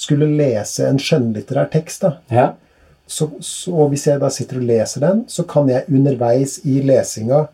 skulle 0.00 0.26
lese 0.26 0.88
en 0.88 0.98
skjønnlitterær 0.98 1.68
tekst, 1.70 2.02
da. 2.02 2.16
Ja. 2.34 2.46
Så, 3.06 3.28
så, 3.44 3.70
og 3.74 3.90
hvis 3.92 4.06
jeg 4.08 4.18
da 4.22 4.30
sitter 4.32 4.58
og 4.62 4.64
leser 4.70 5.04
den, 5.04 5.20
så 5.28 5.44
kan 5.46 5.68
jeg 5.70 5.84
underveis 5.92 6.56
i 6.64 6.80
lesinga 6.82 7.44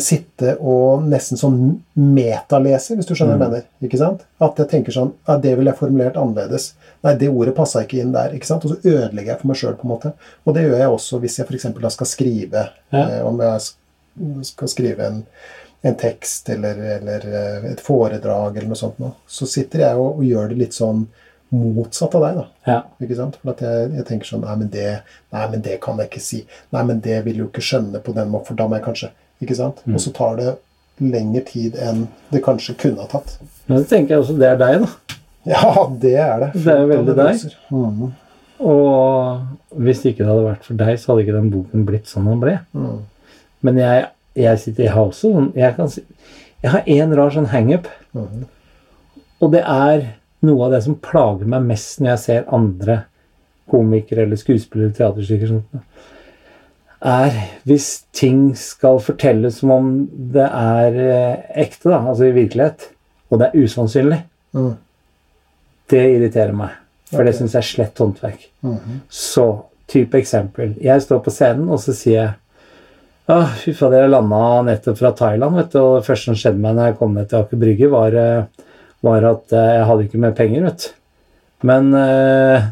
sitte 0.00 0.54
og 0.62 1.02
nesten 1.10 1.36
sånn 1.40 1.56
metalese, 1.98 2.94
hvis 2.96 3.08
du 3.08 3.14
skjønner 3.16 3.36
hva 3.40 3.46
jeg 3.48 3.52
mener. 3.54 3.64
ikke 3.84 3.98
sant? 4.00 4.22
At 4.44 4.60
jeg 4.62 4.70
tenker 4.70 4.94
sånn 4.94 5.10
ja, 5.26 5.36
Det 5.42 5.54
ville 5.58 5.72
jeg 5.72 5.78
formulert 5.80 6.16
annerledes. 6.20 6.70
Nei, 7.04 7.14
det 7.20 7.28
ordet 7.32 7.56
passa 7.58 7.82
ikke 7.84 7.98
inn 8.00 8.12
der. 8.14 8.32
ikke 8.36 8.48
sant? 8.48 8.64
Og 8.64 8.74
så 8.74 8.78
ødelegger 8.94 9.32
jeg 9.34 9.40
for 9.42 9.50
meg 9.50 9.58
sjøl, 9.60 9.74
på 9.80 9.88
en 9.88 9.92
måte. 9.96 10.12
Og 10.46 10.54
det 10.56 10.62
gjør 10.66 10.78
jeg 10.84 10.94
også 10.94 11.20
hvis 11.24 11.38
jeg 11.40 11.48
f.eks. 11.50 11.66
da 11.82 11.90
skal 11.96 12.10
skrive 12.12 12.64
Ja. 12.94 13.02
eh, 13.04 13.20
Om 13.26 13.42
jeg 13.44 14.44
skal 14.46 14.68
skrive 14.70 15.06
en, 15.10 15.20
en 15.82 15.96
tekst 16.00 16.48
eller, 16.54 16.78
eller 17.00 17.26
eh, 17.26 17.68
et 17.72 17.82
foredrag 17.82 18.56
eller 18.56 18.70
noe 18.70 18.78
sånt 18.78 18.98
noe. 19.02 19.16
Så 19.26 19.46
sitter 19.50 19.84
jeg 19.88 19.98
og, 20.00 20.20
og 20.20 20.24
gjør 20.24 20.48
det 20.54 20.60
litt 20.62 20.78
sånn 20.78 21.06
motsatt 21.54 22.14
av 22.18 22.22
deg, 22.24 22.38
da. 22.40 22.44
ja. 22.66 22.78
Ikke 23.04 23.14
sant? 23.18 23.36
For 23.42 23.52
at 23.52 23.60
jeg, 23.62 23.90
jeg 23.98 24.06
tenker 24.08 24.26
sånn 24.26 24.40
nei 24.46 24.54
men, 24.58 24.70
det, 24.72 24.86
nei, 25.34 25.42
men 25.52 25.60
det 25.62 25.76
kan 25.84 25.98
jeg 26.00 26.08
ikke 26.10 26.22
si. 26.24 26.40
Nei, 26.74 26.82
men 26.88 27.02
det 27.04 27.20
vil 27.26 27.42
jo 27.44 27.50
ikke 27.50 27.62
skjønne 27.62 28.00
på 28.02 28.14
den 28.16 28.30
måten, 28.32 28.48
for 28.48 28.58
da 28.58 28.66
må 28.70 28.78
jeg 28.80 28.86
kanskje 28.88 29.10
Ikke 29.42 29.56
sant? 29.58 29.80
Og 29.90 30.00
så 30.00 30.12
tar 30.14 30.36
det 30.38 30.52
lengre 31.02 31.42
tid 31.48 31.74
enn 31.82 32.04
det 32.30 32.42
kanskje 32.44 32.76
kunne 32.78 33.02
ha 33.02 33.08
tatt. 33.10 33.38
Men 33.66 33.80
så 33.82 33.88
tenker 33.90 34.14
jeg 34.14 34.22
også 34.22 34.36
det 34.38 34.50
er 34.52 34.60
deg, 34.60 34.84
da. 34.84 35.18
Ja, 35.50 35.72
det 36.00 36.14
er 36.16 36.38
det. 36.40 36.50
Det 36.54 36.70
er 36.72 36.78
jo 36.84 36.90
veldig 36.92 37.16
deg. 37.18 37.42
Mhm. 37.74 38.12
Og 38.64 39.80
hvis 39.82 40.04
ikke 40.06 40.22
det 40.22 40.30
hadde 40.30 40.46
vært 40.46 40.64
for 40.68 40.78
deg, 40.78 40.98
så 41.00 41.10
hadde 41.10 41.24
ikke 41.24 41.34
den 41.36 41.50
boken 41.52 41.86
blitt 41.88 42.06
sånn 42.08 42.28
den 42.30 42.40
ble. 42.40 42.54
Mm. 42.72 43.00
Men 43.66 43.80
jeg, 43.82 44.04
jeg 44.38 44.60
sitter 44.62 44.86
i 44.86 44.92
sånn 45.18 45.48
Jeg, 45.58 45.74
kan 45.76 45.90
jeg 46.62 46.70
har 46.72 46.86
en 46.96 47.14
rar 47.18 47.34
sånn 47.34 47.50
hangup, 47.52 47.88
Mm. 48.14 48.44
og 49.42 49.50
det 49.50 49.64
er 49.66 50.04
noe 50.46 50.66
av 50.68 50.70
det 50.70 50.84
som 50.84 50.94
plager 50.94 51.48
meg 51.50 51.64
mest 51.66 51.98
når 51.98 52.12
jeg 52.12 52.20
ser 52.22 52.44
andre 52.54 53.00
komikere 53.68 54.22
eller 54.22 54.38
skuespillere 54.38 54.86
eller 54.92 54.94
teaterstykker 54.94 55.50
sånt, 55.50 55.80
er 57.04 57.34
hvis 57.68 57.88
ting 58.16 58.54
skal 58.56 59.00
fortelles 59.04 59.58
som 59.60 59.72
om 59.74 59.90
det 60.34 60.46
er 60.46 60.96
eh, 61.04 61.42
ekte, 61.64 61.90
da, 61.92 62.00
altså 62.00 62.30
i 62.30 62.34
virkelighet, 62.36 62.88
og 63.30 63.40
det 63.40 63.50
er 63.50 63.64
usannsynlig. 63.66 64.22
Mm. 64.56 64.72
Det 65.92 66.02
irriterer 66.14 66.54
meg, 66.56 66.72
for 67.12 67.24
det 67.26 67.34
Ok. 67.34 67.38
syns 67.42 67.56
jeg 67.56 67.60
er 67.62 67.70
slett 67.72 68.00
håndverk. 68.00 68.48
Mhm. 68.64 69.02
Så, 69.10 69.48
type 69.86 70.16
eksempel. 70.16 70.74
Jeg 70.80 71.02
står 71.04 71.20
på 71.20 71.30
scenen, 71.34 71.68
og 71.68 71.78
så 71.82 71.92
sier 71.92 72.16
jeg 72.22 72.32
Åh, 73.28 73.54
fy 73.56 73.72
fader, 73.72 74.02
jeg 74.02 74.10
landa 74.12 74.38
nettopp 74.66 74.98
fra 74.98 75.10
Thailand, 75.16 75.56
vet 75.56 75.70
du, 75.72 75.78
og 75.80 75.94
det 75.96 76.04
første 76.10 76.28
som 76.28 76.34
skjedde 76.36 76.60
meg 76.60 76.74
når 76.76 76.90
jeg 76.90 76.96
kom 76.98 77.14
ned 77.16 77.28
til 77.30 77.38
Aker 77.38 77.60
Brygge, 77.62 77.88
var, 77.88 78.16
eh, 78.20 78.66
var 79.00 79.24
at 79.30 79.54
eh, 79.56 79.70
jeg 79.78 79.86
hadde 79.88 80.04
ikke 80.04 80.20
mer 80.20 80.34
penger, 80.36 80.66
vet 80.66 80.84
du. 80.84 80.90
Men 81.64 81.88
eh, 81.96 82.66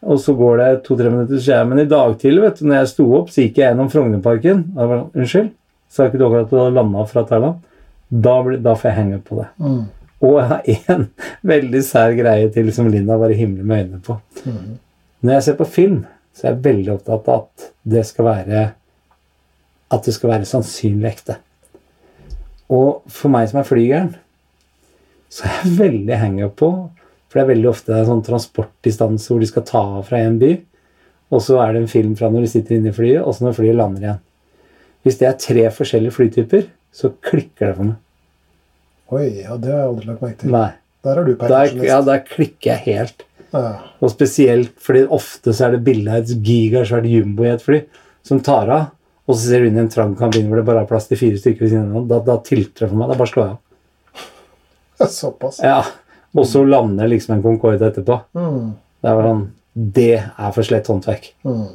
Og 0.00 0.20
så 0.22 0.32
går 0.36 0.60
det 0.60 0.68
to-tre 0.86 1.10
minutter, 1.12 1.38
så 1.38 1.58
jeg 1.58 1.68
Men 1.68 1.82
i 1.82 1.88
dag 1.88 2.14
tidlig, 2.18 2.42
vet 2.42 2.60
du, 2.60 2.66
når 2.66 2.78
jeg 2.78 2.92
sto 2.94 3.06
opp, 3.18 3.32
så 3.32 3.42
gikk 3.42 3.58
jeg 3.60 3.66
gjennom 3.68 3.90
Frognerparken. 3.92 4.62
Unnskyld? 5.12 5.50
Sa 5.90 6.06
ikke 6.06 6.20
du 6.20 6.26
akkurat 6.26 6.46
at 6.46 6.52
du 6.52 6.60
hadde 6.60 6.76
landa 6.78 7.04
fra 7.10 7.24
Thailand? 7.28 7.60
Da, 8.10 8.36
da 8.56 8.74
får 8.78 8.90
jeg 8.90 8.96
henge 8.96 9.18
på 9.26 9.40
det. 9.42 9.48
Mm. 9.60 9.82
Og 10.20 10.38
jeg 10.38 10.48
har 10.50 10.70
én 10.94 11.04
veldig 11.52 11.82
sær 11.84 12.14
greie 12.16 12.48
til 12.54 12.72
som 12.74 12.88
Linda 12.92 13.18
bare 13.20 13.36
himler 13.36 13.66
med 13.66 13.84
øynene 13.84 14.02
på. 14.06 14.16
Mm. 14.44 14.78
Når 15.20 15.36
jeg 15.36 15.46
ser 15.46 15.58
på 15.60 15.68
film, 15.68 16.00
så 16.32 16.46
er 16.46 16.54
jeg 16.54 16.64
veldig 16.64 16.94
opptatt 16.94 17.28
av 17.28 17.42
at 17.44 17.70
det 17.92 18.06
skal 18.08 18.28
være 18.30 18.66
at 19.90 20.06
det 20.06 20.14
skal 20.14 20.30
være 20.30 20.46
sannsynlig 20.46 21.08
ekte. 21.10 21.36
Og 22.70 23.02
for 23.10 23.32
meg 23.32 23.48
som 23.50 23.58
er 23.60 23.66
flygeren, 23.66 24.12
så 25.30 25.46
er 25.46 25.56
jeg 25.58 25.78
veldig 25.78 26.18
hang-up 26.20 26.56
på 26.58 26.70
For 27.30 27.38
det 27.38 27.44
er 27.44 27.52
veldig 27.52 27.70
ofte 27.70 27.94
en 27.94 28.08
sånn 28.08 28.24
transportdistanse 28.26 29.30
hvor 29.30 29.38
de 29.42 29.46
skal 29.46 29.64
ta 29.68 29.82
av 30.00 30.08
fra 30.08 30.18
en 30.26 30.40
by, 30.40 30.50
og 31.30 31.42
så 31.46 31.60
er 31.62 31.76
det 31.76 31.84
en 31.84 31.92
film 31.92 32.16
fra 32.18 32.30
når 32.32 32.46
de 32.46 32.50
sitter 32.56 32.76
inne 32.76 32.90
i 32.90 32.96
flyet, 32.96 33.22
og 33.22 33.36
så 33.36 33.46
når 33.46 33.56
flyet 33.60 33.78
lander 33.78 34.06
igjen. 34.06 34.20
Hvis 35.06 35.18
det 35.20 35.28
er 35.28 35.38
tre 35.40 35.66
forskjellige 35.72 36.16
flytyper, 36.16 36.64
så 36.92 37.12
klikker 37.24 37.70
det 37.70 37.74
for 37.76 37.90
meg. 37.92 37.98
Oi, 39.14 39.26
ja, 39.44 39.56
det 39.58 39.70
har 39.70 39.78
jeg 39.84 39.90
aldri 39.92 40.08
lagt 40.10 40.24
merke 40.24 40.40
til. 40.42 40.52
Nei. 40.54 40.68
Der 41.06 41.16
er 41.16 41.24
du 41.24 41.32
perfeksjonist. 41.38 41.86
ja, 41.88 42.00
der 42.04 42.18
klikker 42.26 42.70
jeg 42.74 42.82
helt. 42.98 43.22
Ja. 43.54 43.70
Og 44.04 44.12
spesielt 44.12 44.74
fordi 44.84 45.06
ofte 45.10 45.54
så 45.56 45.66
er 45.66 45.76
det 45.76 45.84
bilde 45.86 46.12
av 46.12 46.20
et 46.20 46.44
gigasvært 46.46 47.08
jumbojetfly 47.10 47.80
som 48.26 48.42
tar 48.44 48.68
av, 48.74 48.84
og 49.26 49.38
så 49.38 49.46
ser 49.46 49.62
du 49.64 49.70
inn 49.70 49.78
i 49.78 49.82
en 49.84 49.90
trang 49.90 50.12
kabin 50.18 50.50
hvor 50.50 50.60
det 50.60 50.66
bare 50.68 50.84
er 50.84 50.90
plass 50.90 51.08
til 51.08 51.18
fire 51.18 51.38
stykker 51.40 51.64
ved 51.64 51.72
siden 51.72 51.94
av. 51.96 52.06
Da, 52.10 52.20
da 52.26 52.36
tilter 52.46 52.84
det 52.84 52.90
for 52.90 53.00
meg. 53.00 53.10
Da 53.10 53.18
bare 53.22 53.32
slår 53.32 53.46
jeg 53.46 53.56
av. 53.56 55.10
Såpass. 55.20 55.62
Ja. 55.64 55.80
Og 56.36 56.46
så 56.46 56.62
lander 56.66 57.08
liksom 57.10 57.34
en 57.36 57.42
Concorde 57.42 57.88
etterpå. 57.90 58.20
Mm. 58.38 58.72
Det 59.02 59.10
er 59.10 59.22
sånn 59.26 59.46
Det 59.96 60.10
er 60.20 60.50
for 60.54 60.62
slett 60.66 60.86
håndverk. 60.90 61.30
Mm. 61.46 61.68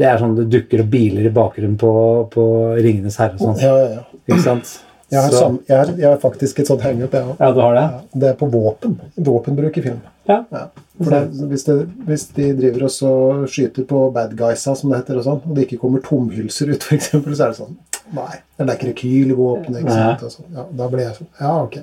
Det 0.00 0.06
er 0.08 0.20
sånn 0.20 0.36
det 0.36 0.46
dukker 0.52 0.80
opp 0.84 0.92
biler 0.92 1.26
i 1.28 1.32
bakgrunnen 1.34 1.76
på, 1.80 1.90
på 2.32 2.44
Ringenes 2.80 3.18
herre 3.20 3.36
og 3.36 3.42
sånn. 3.50 3.58
Ja, 3.60 3.74
ja, 3.76 3.88
ja. 3.98 4.20
Ikke 4.28 4.42
sant? 4.44 4.78
Jeg 5.10 5.18
har, 5.24 5.30
Så- 5.32 5.38
sam, 5.42 5.58
jeg, 5.66 5.76
har, 5.76 5.88
jeg 5.98 6.06
har 6.08 6.18
faktisk 6.22 6.60
et 6.62 6.68
sånt 6.70 6.84
hangup, 6.86 7.12
jeg 7.12 7.26
òg. 7.26 7.36
Ja, 7.40 7.50
du 7.52 7.60
har 7.60 7.74
det? 7.74 7.84
Det 8.22 8.28
er 8.30 8.36
på 8.38 8.46
våpen. 8.52 8.94
Våpenbruk 9.18 9.76
i 9.76 9.82
film. 9.82 10.00
Ja. 10.28 10.44
Ja. 10.54 10.62
For 11.00 11.10
det, 11.10 11.48
hvis, 11.50 11.64
det, 11.66 11.76
hvis 12.06 12.24
de 12.36 12.46
driver 12.60 12.84
og 12.86 12.92
så 12.94 13.10
skyter 13.50 13.84
på 13.90 14.04
bad 14.14 14.36
guysa, 14.38 14.76
som 14.78 14.92
det 14.92 15.00
heter, 15.02 15.18
og 15.18 15.24
sånn, 15.26 15.40
og 15.42 15.56
det 15.56 15.66
ikke 15.66 15.80
kommer 15.82 16.04
tomhylser 16.06 16.70
ut, 16.70 16.86
f.eks., 16.86 17.10
så 17.10 17.18
er 17.26 17.50
det 17.50 17.58
sånn 17.58 17.76
Nei. 18.14 18.38
Det 18.58 18.64
er 18.68 18.76
ikke 18.76 18.88
rekyl 18.92 19.32
i 19.34 19.36
våpenet. 19.38 19.82
ikke 19.82 19.96
sant? 20.30 20.46
Ja, 20.54 20.64
da 20.78 20.88
blir 20.92 21.04
jeg 21.08 21.18
sånn 21.18 21.28
Ja, 21.40 21.52
ok. 21.64 21.76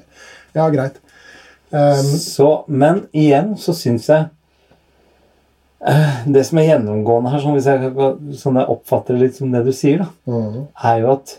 Ja, 0.56 0.70
greit. 0.74 0.98
Um, 1.72 2.03
Så, 2.24 2.63
men 2.68 3.01
igjen 3.11 3.57
så 3.59 3.74
syns 3.76 4.05
jeg 4.07 4.30
eh, 5.84 6.22
Det 6.24 6.45
som 6.47 6.61
er 6.61 6.70
gjennomgående 6.70 7.34
her, 7.34 7.41
sånn, 7.43 7.57
hvis 7.57 7.68
jeg, 7.68 7.89
sånn 8.39 8.59
jeg 8.61 8.72
oppfatter 8.72 9.18
det 9.18 9.26
litt 9.26 9.36
som 9.41 9.51
det 9.51 9.65
du 9.65 9.74
sier, 9.76 10.05
da, 10.05 10.07
mm, 10.32 10.61
er 10.91 11.01
jo 11.03 11.11
at 11.18 11.34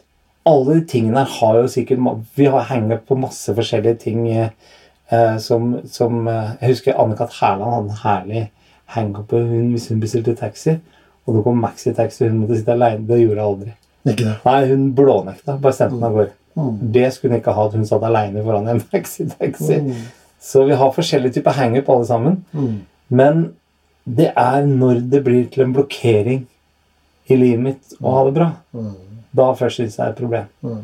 alle 0.48 0.78
de 0.78 0.84
tingene 0.88 1.22
her 1.22 1.32
har 1.38 1.62
jo 1.62 1.70
sikkert 1.72 2.04
Vi 2.36 2.46
har 2.52 2.68
hengt 2.70 3.06
på 3.08 3.16
masse 3.20 3.54
forskjellige 3.56 4.02
ting 4.04 4.28
eh, 4.32 4.52
eh, 5.10 5.36
som, 5.44 5.74
som 5.88 6.28
eh, 6.28 6.54
Jeg 6.60 6.76
husker 6.76 7.00
Anne-Kat. 7.00 7.34
Hærland 7.40 7.74
hadde 7.74 7.88
en 7.88 8.02
herlig 8.04 8.44
hangup 8.94 9.28
på 9.28 9.40
hun 9.44 9.72
hvis 9.74 9.88
hun 9.92 10.00
bestilte 10.00 10.36
taxi. 10.36 10.78
Og 11.26 11.36
det 11.36 11.42
kom 11.44 11.58
maxitaxi, 11.60 12.28
hun 12.28 12.38
måtte 12.42 12.56
sitte 12.56 12.72
aleine. 12.72 13.04
Det 13.08 13.18
gjorde 13.20 13.36
jeg 13.36 13.44
aldri. 13.44 13.74
Nei, 14.46 14.60
hun 14.70 14.86
blånekta. 14.96 15.58
Bare 15.60 15.76
sendte 15.76 15.98
den 15.98 16.06
av 16.08 16.14
gårde. 16.16 16.32
Mm. 16.56 16.78
Det 16.94 17.10
skulle 17.12 17.34
hun 17.34 17.42
ikke 17.42 17.52
ha 17.58 17.66
at 17.68 17.76
hun 17.76 17.84
satt 17.86 18.06
aleine 18.08 18.44
foran 18.46 18.70
en 18.72 18.80
maxitaxi. 18.92 19.82
Mm. 19.84 20.06
Så 20.40 20.64
vi 20.68 20.76
har 20.78 20.94
forskjellige 20.94 21.38
typer 21.38 21.56
hangup 21.58 21.88
alle 21.90 22.06
sammen. 22.06 22.38
Mm. 22.52 22.76
Men 23.08 23.42
det 24.08 24.30
er 24.36 24.64
når 24.66 25.02
det 25.12 25.22
blir 25.26 25.48
til 25.52 25.66
en 25.66 25.74
blokkering 25.76 26.46
i 27.28 27.36
livet 27.36 27.64
mitt 27.64 27.98
å 28.00 28.14
ha 28.14 28.24
det 28.28 28.36
bra. 28.38 28.48
Mm. 28.72 28.94
Da 29.36 29.50
først 29.58 29.80
syns 29.80 29.98
jeg 29.98 30.00
det 30.00 30.06
er 30.06 30.14
et 30.14 30.22
problem. 30.22 30.46
Mm. 30.64 30.78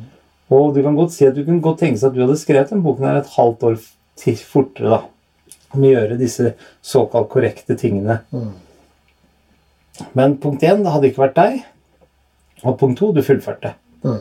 Og 0.54 0.74
du 0.74 0.82
kan 0.84 0.98
godt 0.98 1.14
si 1.14 1.26
at 1.26 1.36
du 1.36 1.44
kunne 1.44 1.64
godt 1.64 1.80
tenke 1.80 2.00
seg 2.00 2.10
at 2.10 2.16
du 2.16 2.24
hadde 2.24 2.40
skrevet 2.40 2.74
den 2.74 2.82
boken 2.84 3.08
her 3.08 3.22
et 3.22 3.32
halvt 3.36 3.64
år 3.70 3.78
til 4.20 4.36
fortere, 4.46 4.98
da. 4.98 5.54
Om 5.74 5.86
å 5.86 5.90
gjøre 5.90 6.18
disse 6.20 6.52
såkalt 6.84 7.30
korrekte 7.32 7.74
tingene. 7.78 8.20
Mm. 8.34 8.52
Men 10.18 10.36
punkt 10.42 10.62
én, 10.66 10.84
det 10.84 10.92
hadde 10.92 11.10
ikke 11.10 11.24
vært 11.24 11.38
deg. 11.38 11.64
Og 12.64 12.76
punkt 12.80 13.00
to, 13.00 13.10
du 13.14 13.24
fullførte. 13.24 13.74
Mm. 14.04 14.20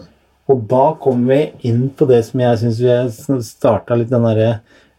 Og 0.52 0.64
da 0.70 0.86
kommer 1.00 1.36
vi 1.36 1.70
inn 1.70 1.86
på 1.96 2.08
det 2.10 2.24
som 2.28 2.42
jeg 2.42 2.60
syns 2.62 2.82
vi 2.84 3.38
starta 3.48 3.96
litt 4.00 4.12
den 4.12 4.26
derre 4.28 4.50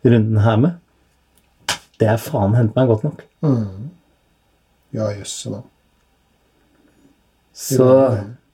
runden 0.05 0.41
her 0.45 0.57
med. 0.61 0.81
Det 2.01 2.09
er 2.11 2.19
faen 2.21 2.57
hente 2.59 2.75
meg 2.77 2.91
godt 2.91 3.05
nok. 3.07 3.23
Mm. 3.47 3.91
Ja, 4.95 5.09
jøsse 5.15 5.53
da. 5.55 5.61
Så, 7.55 7.87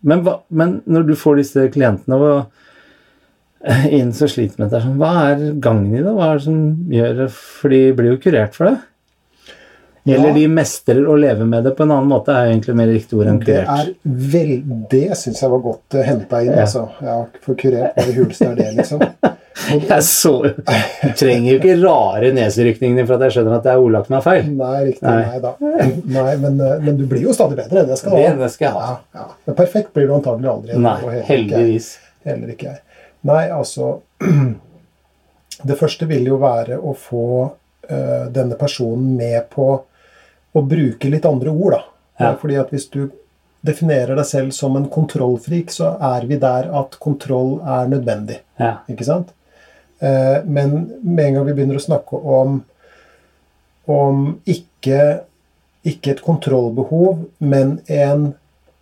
men, 0.04 0.20
hva, 0.26 0.40
men 0.52 0.80
når 0.90 1.06
du 1.08 1.14
får 1.16 1.40
disse 1.40 1.64
klientene 1.72 2.18
og, 2.20 2.60
inn 3.92 4.12
så 4.16 4.28
sliter 4.28 4.60
med 4.60 4.68
dette, 4.70 4.82
sånn, 4.84 4.98
hva 5.00 5.12
er 5.30 5.46
gangen 5.64 5.94
i 5.96 6.02
det? 6.04 6.12
Hva 6.16 6.30
er 6.34 6.38
det 6.40 6.44
som 6.46 6.60
gjør 6.92 7.18
det? 7.22 7.28
For 7.36 7.72
de 7.72 7.80
blir 7.96 8.14
jo 8.14 8.20
kurert 8.22 8.56
for 8.56 8.70
det. 8.70 8.76
Eller 10.10 10.30
Ja. 10.30 10.34
de 10.34 10.46
mestrer 10.48 11.02
å 11.06 11.14
leve 11.20 11.44
med 11.46 11.64
det 11.68 11.74
på 11.76 11.84
en 11.84 11.90
annen 11.92 12.08
måte, 12.08 12.32
er 12.32 12.46
jo 12.48 12.54
egentlig 12.54 12.76
mer 12.76 12.88
riktig 12.88 13.18
ord 13.20 13.28
enn 13.30 13.38
Det 13.40 13.46
kurert. 13.50 13.90
Det, 14.02 14.22
vel, 14.32 14.52
det 14.90 15.16
syns 15.20 15.42
jeg 15.44 15.52
var 15.52 15.60
godt 15.64 15.96
uh, 15.96 16.04
henta 16.06 16.40
inn, 16.44 16.54
Ja. 16.56 16.64
altså. 16.64 16.86
Ja, 17.04 17.18
for 17.44 17.54
kurert 17.60 17.96
hva 17.96 18.06
det 18.08 18.16
huleste 18.16 18.48
er 18.48 18.56
det, 18.56 18.70
liksom. 18.80 19.04
Jeg 19.90 20.04
så, 20.06 20.32
trenger 21.18 21.48
jo 21.50 21.56
ikke 21.58 21.76
rare 21.82 22.30
neserykningene 22.34 23.04
for 23.06 23.16
at 23.16 23.26
jeg 23.26 23.34
skjønner 23.36 23.56
at 23.56 23.64
det 23.66 23.72
er 23.72 23.82
ordlagt 23.82 24.12
meg 24.12 24.22
feil. 24.24 24.46
nei, 24.56 24.76
riktig. 24.86 25.04
Nei. 25.04 25.24
Nei, 25.26 25.40
da. 25.42 25.52
Nei, 26.14 26.34
men, 26.40 26.60
uh, 26.62 26.76
men 26.84 26.96
du 26.98 27.04
blir 27.10 27.26
jo 27.26 27.34
stadig 27.36 27.58
bedre. 27.58 27.84
Det 27.88 27.98
skal 27.98 28.14
Det, 28.16 28.30
det 28.40 28.50
skal 28.54 28.68
jeg 28.68 28.76
ha. 28.78 28.86
Ja, 28.86 29.20
ja. 29.20 29.26
Men 29.48 29.58
perfekt 29.58 29.92
blir 29.96 30.08
du 30.08 30.14
antagelig 30.16 30.52
aldri. 30.54 30.78
Nei, 30.78 30.96
heller 31.02 31.18
ikke 31.18 31.32
heldigvis. 31.32 31.90
Heller 32.30 32.54
ikke 32.54 32.70
jeg. 32.70 32.82
Nei, 33.30 33.44
altså 33.52 33.92
Det 35.70 35.76
første 35.76 36.06
vil 36.08 36.24
jo 36.30 36.38
være 36.40 36.78
å 36.80 36.94
få 36.96 37.24
eh, 37.44 38.28
denne 38.32 38.56
personen 38.56 39.10
med 39.18 39.50
på 39.52 39.66
å 40.52 40.62
bruke 40.64 41.10
litt 41.12 41.26
andre 41.28 41.52
ord, 41.52 41.74
da. 41.74 41.82
Ja. 42.20 42.30
Fordi 42.40 42.56
at 42.60 42.72
hvis 42.72 42.88
du 42.92 43.02
definerer 43.66 44.16
deg 44.16 44.24
selv 44.28 44.54
som 44.56 44.78
en 44.78 44.88
kontrollfrik, 44.92 45.72
så 45.72 45.94
er 46.00 46.24
vi 46.28 46.38
der 46.40 46.70
at 46.80 46.96
kontroll 47.02 47.58
er 47.60 47.90
nødvendig. 47.92 48.40
Ja. 48.60 48.78
Ikke 48.88 49.04
sant? 49.04 49.34
Eh, 50.00 50.38
men 50.46 50.76
med 51.02 51.24
en 51.26 51.34
gang 51.38 51.48
vi 51.48 51.56
begynner 51.56 51.80
å 51.80 51.84
snakke 51.84 52.16
om 52.16 52.60
om 53.90 54.26
ikke, 54.48 55.24
ikke 55.86 56.14
et 56.14 56.22
kontrollbehov, 56.22 57.26
men 57.38 57.80
en 57.88 58.34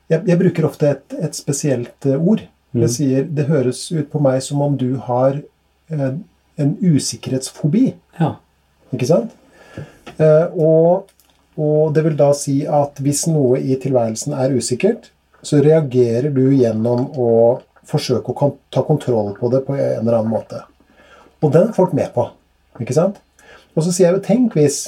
Jeg, 0.08 0.22
jeg 0.24 0.38
bruker 0.40 0.64
ofte 0.64 0.88
et, 0.88 1.14
et 1.20 1.34
spesielt 1.36 2.06
eh, 2.08 2.16
ord. 2.16 2.40
Mm. 2.72 2.80
Jeg 2.80 2.92
sier 2.94 3.26
det 3.28 3.44
høres 3.44 3.82
ut 3.92 4.06
på 4.08 4.22
meg 4.24 4.38
som 4.40 4.62
om 4.64 4.72
du 4.80 4.96
har 5.04 5.36
en, 5.92 6.22
en 6.56 6.70
usikkerhetsfobi. 6.80 7.92
ja. 8.16 8.30
Ikke 8.88 9.04
sant? 9.04 9.34
Eh, 10.16 10.46
og, 10.56 11.10
og 11.60 11.92
det 11.92 12.06
vil 12.06 12.16
da 12.16 12.30
si 12.36 12.62
at 12.64 13.00
hvis 13.04 13.26
noe 13.28 13.60
i 13.60 13.76
tilværelsen 13.80 14.32
er 14.32 14.56
usikkert, 14.56 15.10
så 15.44 15.60
reagerer 15.62 16.32
du 16.34 16.46
gjennom 16.56 17.04
å 17.12 17.30
forsøke 17.88 18.32
å 18.32 18.50
ta 18.72 18.82
kontroll 18.86 19.34
på 19.38 19.52
det 19.52 19.62
på 19.66 19.76
en 19.76 20.00
eller 20.00 20.18
annen 20.18 20.32
måte. 20.32 20.64
Og 21.42 21.52
den 21.54 21.68
er 21.68 21.76
folk 21.76 21.94
med 21.96 22.10
på. 22.14 22.26
Ikke 22.82 22.96
sant? 22.96 23.18
Og 23.76 23.84
så 23.86 23.92
sier 23.94 24.08
jeg 24.08 24.18
jo 24.18 24.24
tenk 24.26 24.56
hvis 24.58 24.80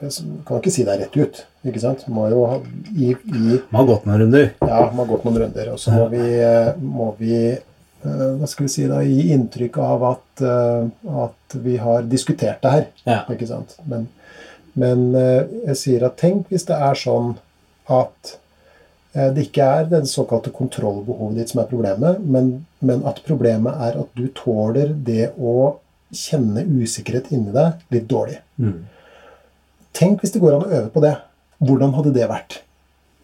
Kan 0.00 0.60
ikke 0.60 0.72
si 0.72 0.84
det 0.86 0.94
rett 0.96 1.16
ut. 1.20 1.42
ikke 1.68 1.80
sant? 1.82 2.06
Må 2.08 2.22
jo 2.32 2.46
ha, 2.48 2.54
i, 2.96 3.10
i 3.12 3.40
Man 3.68 3.82
har 3.82 3.88
gått 3.90 4.06
noen 4.08 4.22
runder. 4.22 4.46
ja, 4.64 4.78
må 4.94 5.02
har 5.02 5.10
gått 5.10 5.26
noen 5.26 5.42
runder. 5.42 5.66
Og 5.74 5.82
så 5.82 5.92
må 5.92 6.06
vi, 6.08 6.22
må 6.80 7.10
vi 7.18 7.34
eh, 7.52 8.30
hva 8.40 8.48
skal 8.48 8.64
vi 8.64 8.72
si 8.72 8.86
da, 8.88 9.02
gi 9.04 9.26
inntrykk 9.34 9.76
av 9.84 10.06
at, 10.08 10.40
eh, 10.40 10.86
at 11.26 11.58
vi 11.66 11.76
har 11.84 12.08
diskutert 12.08 12.64
det 12.64 12.72
her. 12.72 12.86
Ja. 13.04 13.18
Ikke 13.28 13.50
sant? 13.50 13.76
Men, 13.84 14.08
men 14.72 15.10
eh, 15.20 15.52
jeg 15.68 15.76
sier 15.82 16.08
at 16.08 16.16
tenk 16.22 16.48
hvis 16.48 16.64
det 16.70 16.80
er 16.80 16.96
sånn 16.96 17.34
at 17.90 18.38
det 19.12 19.42
ikke 19.48 19.64
er 19.66 19.88
det 19.90 20.04
såkalte 20.06 20.52
kontrollbehovet 20.54 21.40
ditt 21.40 21.50
som 21.50 21.60
er 21.60 21.66
problemet, 21.66 22.20
men, 22.22 22.52
men 22.78 23.00
at 23.10 23.16
problemet 23.26 23.80
er 23.82 23.96
at 23.98 24.12
du 24.14 24.28
tåler 24.38 24.92
det 24.94 25.32
å 25.34 25.80
kjenne 26.14 26.64
usikkerhet 26.66 27.30
inni 27.34 27.52
deg 27.54 27.94
litt 27.94 28.08
dårlig. 28.10 28.40
Mm. 28.60 28.86
Tenk 29.96 30.22
hvis 30.22 30.34
det 30.34 30.42
går 30.42 30.56
an 30.56 30.66
å 30.66 30.72
øve 30.80 30.90
på 30.94 31.02
det. 31.04 31.14
Hvordan 31.60 31.94
hadde 31.96 32.14
det 32.16 32.28
vært? 32.30 32.60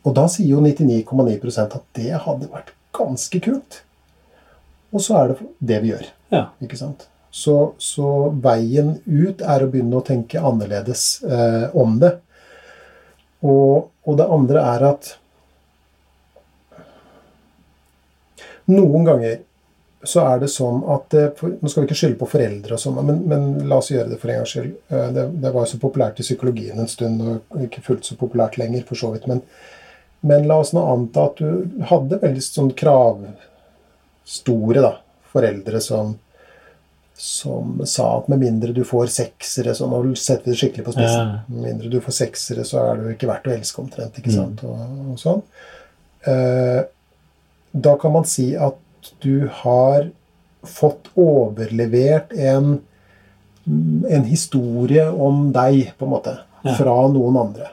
Og 0.07 0.15
da 0.15 0.27
sier 0.31 0.53
jo 0.53 0.63
99,9% 0.63 1.77
at 1.79 1.85
det 1.99 2.13
hadde 2.27 2.51
vært 2.53 2.73
ganske 2.97 3.41
kult. 3.43 3.81
Og 4.95 5.03
så 5.03 5.19
er 5.19 5.33
det 5.33 5.51
det 5.73 5.83
vi 5.83 5.93
gjør. 5.93 6.09
Ja. 6.33 6.43
Ikke 6.63 6.79
sant? 6.79 7.09
Så, 7.37 7.75
så 7.83 8.31
veien 8.43 8.95
ut 9.05 9.43
er 9.45 9.65
å 9.65 9.69
begynne 9.71 9.99
å 9.99 10.07
tenke 10.07 10.41
annerledes 10.41 11.09
eh, 11.27 11.67
om 11.77 11.99
det. 12.01 12.15
Og, 13.45 13.91
og 14.07 14.19
det 14.19 14.29
andre 14.33 14.63
er 14.75 14.87
at 14.95 15.11
noen 18.71 19.05
ganger 19.07 19.43
så 20.09 20.23
er 20.27 20.41
det 20.43 20.49
sånn 20.53 20.83
at 20.95 21.15
Nå 21.43 21.69
skal 21.69 21.83
vi 21.83 21.87
ikke 21.89 21.99
skylde 21.99 22.19
på 22.21 22.29
foreldre, 22.31 22.77
og 22.77 22.81
sånn, 22.83 22.99
men, 23.07 23.23
men 23.29 23.47
la 23.69 23.79
oss 23.83 23.91
gjøre 23.91 24.11
det 24.13 24.19
for 24.23 24.31
en 24.33 24.41
gangs 24.41 24.53
skyld. 24.57 24.75
Eh, 24.91 25.09
Det, 25.17 25.25
det 25.43 25.53
var 25.55 25.65
jo 25.67 25.73
så 25.73 25.81
populært 25.83 26.21
i 26.21 26.27
psykologien 26.27 26.79
en 26.83 26.91
stund, 26.91 27.23
og 27.23 27.65
ikke 27.67 27.83
fullt 27.87 28.07
så 28.09 28.19
populært 28.21 28.59
lenger, 28.61 28.85
for 28.89 28.99
så 29.01 29.11
vidt. 29.15 29.27
Men, 29.31 29.43
men 30.27 30.47
la 30.49 30.61
oss 30.63 30.73
nå 30.77 30.85
anta 30.93 31.27
at 31.31 31.43
du 31.43 31.83
hadde 31.91 32.21
veldig 32.23 32.45
sånn 32.47 32.73
kravstore 32.79 34.85
da, 34.85 34.95
foreldre 35.33 35.81
som, 35.85 36.15
som 37.17 37.81
sa 37.89 38.07
at 38.19 38.29
med 38.33 38.43
mindre 38.43 38.75
du 38.77 38.83
får 38.85 39.07
seksere 39.13 39.73
så 39.77 39.87
Nå 39.91 39.99
setter 40.19 40.51
vi 40.51 40.55
det 40.55 40.61
skikkelig 40.61 40.85
på 40.89 40.95
spissen. 40.97 41.33
Ja. 41.33 41.39
Med 41.49 41.63
mindre 41.71 41.93
du 41.93 41.99
får 42.05 42.15
seksere, 42.23 42.65
så 42.69 42.83
er 42.91 43.01
du 43.01 43.09
ikke 43.13 43.31
verdt 43.31 43.49
å 43.51 43.55
elske 43.57 43.83
omtrent. 43.83 44.19
ikke 44.21 44.33
Mm. 44.33 44.39
sant? 44.41 44.59
Og, 44.65 44.77
og 45.13 45.17
sånn. 45.23 45.43
Eh, 46.27 46.83
da 47.77 47.93
kan 48.01 48.13
man 48.15 48.25
si 48.29 48.51
at 48.57 48.77
du 49.23 49.49
har 49.63 50.11
fått 50.67 51.09
overlevert 51.15 52.33
en, 52.33 52.81
en 54.11 54.25
historie 54.27 55.07
om 55.11 55.53
deg, 55.55 55.93
på 55.99 56.05
en 56.09 56.15
måte, 56.17 56.39
Ja. 56.67 56.73
fra 56.75 56.95
noen 57.13 57.37
andre. 57.39 57.69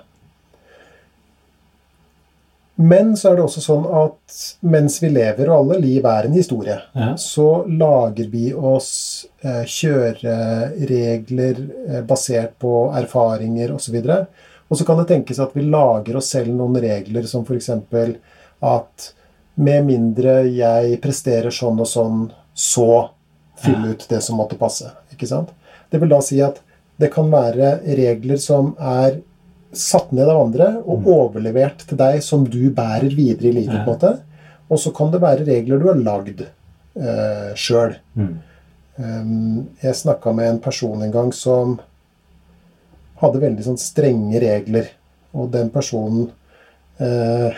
Men 2.76 3.12
så 3.18 3.30
er 3.32 3.36
det 3.38 3.44
også 3.46 3.62
sånn 3.62 3.84
at 3.86 4.38
mens 4.66 4.96
vi 5.04 5.10
lever, 5.14 5.50
og 5.50 5.60
alle 5.60 5.78
liv 5.84 6.06
er 6.10 6.26
en 6.28 6.34
historie, 6.38 6.80
Ja. 6.98 7.12
så 7.18 7.66
lager 7.70 8.28
vi 8.30 8.48
oss 8.54 9.26
eh, 9.44 9.64
kjøreregler 9.70 11.60
eh, 11.90 12.02
basert 12.10 12.58
på 12.60 12.74
erfaringer 12.98 13.72
osv. 13.76 13.96
Og 14.70 14.78
så 14.80 14.86
kan 14.88 14.98
det 14.98 15.08
tenkes 15.12 15.40
at 15.40 15.54
vi 15.54 15.62
lager 15.70 16.18
oss 16.18 16.32
selv 16.34 16.50
noen 16.54 16.76
regler 16.82 17.24
som 17.30 17.46
f.eks. 17.46 17.70
at 18.64 19.14
med 19.56 19.86
mindre 19.86 20.42
jeg 20.50 20.98
presterer 21.04 21.54
sånn 21.54 21.82
og 21.84 21.90
sånn, 21.90 22.24
så 22.54 23.10
fylle 23.64 23.94
ut 23.94 24.06
det 24.10 24.22
som 24.26 24.40
måtte 24.40 24.58
passe. 24.60 24.90
Ikke 25.14 25.30
sant? 25.30 25.52
Det 25.90 26.02
vil 26.02 26.12
da 26.12 26.20
si 26.26 26.40
at 26.42 26.60
det 27.02 27.12
kan 27.14 27.30
være 27.32 27.76
regler 27.98 28.40
som 28.42 28.74
er 28.78 29.20
satt 29.74 30.12
ned 30.14 30.30
av 30.30 30.44
andre 30.44 30.70
og 30.86 31.08
overlevert 31.10 31.86
til 31.90 31.98
deg 31.98 32.20
som 32.26 32.46
du 32.46 32.70
bærer 32.74 33.14
videre 33.14 33.50
i 33.50 33.56
livet. 33.62 33.74
på 33.74 33.82
en 33.82 33.90
måte. 33.90 34.14
Og 34.70 34.80
så 34.80 34.94
kan 34.96 35.12
det 35.14 35.22
være 35.22 35.46
regler 35.48 35.82
du 35.82 35.88
har 35.90 36.02
lagd 36.02 36.44
uh, 36.46 37.54
sjøl. 37.58 37.98
Mm. 38.14 38.36
Um, 38.98 39.70
jeg 39.82 39.98
snakka 39.98 40.34
med 40.34 40.50
en 40.50 40.62
person 40.62 41.02
en 41.02 41.14
gang 41.14 41.34
som 41.34 41.80
hadde 43.22 43.42
veldig 43.42 43.66
sånn 43.66 43.82
strenge 43.82 44.42
regler. 44.44 44.92
Og 45.34 45.50
den 45.54 45.72
personen 45.74 46.28
eh, 47.02 47.58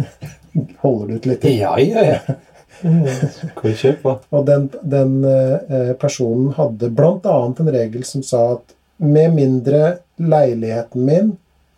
Holder 0.82 1.08
du 1.08 1.14
ut 1.14 1.28
litt? 1.30 1.44
Ja, 1.44 1.74
ja, 1.80 2.04
ja. 2.04 2.38
Skal 3.52 3.76
kjøre 3.78 3.98
på? 4.02 4.14
Og 4.34 4.46
den, 4.48 4.68
den 4.82 5.20
eh, 5.28 5.92
personen 6.00 6.52
hadde 6.56 6.90
bl.a. 6.92 7.36
en 7.46 7.72
regel 7.72 8.04
som 8.08 8.24
sa 8.26 8.42
at 8.56 8.74
med 9.02 9.34
mindre 9.34 9.82
leiligheten 10.22 11.06
min 11.06 11.30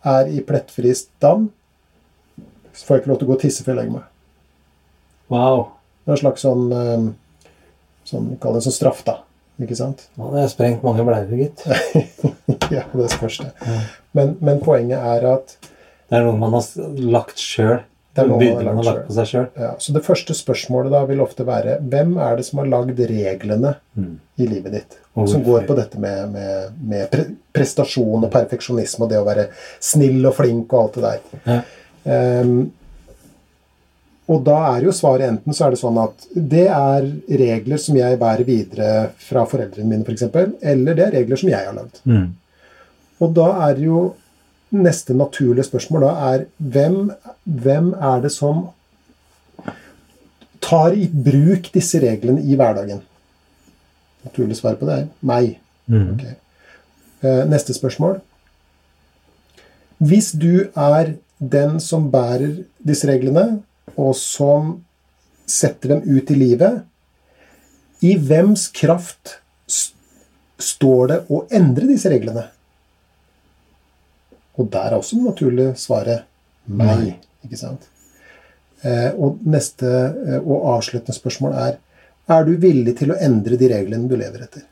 er 0.05 0.29
i 0.29 0.41
plettfri 0.45 0.91
stand, 0.97 1.49
så 2.73 2.87
får 2.87 2.95
jeg 2.95 3.03
ikke 3.03 3.11
lov 3.13 3.21
til 3.21 3.27
å 3.27 3.31
gå 3.31 3.37
og 3.37 3.45
tisse 3.45 3.65
før 3.65 3.73
jeg 3.73 3.79
legger 3.79 3.95
meg. 3.99 4.09
Wow. 5.33 5.63
Det 6.03 6.11
er 6.11 6.17
en 6.17 6.21
slags 6.21 6.45
sånn, 6.45 6.65
eh, 6.75 7.07
sånn 8.05 8.27
Kall 8.41 8.59
det 8.59 8.65
sånn 8.67 8.77
straff, 8.77 9.01
da. 9.07 9.19
Ikke 9.61 9.77
sant? 9.79 10.09
Nå 10.19 10.27
hadde 10.27 10.43
jeg 10.43 10.51
sprengt 10.51 10.83
mange 10.83 11.05
bleier, 11.07 11.31
gitt. 11.39 11.63
ja, 12.75 12.83
det 12.91 13.09
spørs 13.13 13.39
det. 13.45 13.51
Men, 14.17 14.35
men 14.43 14.59
poenget 14.63 14.99
er 14.99 15.27
at 15.31 15.55
Det 15.63 16.17
er 16.19 16.25
noe 16.27 16.37
man 16.37 16.57
har 16.57 16.67
lagt 16.99 17.39
sjøl. 17.41 17.79
Det 18.15 18.23
er 18.23 18.29
noe 18.31 18.45
man 18.63 18.77
har 18.79 18.85
lagt 18.87 19.07
på 19.09 19.13
seg 19.17 19.27
sjøl. 19.27 19.47
ja, 19.59 19.73
Så 19.79 19.93
det 19.95 20.03
første 20.05 20.35
spørsmålet 20.37 20.93
da 20.93 21.01
vil 21.09 21.19
ofte 21.23 21.43
være 21.47 21.79
hvem 21.83 22.13
er 22.23 22.37
det 22.39 22.45
som 22.47 22.61
har 22.63 22.69
lagd 22.71 22.99
reglene 23.11 23.75
Mm. 23.95 24.13
i 24.39 24.47
livet 24.47 24.71
ditt? 24.71 24.97
Og 25.15 25.29
Som 25.31 25.43
går 25.43 25.65
på 25.67 25.75
dette 25.75 25.99
med, 25.99 26.31
med, 26.31 26.71
med 26.81 27.09
pre 27.11 27.25
prestasjon 27.55 28.23
og 28.23 28.31
perfeksjonisme 28.31 29.03
og 29.05 29.09
det 29.11 29.19
å 29.21 29.27
være 29.27 29.45
snill 29.79 30.25
og 30.27 30.33
flink 30.35 30.73
og 30.73 30.81
alt 30.81 30.97
det 30.97 31.03
der. 31.03 31.21
Ja. 31.45 32.41
Um, 32.41 32.71
og 34.27 34.41
da 34.43 34.55
er 34.73 34.87
jo 34.87 34.91
svaret 34.95 35.27
enten 35.29 35.53
så 35.53 35.67
er 35.67 35.75
det 35.75 35.79
sånn 35.79 35.99
at 36.01 36.23
det 36.35 36.65
er 36.73 37.05
regler 37.29 37.77
som 37.77 37.95
jeg 37.99 38.17
bærer 38.19 38.43
videre 38.47 38.89
fra 39.21 39.43
foreldrene 39.45 39.85
mine, 39.91 40.03
f.eks., 40.07 40.23
eller 40.65 40.97
det 40.97 41.03
er 41.05 41.13
regler 41.19 41.37
som 41.37 41.49
jeg 41.51 41.67
har 41.67 41.75
lagd. 41.77 41.99
Mm. 42.09 42.31
Og 43.21 43.35
da 43.37 43.49
er 43.69 43.83
jo 43.85 43.99
neste 44.83 45.15
naturlige 45.17 45.67
spørsmål 45.67 46.05
da 46.05 46.13
er 46.33 46.45
hvem, 46.57 47.11
hvem 47.43 47.91
er 47.93 48.23
det 48.23 48.31
som 48.33 48.67
tar 50.63 50.95
i 50.97 51.07
bruk 51.07 51.69
disse 51.73 51.99
reglene 52.01 52.43
i 52.43 52.57
hverdagen? 52.57 53.03
Naturlig 54.25 54.57
svar 54.57 54.79
på 54.79 54.87
det 54.89 54.97
er 54.99 55.11
meg. 55.21 55.59
Mm. 55.87 56.07
Ok. 56.15 56.25
Eh, 57.25 57.43
Neste 57.49 57.75
spørsmål. 57.77 58.19
Hvis 60.01 60.31
du 60.35 60.67
er 60.75 61.15
den 61.39 61.79
som 61.79 62.09
bærer 62.11 62.63
disse 62.85 63.07
reglene, 63.07 63.61
og 63.95 64.15
som 64.17 64.79
setter 65.47 65.95
dem 65.95 66.17
ut 66.17 66.31
i 66.31 66.37
livet, 66.37 66.81
i 68.03 68.15
hvems 68.17 68.67
kraft 68.75 69.37
står 70.59 71.07
det 71.11 71.19
å 71.31 71.45
endre 71.53 71.87
disse 71.89 72.09
reglene? 72.11 72.47
Og 74.57 74.69
der 74.71 74.91
er 74.91 74.97
også 74.97 75.17
det 75.19 75.25
naturlige 75.29 75.75
svaret 75.79 76.23
nei, 76.67 77.15
Ikke 77.45 77.57
sant? 77.59 77.83
Eh, 78.85 79.11
og 79.17 79.39
neste 79.45 79.85
eh, 79.87 80.39
og 80.39 80.65
avsluttende 80.77 81.15
spørsmål 81.17 81.53
er 81.53 81.75
er 82.27 82.45
du 82.47 82.55
villig 82.57 82.95
til 82.97 83.11
å 83.13 83.17
endre 83.21 83.57
de 83.57 83.67
reglene 83.69 84.09
du 84.09 84.15
lever 84.17 84.41
etter? 84.47 84.63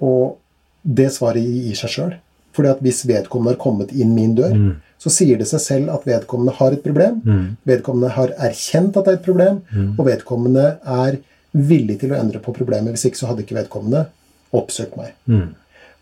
Og 0.00 0.36
det 0.82 1.10
svaret 1.12 1.44
gir 1.44 1.76
seg 1.76 1.92
sjøl. 1.92 2.14
Fordi 2.56 2.70
at 2.72 2.80
hvis 2.84 3.02
vedkommende 3.08 3.52
har 3.52 3.60
kommet 3.60 3.92
inn 3.92 4.14
min 4.16 4.34
dør, 4.38 4.54
Mm. 4.56 4.76
så 4.98 5.10
sier 5.12 5.36
det 5.36 5.46
seg 5.48 5.60
selv 5.60 5.90
at 5.92 6.06
vedkommende 6.08 6.54
har 6.56 6.72
et 6.72 6.82
problem. 6.82 7.20
Mm. 7.24 7.56
Vedkommende 7.66 8.08
har 8.14 8.28
erkjent 8.48 8.96
at 8.96 9.04
det 9.04 9.12
er 9.12 9.18
et 9.18 9.26
problem, 9.26 9.60
og 9.98 10.06
vedkommende 10.06 10.78
er 10.86 11.18
villig 11.52 12.00
til 12.00 12.12
å 12.12 12.20
endre 12.20 12.38
på 12.40 12.54
problemet. 12.56 12.94
Hvis 12.96 13.04
ikke 13.10 13.18
så 13.20 13.26
hadde 13.26 13.44
ikke 13.44 13.58
vedkommende 13.60 14.06
oppsøkt 14.52 14.96
meg. 14.96 15.12
Mm. 15.26 15.54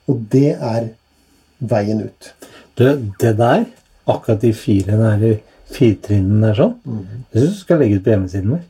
Og 0.08 0.20
det 0.30 0.52
er 0.60 0.90
veien 1.60 2.02
ut. 2.04 2.30
Du, 2.78 2.86
det 3.20 3.34
der, 3.38 3.66
akkurat 4.10 4.40
de 4.42 4.52
fire 4.56 4.98
der, 4.98 5.38
fire 5.74 5.98
trinnene 6.04 6.50
der 6.50 6.58
sånn, 6.58 6.74
det 7.32 7.44
syns 7.44 7.58
du 7.58 7.62
skal 7.64 7.80
legge 7.82 8.00
ut 8.00 8.06
på 8.06 8.14
hjemmesiden 8.14 8.56
vår. 8.56 8.64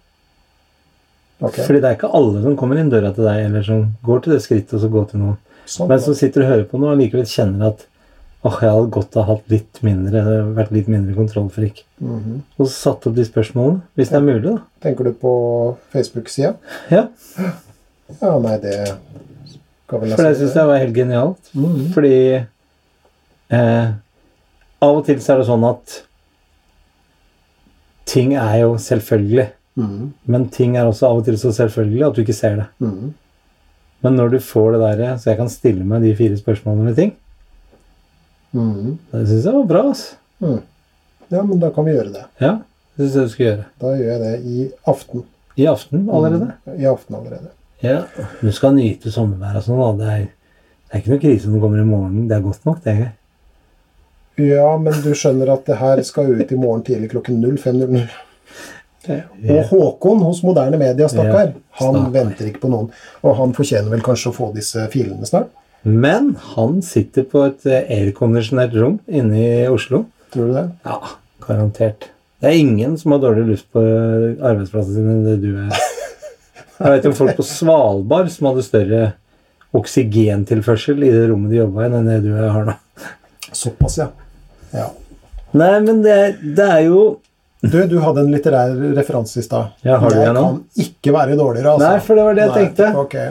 Okay. 1.45 1.64
Fordi 1.66 1.80
det 1.82 1.89
er 1.89 1.97
ikke 1.99 2.12
alle 2.14 2.43
som 2.45 2.55
kommer 2.57 2.78
inn 2.80 2.93
døra 2.93 3.11
til 3.14 3.26
deg, 3.26 3.41
eller 3.49 3.64
som 3.66 3.89
går 4.07 4.22
til 4.24 4.37
det 4.37 4.45
skrittet 4.45 4.76
og 4.78 4.85
så 4.85 4.93
går 4.93 5.11
til 5.11 5.24
noen. 5.24 5.41
Sånn, 5.64 5.89
Men 5.89 6.01
som 6.05 6.14
sitter 6.16 6.45
og 6.45 6.51
hører 6.53 6.64
på 6.68 6.78
noe 6.80 6.93
og 6.95 7.01
likevel 7.01 7.26
kjenner 7.28 7.72
at 7.72 7.85
åh, 8.45 8.59
jeg 8.61 8.68
hadde 8.74 8.93
godt 8.93 9.16
ha 9.16 9.24
hatt 9.30 9.47
litt 9.49 9.80
mindre, 9.85 10.22
vært 10.57 10.72
litt 10.76 10.89
mindre 10.93 11.16
kontrollfrik. 11.16 11.82
Mhm. 12.05 12.43
Og 12.61 12.68
satt 12.68 13.07
opp 13.09 13.16
de 13.16 13.24
spørsmålene, 13.24 13.80
hvis 13.97 14.12
det 14.12 14.18
er 14.20 14.26
mulig, 14.26 14.43
da. 14.51 14.59
Tenker 14.85 15.09
du 15.09 15.14
på 15.16 15.35
Facebook-sida? 15.95 16.55
Ja, 16.93 17.07
Ja, 18.20 18.35
nei, 18.39 18.59
det 18.61 18.74
skal 19.87 20.03
vel 20.03 20.12
for 20.12 20.26
det 20.26 20.35
syns 20.37 20.55
jeg 20.59 20.68
var 20.68 20.78
helt 20.82 20.95
genialt. 20.97 21.49
Mhm. 21.57 21.87
Fordi 21.95 22.16
eh, 23.51 23.93
av 24.83 24.97
og 24.99 25.05
til 25.07 25.21
så 25.21 25.35
er 25.35 25.39
det 25.43 25.47
sånn 25.49 25.65
at 25.69 25.99
ting 28.07 28.35
er 28.39 28.59
jo 28.63 28.75
selvfølgelig. 28.81 29.49
Mm. 29.81 30.13
Men 30.31 30.49
ting 30.55 30.77
er 30.79 30.87
også 30.87 31.09
av 31.09 31.21
og 31.23 31.25
til 31.27 31.39
så 31.41 31.51
selvfølgelig 31.57 32.05
at 32.07 32.15
du 32.17 32.23
ikke 32.23 32.37
ser 32.37 32.57
det. 32.61 32.67
Mm. 32.85 33.15
Men 34.05 34.17
når 34.21 34.35
du 34.35 34.39
får 34.45 34.73
det 34.77 34.81
der, 34.85 35.17
så 35.19 35.31
jeg 35.33 35.39
kan 35.41 35.49
stille 35.53 35.85
meg 35.89 36.03
de 36.05 36.15
fire 36.19 36.37
spørsmålene 36.41 36.91
med 36.91 36.97
ting, 37.03 37.15
Mm. 38.55 38.99
det 39.11 39.25
syns 39.27 39.45
jeg 39.49 39.53
var 39.57 39.65
bra. 39.67 39.81
altså. 39.89 40.61
Ja, 41.33 41.41
men 41.43 41.59
da 41.59 41.71
kan 41.75 41.85
vi 41.89 41.91
gjøre 41.97 42.13
det. 42.15 42.21
Ja, 42.39 42.53
det 42.97 43.09
syns 43.09 43.15
jeg 43.17 43.25
du 43.25 43.33
skal 43.33 43.47
gjøre. 43.47 43.65
Da 43.81 43.87
gjør 43.99 44.13
jeg 44.13 44.21
det 44.21 44.35
i 44.47 44.67
aften. 44.87 45.25
I 45.59 45.67
aften 45.67 46.05
allerede. 46.09 46.53
Mhm. 46.67 46.77
I 46.79 46.85
aften 46.87 47.17
allerede. 47.19 47.51
Ja. 47.83 48.05
Du 48.41 48.53
skal 48.53 48.75
nyte 48.77 49.11
sommerværet 49.11 49.57
og 49.57 49.65
sånn. 49.67 49.99
da. 49.99 50.05
Det 50.05 50.13
er, 50.13 50.29
det 50.29 50.95
er 50.95 50.99
ikke 51.03 51.11
noe 51.11 51.19
krise 51.25 51.49
om 51.49 51.55
du 51.57 51.61
kommer 51.65 51.81
i 51.83 51.85
morgen. 51.89 52.29
Det 52.29 52.37
er 52.37 52.43
godt 52.47 52.65
nok, 52.65 52.85
det. 52.85 53.11
Ja, 54.41 54.70
men 54.80 54.97
du 55.05 55.12
skjønner 55.14 55.53
at 55.55 55.66
det 55.68 55.78
her 55.78 56.01
skal 56.07 56.32
ut 56.35 56.53
i 56.53 56.59
morgen 56.59 56.82
tidlig 56.87 57.12
klokken 57.12 57.43
05.00. 57.45 58.07
Og 59.53 59.68
Håkon 59.68 60.22
hos 60.24 60.41
Moderne 60.47 60.78
Media, 60.80 61.09
stakkar, 61.12 61.53
han 61.80 61.99
venter 62.14 62.49
ikke 62.49 62.64
på 62.64 62.70
noen. 62.72 62.89
Og 63.22 63.37
han 63.39 63.53
fortjener 63.57 63.93
vel 63.93 64.03
kanskje 64.05 64.32
å 64.32 64.37
få 64.37 64.49
disse 64.57 64.87
filene 64.93 65.28
snart? 65.28 65.53
Men 65.85 66.32
han 66.55 66.78
sitter 66.82 67.26
på 67.28 67.43
et 67.45 67.66
eh, 67.68 67.85
airconditionert 67.93 68.72
rom 68.80 68.97
inne 69.05 69.37
i 69.37 69.49
Oslo. 69.68 70.07
Tror 70.32 70.49
du 70.49 70.55
det? 70.57 70.64
Ja, 70.89 70.97
garantert. 71.45 72.09
Det 72.41 72.49
er 72.49 72.57
ingen 72.57 72.97
som 73.01 73.12
har 73.12 73.20
dårlig 73.20 73.45
luft 73.51 73.68
på 73.72 73.82
eh, 73.85 74.30
arbeidsplassen 74.41 74.97
sin 74.97 75.11
enn 75.12 75.26
det 75.28 75.37
du 75.43 75.51
er. 75.66 75.85
Jeg 76.78 76.97
vet 76.97 77.11
om 77.11 77.18
folk 77.20 77.37
på 77.37 77.45
Svalbard 77.47 78.32
som 78.32 78.49
hadde 78.49 78.64
større 78.66 79.03
oksygentilførsel 79.76 81.05
i 81.05 81.12
det 81.12 81.28
rommet 81.28 81.53
de 81.53 81.61
jobba 81.61 81.85
i, 81.85 81.93
enn 81.93 82.09
det 82.09 82.20
du 82.24 82.32
har 82.39 82.64
nå. 82.66 82.78
Såpass, 83.55 84.01
ja. 84.01 84.09
Ja. 84.75 84.89
Nei, 85.55 85.72
men 85.87 86.03
det, 86.03 86.18
det 86.59 86.64
er 86.66 86.81
jo 86.89 87.03
Du, 87.62 87.79
du 87.89 87.97
hadde 88.03 88.25
en 88.25 88.33
litterær 88.35 88.72
referanse 88.97 89.39
i 89.41 89.45
stad. 89.47 89.70
Ja, 89.87 89.97
har 90.03 90.11
du 90.12 90.18
det 90.18 90.33
nå? 90.37 90.43
kan 90.51 90.85
ikke 90.85 91.12
være 91.14 91.37
dårligere, 91.39 91.77
altså. 91.77 91.87
Nei, 91.89 92.01
for 92.05 92.18
det 92.18 92.25
var 92.27 92.35
det 92.37 92.43
jeg 92.45 92.51
Nei, 92.53 92.64
tenkte. 92.64 92.89
Okay. 93.05 93.31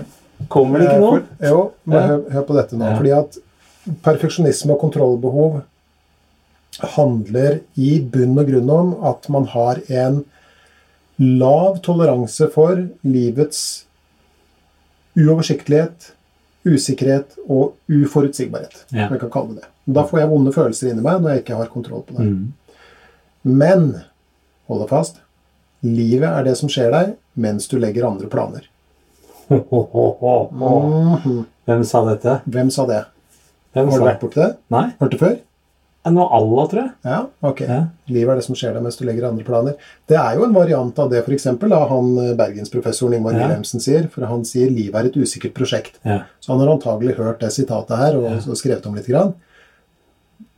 Kommer 0.50 0.82
det 0.82 0.88
ikke 0.88 1.02
noe? 1.04 1.20
nå? 1.20 1.26
For, 1.38 1.50
jo, 1.52 1.60
men 1.86 2.00
Ja. 2.00 2.08
hør, 2.08 2.24
hør 2.38 2.48
på 2.48 2.56
dette 2.58 2.80
nå. 2.80 2.88
Ja. 2.90 2.96
Fordi 2.98 3.14
at 3.20 3.38
perfeksjonisme 4.08 4.74
og 4.74 4.80
kontrollbehov 4.82 5.62
handler 6.96 7.60
i 7.78 7.92
bunn 8.02 8.40
og 8.42 8.48
grunn 8.50 8.70
om 8.74 8.94
at 9.12 9.28
man 9.30 9.46
har 9.52 9.84
en 9.94 10.24
lav 11.20 11.78
toleranse 11.86 12.48
for 12.56 12.80
livets 13.06 13.60
uoversiktlighet, 15.20 16.10
usikkerhet 16.66 17.36
og 17.46 17.76
uforutsigbarhet. 17.92 18.86
Ja. 18.96 19.10
Vi 19.12 19.20
kan 19.22 19.30
kalle 19.34 19.54
det 19.60 19.62
det. 19.62 19.70
Da 19.86 20.06
får 20.08 20.20
jeg 20.24 20.32
vonde 20.32 20.54
følelser 20.56 20.92
inni 20.92 21.04
meg 21.04 21.22
når 21.22 21.36
jeg 21.36 21.44
ikke 21.44 21.60
har 21.60 21.72
kontroll 21.74 22.04
på 22.08 22.16
det. 22.18 22.28
Mm. 22.30 22.54
Men 23.44 23.88
hold 24.70 24.84
deg 24.86 24.92
fast. 24.94 25.20
Livet 25.84 26.30
er 26.30 26.46
det 26.48 26.56
som 26.60 26.72
skjer 26.72 26.94
deg 26.94 27.16
mens 27.36 27.68
du 27.68 27.76
legger 27.82 28.08
andre 28.08 28.30
planer. 28.32 28.70
Ho, 29.50 29.58
ho, 29.70 29.82
ho, 29.92 30.04
ho, 30.22 30.36
ho. 30.60 30.76
Mhm. 31.18 31.42
Hvem 31.68 31.84
sa 31.88 32.04
dette? 32.08 32.38
Hvem 32.48 32.70
sa 32.72 32.86
det? 32.88 33.02
Hvem 33.74 33.90
Har 33.90 34.00
du 34.00 34.06
vært 34.06 34.22
borti 34.22 34.40
det? 34.40 34.52
Nei? 34.72 34.86
Hørt 35.00 35.16
det 35.16 35.20
før? 35.20 35.36
Noe 36.12 36.26
Allah, 36.36 36.66
tror 36.68 36.82
jeg? 36.82 36.92
Ja, 37.08 37.20
ok. 37.48 37.62
Ja. 37.64 37.78
Livet 38.12 38.34
er 38.34 38.40
det 38.42 38.44
som 38.44 38.58
skjer 38.60 38.74
deg 38.76 38.84
mens 38.84 38.98
du 39.00 39.06
legger 39.08 39.30
andre 39.30 39.46
planer. 39.48 39.78
Det 40.12 40.18
er 40.20 40.36
jo 40.36 40.44
en 40.44 40.56
variant 40.56 40.98
av 41.00 41.08
det 41.14 41.22
f.eks. 41.24 41.46
han 41.48 42.10
eh, 42.20 42.34
bergensprofessoren 42.40 43.16
Ingvar 43.16 43.38
Ja. 43.38 43.46
Wilhelmsen 43.46 43.84
sier. 43.84 44.10
For 44.12 44.28
han 44.28 44.44
sier 44.48 44.72
livet 44.72 45.00
er 45.00 45.08
et 45.08 45.16
usikkert 45.16 45.56
prosjekt. 45.56 46.02
Ja. 46.04 46.26
Så 46.44 46.52
han 46.52 46.60
har 46.60 46.74
antagelig 46.76 47.16
hørt 47.16 47.40
det 47.40 47.54
sitatet 47.56 47.96
her 47.98 48.20
og, 48.20 48.28
og 48.36 48.60
skrevet 48.60 48.86
om 48.90 49.00
litt. 49.00 49.08
Grann. 49.08 49.32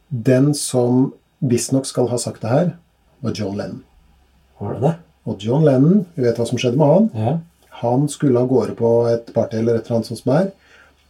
Den 0.09 0.53
som 0.55 1.13
visstnok 1.39 1.85
skal 1.85 2.09
ha 2.11 2.19
sagt 2.21 2.41
det 2.41 2.51
her, 2.51 2.71
var 3.19 3.33
John 3.35 3.57
Lennon. 3.57 3.83
Var 4.59 4.73
det 4.73 4.81
det? 4.85 4.93
Og 5.25 5.41
John 5.41 5.65
Lennon, 5.65 6.05
vi 6.13 6.23
vet 6.27 6.37
hva 6.39 6.45
som 6.47 6.59
skjedde 6.61 6.79
med 6.79 6.91
han. 6.91 7.09
Ja. 7.17 7.33
Han 7.81 8.05
skulle 8.09 8.39
av 8.39 8.47
gårde 8.47 8.77
på 8.79 8.91
et 9.11 9.33
party 9.35 9.57
eller 9.59 9.79
et 9.79 9.87
eller 9.87 9.97
annet 9.97 10.11
sånt 10.11 10.21
som 10.21 10.35
er, 10.35 10.53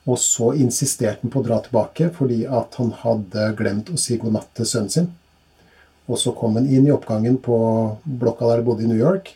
Og 0.06 0.20
så 0.22 0.52
insisterte 0.54 1.24
han 1.24 1.32
på 1.34 1.42
å 1.42 1.46
dra 1.48 1.56
tilbake 1.66 2.12
fordi 2.14 2.44
at 2.46 2.76
han 2.78 2.92
hadde 3.02 3.46
glemt 3.58 3.90
å 3.90 3.98
si 3.98 4.20
god 4.22 4.36
natt 4.36 4.52
til 4.54 4.68
sønnen 4.70 4.94
sin. 4.94 5.08
Og 6.06 6.20
så 6.22 6.34
kom 6.38 6.60
han 6.60 6.68
inn 6.70 6.86
i 6.86 6.94
oppgangen 6.94 7.40
på 7.42 7.58
blokka 8.06 8.52
der 8.52 8.62
de 8.62 8.68
bodde 8.68 8.86
i 8.86 8.90
New 8.92 9.00
York. 9.00 9.32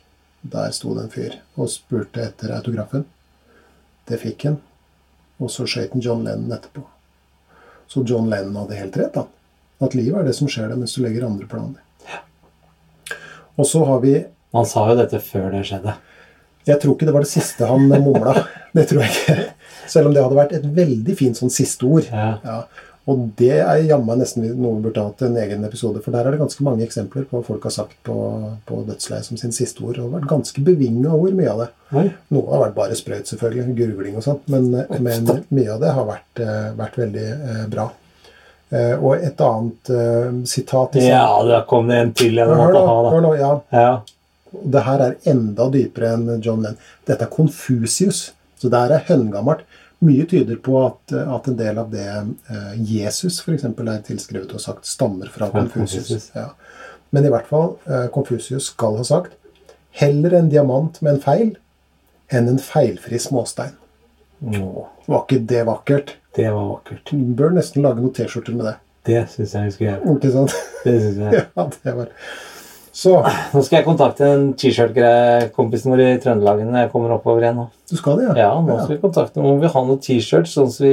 Der 0.46 0.70
sto 0.76 0.94
det 0.94 1.08
en 1.08 1.14
fyr 1.14 1.40
og 1.58 1.72
spurte 1.74 2.22
etter 2.22 2.54
autografen. 2.54 3.08
Det 4.06 4.22
fikk 4.22 4.46
han. 4.46 4.60
Og 5.42 5.50
så 5.50 5.66
skøyt 5.66 5.96
han 5.96 6.06
John 6.06 6.22
Lennon 6.28 6.54
etterpå. 6.54 6.86
Så 7.90 8.06
John 8.06 8.30
Lennon 8.30 8.62
hadde 8.62 8.78
helt 8.78 9.02
rett, 9.02 9.18
da. 9.18 9.26
At 9.80 9.96
livet 9.96 10.20
er 10.20 10.28
det 10.28 10.36
som 10.38 10.50
skjer 10.52 10.72
deg 10.72 10.82
mens 10.82 10.96
du 10.96 11.04
legger 11.04 11.28
andre 11.28 11.48
planer. 11.50 11.84
Og 13.60 13.68
så 13.68 13.84
har 13.88 14.04
vi 14.04 14.14
Han 14.56 14.66
sa 14.66 14.88
jo 14.90 14.98
dette 14.98 15.20
før 15.22 15.52
det 15.54 15.66
skjedde. 15.70 15.94
Jeg 16.66 16.82
tror 16.82 16.96
ikke 16.96 17.08
det 17.08 17.14
var 17.14 17.26
det 17.26 17.32
siste 17.32 17.68
han 17.70 17.86
mumla. 17.90 18.34
Det 18.78 18.84
tror 18.90 19.02
jeg 19.02 19.14
ikke. 19.16 19.44
Selv 19.90 20.10
om 20.10 20.14
det 20.14 20.22
hadde 20.22 20.38
vært 20.38 20.52
et 20.54 20.66
veldig 20.76 21.14
fint 21.18 21.38
sånn 21.38 21.50
siste 21.50 21.88
ord. 21.90 22.06
Ja. 22.14 22.36
Ja, 22.46 22.58
og 23.10 23.22
det 23.40 23.56
er 23.58 23.80
jammen 23.88 24.20
nesten 24.22 24.44
noe 24.46 24.76
vi 24.78 24.84
burde 24.86 25.06
hatt 25.08 25.24
en 25.26 25.38
egen 25.42 25.64
episode, 25.66 26.02
for 26.06 26.14
der 26.14 26.28
er 26.28 26.36
det 26.36 26.42
ganske 26.42 26.66
mange 26.66 26.84
eksempler 26.86 27.26
på 27.26 27.40
hva 27.40 27.48
folk 27.48 27.64
har 27.66 27.74
sagt 27.74 27.96
på, 28.06 28.18
på 28.70 28.82
dødsleiet 28.86 29.26
som 29.26 29.40
sin 29.40 29.56
siste 29.56 29.82
ord. 29.82 29.96
Og 29.96 29.98
det 29.98 30.04
har 30.04 30.12
vært 30.20 30.30
ganske 30.30 30.64
bevinga 30.68 31.16
ord, 31.16 31.34
mye 31.38 31.50
av 31.50 31.64
det. 31.64 31.70
Oi. 31.98 32.06
Noe 32.36 32.52
har 32.54 32.68
vært 32.68 32.78
bare 32.78 33.00
sprøyt, 33.00 33.32
selvfølgelig, 33.32 33.74
gurgling 33.80 34.20
og 34.20 34.26
sånt, 34.28 34.46
men, 34.54 34.70
men 35.02 35.26
mye 35.26 35.74
av 35.74 35.82
det 35.82 35.96
har 35.98 36.06
vært, 36.12 36.44
eh, 36.44 36.68
vært 36.78 37.02
veldig 37.02 37.26
eh, 37.34 37.64
bra. 37.74 37.88
Eh, 38.70 38.96
og 39.02 39.16
et 39.18 39.40
annet 39.42 39.90
eh, 39.90 40.32
sitat 40.50 41.00
i 41.00 41.08
Ja, 41.08 41.26
der 41.48 41.66
kom 41.70 41.88
det 41.90 41.98
en 42.04 42.12
til 42.14 42.38
jeg 42.38 42.48
måtte 42.50 42.84
ha, 42.86 42.98
da. 43.06 43.14
hør 43.16 43.24
nå, 43.26 43.32
ja. 43.40 43.52
Ja. 43.74 43.94
Det 44.50 44.84
her 44.86 45.04
er 45.06 45.16
enda 45.30 45.70
dypere 45.74 46.14
enn 46.18 46.42
John 46.42 46.62
Lennon. 46.66 46.78
Dette 47.10 47.26
er 47.26 47.34
Konfusius. 47.34 48.28
Så 48.60 48.70
det 48.70 48.82
her 48.82 48.94
er 48.98 49.06
høngammelt. 49.10 49.66
Mye 50.06 50.24
tyder 50.32 50.56
på 50.64 50.78
at, 50.86 51.12
at 51.12 51.48
en 51.52 51.58
del 51.60 51.80
av 51.82 51.90
det 51.92 52.06
eh, 52.08 52.76
Jesus 52.88 53.42
f.eks. 53.44 53.66
er 53.68 54.06
tilskrevet 54.08 54.54
og 54.56 54.64
sagt, 54.64 54.88
stammer 54.88 55.32
fra 55.34 55.50
Konfusius. 55.52 56.30
Ja. 56.38 56.52
Men 57.12 57.26
i 57.26 57.34
hvert 57.34 57.50
fall, 57.50 57.74
eh, 57.90 58.06
Konfusius 58.14 58.70
skal 58.72 59.00
ha 59.02 59.06
sagt 59.08 59.36
heller 60.00 60.38
en 60.38 60.50
diamant 60.52 61.02
med 61.02 61.16
en 61.18 61.22
feil 61.24 61.50
enn 62.30 62.48
en 62.52 62.62
feilfri 62.62 63.18
småstein. 63.20 63.74
Å, 64.46 64.86
Var 65.10 65.24
ikke 65.26 65.40
det 65.50 65.64
vakkert? 65.68 66.14
Det 66.38 66.52
var 66.54 66.68
vakkert. 66.76 67.10
Du 67.10 67.34
bør 67.40 67.52
nesten 67.58 67.84
lage 67.86 68.02
noen 68.04 68.14
T-skjorter 68.14 68.56
med 68.56 68.66
det. 68.70 68.76
Det 69.10 69.24
syns 69.32 69.54
jeg 69.56 69.66
vi 69.66 69.72
skulle 69.76 69.90
gjøre. 69.94 70.14
Ikke 70.18 70.32
sant? 70.36 70.56
Det 70.86 70.96
synes 71.02 71.20
jeg. 71.24 71.44
Ja, 71.58 71.66
det 71.84 71.94
var 71.98 72.10
Så 73.00 73.14
Nå 73.54 73.62
skal 73.64 73.78
jeg 73.80 73.86
kontakte 73.88 74.28
en 74.28 74.48
T-shirt-kompisen 74.60 75.94
vår 75.94 76.02
i 76.06 76.08
Trøndelagen 76.22 76.70
når 76.74 76.84
jeg 76.86 76.92
kommer 76.94 77.14
oppover 77.16 77.46
igjen. 77.46 77.62
nå. 77.62 77.68
du 77.90 77.96
skal 77.98 78.18
det, 78.20 78.26
ja? 78.30 78.36
Ja, 78.50 78.50
nå 78.62 78.76
skal 78.82 78.96
vi 78.98 79.02
kontakte 79.04 79.42
må 79.44 79.54
vi 79.62 79.72
ha 79.72 79.84
noen 79.88 80.02
T-shirts, 80.04 80.54
sånn 80.58 80.70
så, 80.74 80.92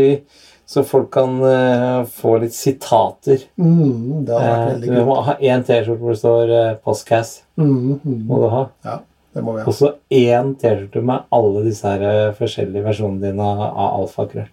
så 0.66 0.84
folk 0.87 1.11
kan 1.14 1.34
uh, 1.43 2.05
få 2.09 2.37
litt 2.45 2.55
sitater. 2.57 3.43
Mm, 3.61 4.24
det 4.28 4.34
har 4.39 4.47
vært 4.47 4.62
Eh, 4.62 4.70
veldig 4.72 4.89
vi 4.89 4.95
kult. 4.97 5.07
må 5.11 5.18
ha 5.28 5.34
én 5.51 5.66
T-skjorte 5.66 6.01
hvor 6.05 6.14
det 6.14 6.20
står 6.22 6.55
uh, 6.55 6.76
'Postcass'. 6.84 7.34
Mm, 7.59 8.01
mm. 8.05 8.20
Må 8.30 8.41
du 8.45 8.49
ha. 8.55 8.62
Ja, 8.87 8.97
det 9.34 9.45
må 9.45 9.57
vi 9.59 9.64
ha. 9.64 9.66
Og 9.68 9.74
så 9.76 9.93
én 10.11 10.55
T-skjorte 10.62 11.03
med 11.11 11.26
alle 11.41 11.64
disse 11.66 11.91
her 11.91 12.07
eh, 12.12 12.32
forskjellige 12.39 12.87
versjonene 12.87 13.26
dine 13.32 13.51
av 13.66 14.01
alfakrøll. 14.03 14.49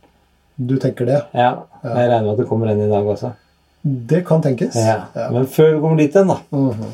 Du 0.57 0.75
tenker 0.77 1.07
det? 1.09 1.21
Ja, 1.33 1.65
jeg 1.83 2.09
regner 2.09 2.27
med 2.27 2.35
at 2.35 2.43
det 2.43 2.49
kommer 2.49 2.69
en 2.69 2.83
i 2.83 2.89
dag 2.91 3.07
også. 3.15 3.33
Det 3.83 4.21
kan 4.27 4.43
tenkes. 4.43 4.75
Ja. 4.79 4.99
Ja. 5.15 5.31
Men 5.33 5.47
før 5.51 5.73
vi 5.73 5.79
kommer 5.81 5.97
dit 5.99 6.13
igjen, 6.15 6.29
da. 6.29 6.37
Mhm. 6.55 6.93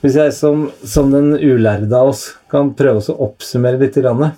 Hvis 0.00 0.14
jeg 0.16 0.32
som, 0.32 0.70
som 0.88 1.10
den 1.12 1.34
ulærde 1.36 1.92
av 1.92 2.08
oss 2.14 2.22
kan 2.48 2.70
prøve 2.76 3.02
å 3.02 3.16
oppsummere 3.26 3.76
litt, 3.82 3.98
grann, 4.00 4.30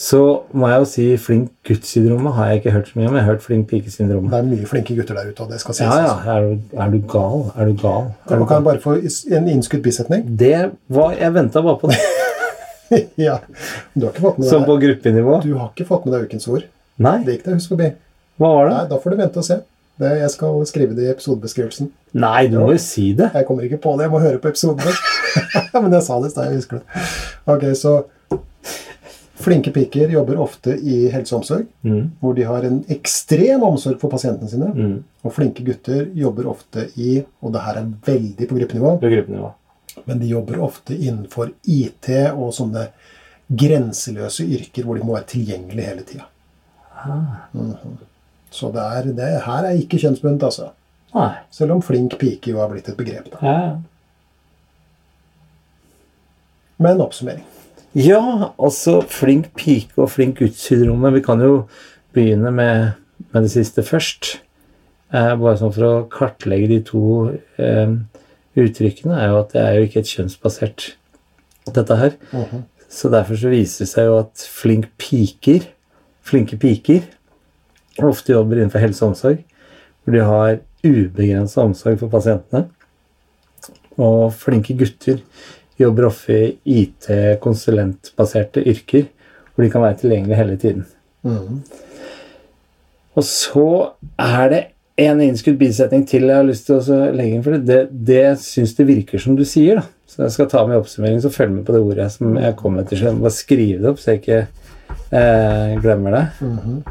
så 0.00 0.20
må 0.56 0.70
jeg 0.70 0.80
jo 0.80 0.86
si 0.88 1.04
flink 1.20 1.50
gutt-syndromet 1.68 2.32
har 2.32 2.48
jeg 2.48 2.62
ikke 2.62 2.72
hørt 2.72 2.88
så 2.88 2.96
mye 2.96 3.10
om. 3.10 3.18
Jeg 3.18 3.26
har 3.26 3.34
hørt 3.34 3.44
flink 3.44 3.66
pike-syndromet. 3.68 4.30
Det 4.32 4.38
er 4.38 4.48
mye 4.48 4.70
flinke 4.70 4.96
gutter 4.96 5.18
der 5.18 5.28
ute, 5.28 5.44
og 5.44 5.52
det 5.52 5.60
skal 5.60 5.76
sies. 5.76 5.84
Ja, 5.84 5.98
ja. 6.00 6.14
altså. 6.14 6.30
Er 6.32 6.46
du, 6.46 6.80
er 6.86 6.94
du 6.94 6.98
gal? 7.12 7.44
Er 7.52 7.68
du 7.68 7.76
gal? 7.82 8.08
Er 8.08 8.30
Kan 8.30 8.40
du 8.40 8.46
kan 8.48 8.62
jeg 8.62 8.68
bare 8.70 8.80
få 8.86 8.96
en 9.36 9.52
innskutt 9.52 9.84
bisetning? 9.84 10.24
Det 10.40 10.70
var 10.88 11.12
Jeg 11.20 11.34
venta 11.36 11.60
bare 11.66 11.76
på 11.82 11.92
det. 11.92 12.00
ja. 13.26 13.36
Du 13.92 14.06
har 14.06 14.14
ikke 14.14 14.24
fått 14.30 14.40
med 14.40 14.48
Som 14.48 14.64
deg 14.64 14.72
på 14.72 14.78
gruppenivå. 14.86 15.40
Du 15.44 15.52
har 15.58 15.68
ikke 15.74 15.90
fått 15.92 16.08
med 16.08 16.16
deg 16.16 16.30
ukens 16.30 16.48
ord. 16.48 16.64
Nei, 17.00 17.16
Det 17.24 17.34
gikk 17.38 17.44
deg 17.48 17.54
hus 17.58 17.66
forbi. 17.70 17.90
hva 18.40 18.50
var 18.56 18.68
det? 18.68 18.74
Nei, 18.76 18.86
da 18.92 18.98
får 19.02 19.10
du 19.10 19.16
vente 19.22 19.40
og 19.42 19.44
se. 19.48 19.56
Det, 20.00 20.10
jeg 20.20 20.30
skal 20.32 20.62
skrive 20.68 20.94
det 20.96 21.04
i 21.04 21.10
episodebeskrivelsen. 21.12 21.90
Nei, 22.14 22.46
du 22.48 22.58
må 22.60 22.70
jo 22.72 22.78
si 22.80 23.10
det. 23.16 23.30
Jeg 23.34 23.46
kommer 23.48 23.66
ikke 23.66 23.80
på 23.84 23.96
det, 23.98 24.06
jeg 24.06 24.12
må 24.14 24.20
høre 24.22 24.38
på 24.40 24.48
episodene. 24.48 24.94
Men 25.82 25.92
jeg 25.92 26.02
sa 26.06 26.16
det 26.20 26.30
i 26.30 26.32
stad, 26.32 26.48
jeg 26.48 26.60
husker 26.62 26.80
det. 26.80 27.04
Ok, 27.46 27.66
så 27.76 27.98
Flinke 29.40 29.70
piker 29.72 30.10
jobber 30.12 30.36
ofte 30.42 30.74
i 30.84 31.06
helse 31.08 31.32
og 31.32 31.38
omsorg, 31.40 31.66
Mm. 31.82 32.10
hvor 32.20 32.34
de 32.36 32.42
har 32.44 32.62
en 32.68 32.82
ekstrem 32.92 33.62
omsorg 33.64 33.98
for 33.98 34.10
pasientene 34.12 34.50
sine. 34.50 34.66
Mm. 34.74 34.98
Og 35.24 35.32
flinke 35.32 35.64
gutter 35.64 36.10
jobber 36.14 36.44
ofte 36.50 36.90
i, 37.00 37.22
og 37.42 37.52
det 37.54 37.62
her 37.64 37.78
er 37.80 37.86
veldig 38.04 38.48
på 38.50 38.58
gruppenivå, 38.58 38.90
På 39.00 39.08
gruppenivå. 39.08 39.52
men 40.06 40.18
de 40.20 40.26
jobber 40.28 40.60
ofte 40.60 40.92
innenfor 40.92 41.52
IT 41.64 42.10
og 42.34 42.52
sånne 42.52 42.88
grenseløse 43.50 44.44
yrker 44.44 44.84
hvor 44.84 44.96
de 45.00 45.04
må 45.08 45.16
være 45.16 45.30
tilgjengelige 45.32 45.88
hele 45.88 46.02
tida. 46.04 46.26
Mhm. 47.06 47.98
Så 48.50 48.72
det 48.74 48.82
er, 48.82 49.02
det 49.14 49.28
her 49.44 49.64
er 49.68 49.78
ikke 49.78 49.98
kjønnsbundet, 50.02 50.42
altså. 50.42 50.70
Nei. 51.14 51.30
Selv 51.54 51.72
om 51.76 51.82
flink 51.82 52.16
pike 52.18 52.50
jo 52.50 52.58
har 52.58 52.68
blitt 52.72 52.88
et 52.88 52.96
begrep. 52.98 53.30
da. 53.32 53.38
Ja, 53.46 53.76
Med 56.80 56.94
en 56.96 57.00
oppsummering. 57.04 57.44
Ja, 57.94 58.52
altså 58.62 59.00
flink 59.10 59.50
pike 59.58 59.98
og 60.00 60.10
flink 60.14 60.38
gutt-syndromet. 60.40 61.12
Vi 61.18 61.22
kan 61.26 61.40
jo 61.42 61.64
begynne 62.14 62.50
med, 62.54 62.92
med 63.32 63.42
det 63.46 63.50
siste 63.52 63.82
først. 63.84 64.38
Eh, 65.12 65.32
bare 65.36 65.56
sånn 65.58 65.74
for 65.74 65.86
å 65.88 66.04
kartlegge 66.10 66.68
de 66.70 66.78
to 66.86 67.02
eh, 67.58 67.92
uttrykkene, 68.60 69.18
er 69.18 69.32
jo 69.32 69.40
at 69.42 69.52
det 69.56 69.64
er 69.64 69.76
jo 69.76 69.88
ikke 69.88 70.00
et 70.04 70.12
kjønnsbasert 70.14 70.86
dette 71.74 71.96
her. 72.00 72.16
Mhm. 72.32 72.64
Så 72.90 73.10
derfor 73.12 73.38
så 73.38 73.50
viser 73.52 73.84
det 73.84 73.90
seg 73.92 74.08
jo 74.08 74.16
at 74.18 74.46
flink 74.50 74.88
piker, 74.98 75.68
flinke 76.26 76.58
piker, 76.60 77.04
ofte 78.00 78.34
jobber 78.34 78.60
innenfor 78.60 78.82
helse 78.82 79.04
og 79.04 79.12
omsorg, 79.12 79.40
hvor 80.04 80.16
de 80.16 80.24
har 80.24 80.60
ubegrensa 80.86 81.64
omsorg 81.64 81.98
for 82.00 82.12
pasientene. 82.12 82.68
Og 84.00 84.30
flinke 84.32 84.76
gutter 84.78 85.20
jobber 85.80 86.08
ofte 86.08 86.36
i 86.40 86.82
IT-konsulentbaserte 86.84 88.64
yrker, 88.68 89.08
hvor 89.54 89.64
de 89.64 89.70
kan 89.72 89.84
være 89.84 90.00
tilgjengelige 90.02 90.40
hele 90.40 90.58
tiden. 90.60 90.84
Mm. 91.22 91.62
Og 93.18 93.26
så 93.26 93.66
er 94.20 94.52
det 94.52 94.60
en 95.00 95.20
innskudd 95.24 95.56
bisetning 95.60 96.04
til 96.08 96.28
jeg 96.28 96.36
har 96.36 96.46
lyst 96.46 96.68
til 96.68 96.78
å 96.78 96.98
legge 97.16 97.36
inn. 97.36 97.44
For 97.44 97.56
det, 97.56 97.80
det, 97.90 98.24
syns 98.44 98.74
det 98.76 98.88
virker 98.88 99.22
som 99.22 99.36
du 99.38 99.44
sier. 99.48 99.80
da. 99.80 99.86
Så 100.10 100.24
jeg 100.24 100.34
skal 100.34 100.50
ta 100.52 100.64
med 100.66 100.76
i 100.76 100.80
oppsummering, 100.80 101.20
så 101.22 101.32
følg 101.32 101.54
med 101.54 101.66
på 101.66 101.74
det 101.74 101.82
ordet 101.84 102.08
som 102.14 102.36
jeg 102.36 102.56
kommer 102.58 102.86
til. 102.86 103.00
Så 103.00 103.14
bare 103.16 103.34
skrive 103.34 103.80
det 103.80 103.92
opp, 103.92 104.00
så 104.02 104.12
jeg 104.12 104.22
ikke 104.22 104.40
eh, 105.12 105.76
glemmer 105.82 106.10
det. 106.16 106.24
Mhm. 106.40 106.82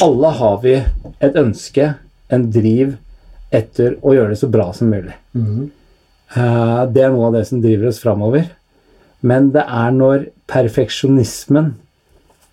Alle 0.00 0.28
har 0.38 0.60
vi 0.62 0.74
et 1.20 1.36
ønske, 1.36 1.94
en 2.32 2.46
driv, 2.50 2.94
etter 3.52 3.96
å 4.00 4.14
gjøre 4.14 4.32
det 4.32 4.38
så 4.40 4.48
bra 4.50 4.70
som 4.72 4.88
mulig. 4.92 5.14
Mhm. 5.36 5.70
Eh, 6.36 6.86
Det 6.86 7.02
er 7.04 7.10
noe 7.10 7.26
av 7.26 7.32
det 7.34 7.46
som 7.46 7.60
driver 7.60 7.88
oss 7.88 7.98
framover. 8.00 8.48
Men 9.22 9.50
det 9.52 9.64
er 9.66 9.90
når 9.90 10.28
perfeksjonismen 10.48 11.74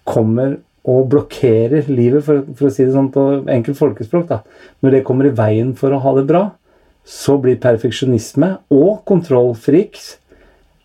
kommer 0.05 0.57
og 0.87 1.09
blokkerer 1.09 1.87
livet, 1.87 2.23
for, 2.23 2.43
for 2.55 2.67
å 2.67 2.71
si 2.71 2.83
det 2.85 2.93
sånn 2.93 3.11
på 3.11 3.45
enkelt 3.47 3.77
folkespråk, 3.77 4.27
da. 4.27 4.39
når 4.83 4.91
det 4.91 5.03
kommer 5.05 5.27
i 5.27 5.35
veien 5.35 5.73
for 5.75 5.91
å 5.91 5.99
ha 6.01 6.13
det 6.15 6.25
bra, 6.27 6.51
så 7.07 7.37
blir 7.39 7.59
perfeksjonisme 7.59 8.57
og 8.71 9.03
kontrollfriks, 9.07 10.17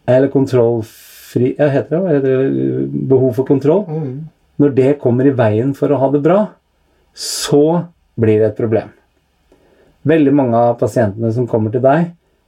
eller 0.07 0.29
kontrollfri 0.33 1.55
Ja, 1.59 1.69
heter 1.73 1.97
det? 1.97 2.03
Hva 2.03 2.11
heter 2.13 2.29
det? 2.29 2.39
Behov 3.09 3.33
for 3.39 3.45
kontroll. 3.49 3.85
Mm. 3.89 4.29
Når 4.61 4.69
det 4.77 5.01
kommer 5.01 5.25
i 5.27 5.37
veien 5.37 5.75
for 5.75 5.93
å 5.93 5.99
ha 6.01 6.11
det 6.13 6.23
bra, 6.25 6.47
så 7.15 7.85
blir 8.21 8.39
det 8.41 8.47
et 8.51 8.59
problem. 8.59 8.89
Veldig 10.09 10.33
mange 10.35 10.57
av 10.59 10.79
pasientene 10.81 11.33
som 11.33 11.47
kommer 11.49 11.71
til 11.73 11.83
deg, 11.85 12.01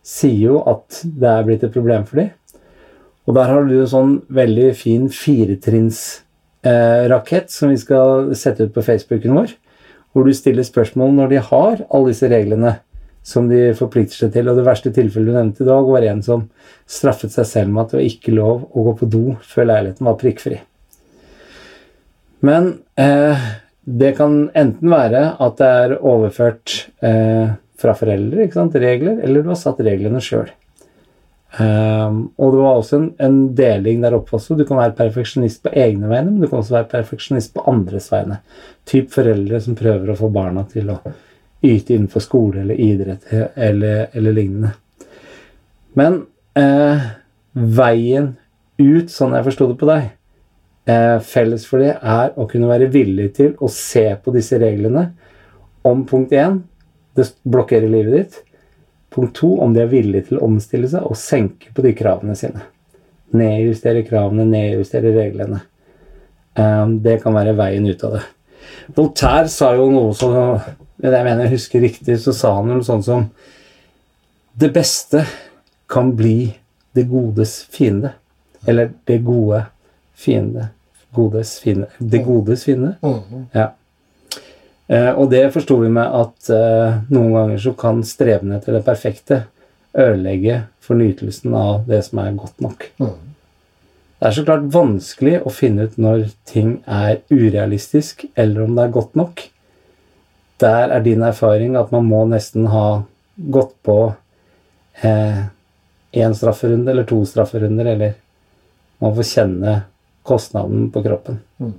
sier 0.04 0.50
jo 0.50 0.62
at 0.68 1.00
det 1.04 1.28
er 1.30 1.44
blitt 1.46 1.64
et 1.64 1.72
problem 1.72 2.04
for 2.08 2.16
dem. 2.20 2.30
Og 3.24 3.34
der 3.38 3.46
har 3.48 3.64
du 3.64 3.74
en 3.78 3.88
sånn 3.88 4.22
veldig 4.36 4.74
fin 4.76 5.08
firetrinnsrakett 5.08 7.50
som 7.52 7.68
vi 7.72 7.78
skal 7.80 8.34
sette 8.36 8.64
ut 8.66 8.74
på 8.74 8.82
Facebooken 8.84 9.34
vår, 9.38 9.48
hvor 10.12 10.22
du 10.28 10.32
stiller 10.36 10.64
spørsmål 10.66 11.10
når 11.16 11.26
de 11.32 11.38
har 11.48 11.74
alle 11.88 12.08
disse 12.12 12.28
reglene 12.30 12.72
som 13.24 13.48
de 13.48 13.72
forplikter 13.76 14.20
seg 14.20 14.34
til. 14.34 14.50
Og 14.50 14.58
det 14.58 14.66
verste 14.66 14.92
tilfellet 14.94 15.32
du 15.32 15.38
nevnte 15.38 15.64
i 15.64 15.68
dag, 15.68 15.88
var 15.88 16.06
en 16.10 16.22
som 16.24 16.46
straffet 16.90 17.32
seg 17.32 17.48
selv 17.48 17.72
med 17.72 17.84
at 17.84 17.94
det 17.94 18.00
var 18.00 18.08
ikke 18.10 18.36
lov 18.36 18.64
å 18.70 18.86
gå 18.90 18.96
på 19.00 19.10
do 19.16 19.24
før 19.48 19.70
leiligheten 19.72 20.08
var 20.10 20.18
prikkfri. 20.20 20.60
Men 22.44 22.74
eh, 23.00 23.46
det 23.84 24.14
kan 24.18 24.42
enten 24.52 24.92
være 24.92 25.24
at 25.40 25.56
det 25.60 25.70
er 25.84 25.96
overført 26.00 26.76
eh, 27.04 27.54
fra 27.80 27.96
foreldre, 27.96 28.46
regler, 28.80 29.18
eller 29.24 29.42
du 29.42 29.50
har 29.52 29.60
satt 29.60 29.80
reglene 29.84 30.20
sjøl. 30.24 30.52
Um, 31.54 32.32
og 32.34 32.50
det 32.50 32.62
var 32.64 32.78
også 32.80 32.96
en, 32.98 33.04
en 33.22 33.36
deling 33.54 34.00
der 34.02 34.16
oppe 34.16 34.34
også. 34.34 34.56
Du 34.58 34.64
kan 34.66 34.80
være 34.80 34.96
perfeksjonist 34.98 35.62
på 35.62 35.70
egne 35.70 36.08
vegne, 36.10 36.32
men 36.32 36.40
du 36.42 36.48
kan 36.48 36.58
også 36.58 36.80
være 36.80 36.90
perfeksjonist 36.96 37.52
på 37.54 37.62
andres 37.70 38.08
vegne. 38.10 38.40
Typ 38.90 39.12
foreldre 39.14 39.60
som 39.62 39.76
prøver 39.78 40.10
å 40.10 40.18
få 40.18 40.32
barna 40.34 40.64
til 40.70 40.90
å 40.90 40.98
yte 41.64 41.94
innenfor 41.94 42.20
skole 42.20 42.60
eller 42.60 42.80
idrett 42.80 43.26
eller, 43.32 44.08
eller 44.12 44.36
lignende. 44.36 44.74
Men 45.94 46.24
eh, 46.58 47.06
veien 47.52 48.34
ut, 48.78 49.10
sånn 49.10 49.34
jeg 49.36 49.46
forsto 49.46 49.68
det 49.70 49.78
på 49.80 49.88
deg, 49.88 50.08
eh, 50.90 51.18
felles 51.22 51.66
for 51.68 51.82
det 51.82 51.94
er 51.96 52.34
å 52.36 52.48
kunne 52.50 52.70
være 52.70 52.90
villig 52.92 53.30
til 53.38 53.54
å 53.62 53.70
se 53.70 54.06
på 54.22 54.34
disse 54.34 54.58
reglene 54.60 55.08
om 55.86 56.02
punkt 56.08 56.34
én 56.34 56.62
det 57.14 57.28
blokkerer 57.46 57.90
livet 57.90 58.14
ditt. 58.18 58.40
Punkt 59.14 59.36
to 59.38 59.52
om 59.62 59.74
de 59.74 59.84
er 59.84 59.92
villige 59.92 60.30
til 60.30 60.40
å 60.40 60.48
omstille 60.48 60.90
seg 60.90 61.06
og 61.06 61.18
senke 61.18 61.70
på 61.74 61.84
de 61.84 61.94
kravene 61.94 62.34
sine. 62.38 62.64
Nedjustere 63.34 64.02
kravene, 64.06 64.46
nedjustere 64.50 65.14
reglene. 65.14 65.60
Eh, 66.58 66.86
det 67.06 67.20
kan 67.22 67.36
være 67.36 67.54
veien 67.58 67.86
ut 67.86 68.02
av 68.06 68.18
det. 68.18 68.24
Voltaire 68.96 69.50
sa 69.52 69.70
jo 69.78 69.86
noe 69.92 70.14
som 70.18 70.34
Jeg 71.02 71.24
mener 71.24 71.44
jeg 71.44 71.56
husker 71.56 71.82
riktig, 71.82 72.18
så 72.22 72.32
sa 72.36 72.54
han 72.58 72.68
noe 72.70 72.84
sånt 72.86 73.04
som 73.06 73.30
Det 74.54 74.70
beste 74.72 75.24
kan 75.90 76.12
bli 76.14 76.54
det 76.94 77.08
godes 77.10 77.64
fiende. 77.74 78.12
Eller 78.66 78.92
det 79.04 79.18
gode 79.26 79.64
fiende. 80.14 80.68
Godes 81.14 81.58
fiende. 81.58 81.88
Det 81.98 82.22
godes 82.24 82.64
fiende? 82.64 82.94
Mhm. 83.02 83.48
Ja. 83.54 83.72
Eh, 84.86 85.10
og 85.10 85.30
det 85.30 85.52
forsto 85.52 85.80
vi 85.80 85.88
med 85.88 86.06
at 86.06 86.50
eh, 86.52 86.98
noen 87.10 87.32
ganger 87.32 87.58
så 87.58 87.72
kan 87.78 88.02
streben 88.04 88.52
etter 88.52 88.76
det 88.76 88.84
perfekte 88.84 89.44
ødelegge 89.96 90.60
for 90.84 90.98
nytelsen 91.00 91.54
av 91.56 91.86
det 91.88 92.02
som 92.04 92.20
er 92.22 92.36
godt 92.38 92.60
nok. 92.60 92.90
Mhm. 93.00 93.30
Det 94.20 94.28
er 94.30 94.36
så 94.38 94.44
klart 94.46 94.68
vanskelig 94.72 95.40
å 95.44 95.50
finne 95.52 95.84
ut 95.84 95.96
når 96.00 96.28
ting 96.48 96.78
er 96.86 97.18
urealistisk, 97.28 98.24
eller 98.36 98.62
om 98.64 98.76
det 98.76 98.84
er 98.86 98.94
godt 98.94 99.18
nok. 99.18 99.42
Der 100.62 100.92
er 100.94 101.02
din 101.02 101.22
erfaring 101.22 101.76
at 101.76 101.90
man 101.92 102.06
må 102.06 102.24
nesten 102.30 102.68
ha 102.70 103.02
gått 103.36 103.74
på 103.82 103.98
én 105.02 105.50
eh, 106.12 106.36
strafferunde 106.38 106.92
eller 106.92 107.06
to 107.08 107.24
strafferunder, 107.26 107.88
eller 107.94 108.14
man 109.02 109.16
får 109.16 109.30
kjenne 109.32 109.74
kostnaden 110.22 110.90
på 110.94 111.02
kroppen. 111.02 111.40
Mm. 111.58 111.74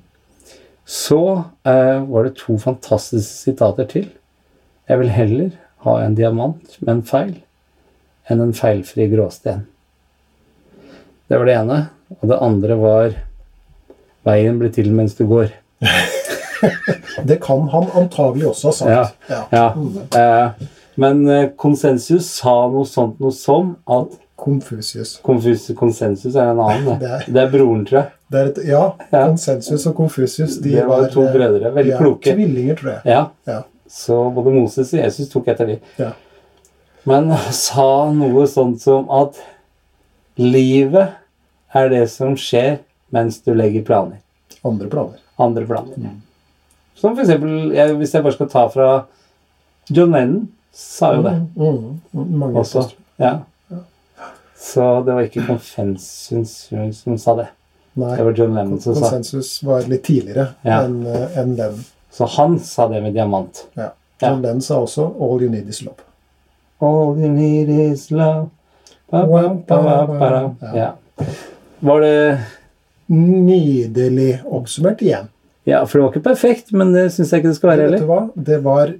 Så 0.85 1.21
eh, 1.63 2.01
var 2.03 2.27
det 2.27 2.35
to 2.41 2.57
fantastiske 2.61 3.47
sitater 3.47 3.87
til. 3.89 4.09
Jeg 4.89 5.01
vil 5.01 5.13
heller 5.15 5.55
ha 5.87 5.95
en 6.03 6.17
diamant 6.17 6.77
med 6.81 6.91
en 6.97 7.05
feil 7.07 7.33
enn 8.29 8.41
en 8.41 8.53
feilfri 8.57 9.07
gråsten. 9.09 9.65
Det 11.29 11.39
var 11.39 11.47
det 11.49 11.55
ene. 11.57 11.79
Og 12.21 12.29
det 12.29 12.41
andre 12.41 12.75
var 12.77 13.15
Veien 14.25 14.57
blir 14.57 14.71
til 14.73 14.89
mens 14.93 15.13
du 15.17 15.25
går. 15.29 15.51
Det 17.29 17.37
kan 17.43 17.67
han 17.69 17.87
antagelig 17.95 18.47
også 18.51 18.67
ha 18.67 18.73
sagt. 18.79 19.15
Ja. 19.29 19.41
Ja. 19.51 19.65
Eh, 20.19 20.67
men 21.01 21.27
eh, 21.29 21.49
konsensus 21.59 22.29
sa 22.39 22.53
noe 22.71 22.85
sånt 22.87 23.19
noe 23.19 23.31
som 23.35 23.75
at 23.87 24.13
Konfusius. 24.35 25.13
konfus, 25.23 25.69
konsensus 25.79 26.35
er 26.35 26.49
en 26.51 26.59
annen. 26.59 26.99
Det 27.03 27.21
Det, 27.27 27.41
er- 27.41 27.51
broren, 27.53 27.85
tror 27.87 28.01
jeg. 28.01 28.11
Det 28.31 28.39
er 28.41 28.45
et, 28.51 28.57
ja, 28.67 28.83
Ja. 29.11 29.21
konsensus 29.27 29.85
og 29.87 29.95
Konfusius 29.95 30.57
de 30.63 30.71
Det 30.75 30.85
var 30.87 31.07
to 31.13 31.23
eh, 31.23 31.31
brødre. 31.33 31.71
Veldig 31.75 31.91
ja, 31.93 31.97
kloke. 32.01 32.33
Tvillinger, 32.35 32.75
tror 32.79 32.91
jeg. 32.91 33.01
Ja. 33.05 33.23
Ja. 33.47 33.61
Så 33.87 34.17
både 34.35 34.51
Moses 34.55 34.93
og 34.93 34.99
Jesus 34.99 35.29
tok 35.29 35.47
etter 35.53 35.65
de. 35.69 35.79
Ja. 36.01 36.11
Men 37.05 37.31
sa 37.53 38.11
noe 38.11 38.47
sånt 38.49 38.81
som 38.81 39.05
at 39.13 39.37
livet 40.41 41.13
er 41.75 41.89
det 41.91 42.05
som 42.11 42.35
skjer 42.39 42.79
mens 43.13 43.39
du 43.45 43.53
legger 43.55 43.83
planer. 43.87 44.19
Andre 44.65 44.87
planer. 44.91 45.19
Andre 45.39 45.65
planer. 45.69 46.15
Som 47.05 47.13
for 47.15 47.21
eksempel, 47.21 47.73
jeg, 47.75 47.93
hvis 47.99 48.13
jeg 48.15 48.23
bare 48.25 48.33
skal 48.33 48.47
ta 48.49 48.61
fra 48.73 48.85
John 49.93 50.15
Lennon, 50.15 50.47
sa 50.73 51.11
jo 51.13 51.21
det 51.21 51.33
Mm, 51.55 51.65
mm, 51.65 51.99
mm, 52.13 52.31
mange 52.41 52.59
også. 52.63 52.81
Ja. 53.21 53.35
Så 54.57 54.87
det 55.05 55.13
var 55.13 55.21
ikke 55.27 55.43
konsensus 55.45 56.55
som 56.97 57.17
sa 57.21 57.35
det. 57.37 57.45
Nei, 57.95 58.15
Det 58.17 58.25
var 58.25 58.33
John 58.39 58.55
Lennon 58.55 58.81
som 58.81 58.95
sa 58.95 59.01
konsensus 59.11 59.63
var 59.63 59.85
litt 59.87 60.03
tidligere 60.03 60.47
Ja. 60.65 60.81
enn 60.81 61.05
en 61.35 61.55
Lennon. 61.55 61.85
Så 62.11 62.25
han 62.25 62.57
sa 62.59 62.87
det 62.87 63.03
med 63.03 63.13
diamant. 63.13 63.67
Ja. 63.75 63.91
Ja. 64.21 64.29
John 64.31 64.41
Lennon 64.41 64.61
sa 64.61 64.79
også 64.81 65.05
'All 65.05 65.43
you 65.43 65.49
need 65.51 65.69
is 65.69 65.81
love'. 65.81 66.01
All 66.81 67.15
you 67.19 67.29
need 67.29 67.69
is 67.69 68.09
love. 68.11 68.49
Ba, 69.11 69.25
ba, 69.27 70.05
ba. 70.07 70.55
Ja. 70.61 70.75
Ja. 70.75 70.91
Var 71.79 71.99
det 71.99 72.39
Nydelig 73.07 74.41
oppsummert 74.45 75.01
igjen. 75.01 75.27
Ja, 75.65 75.79
for 75.89 75.97
det 75.97 76.03
var 76.03 76.11
ikke 76.13 76.25
perfekt, 76.27 76.71
men 76.77 76.91
det 76.93 77.07
syns 77.15 77.31
jeg 77.33 77.41
ikke 77.41 77.49
det 77.51 77.57
skal 77.57 77.71
være 77.71 77.85
heller. 77.87 78.01
Vet 78.01 78.05
du 78.05 78.11
hva? 78.11 78.45
Det 78.49 78.57
var 78.65 78.91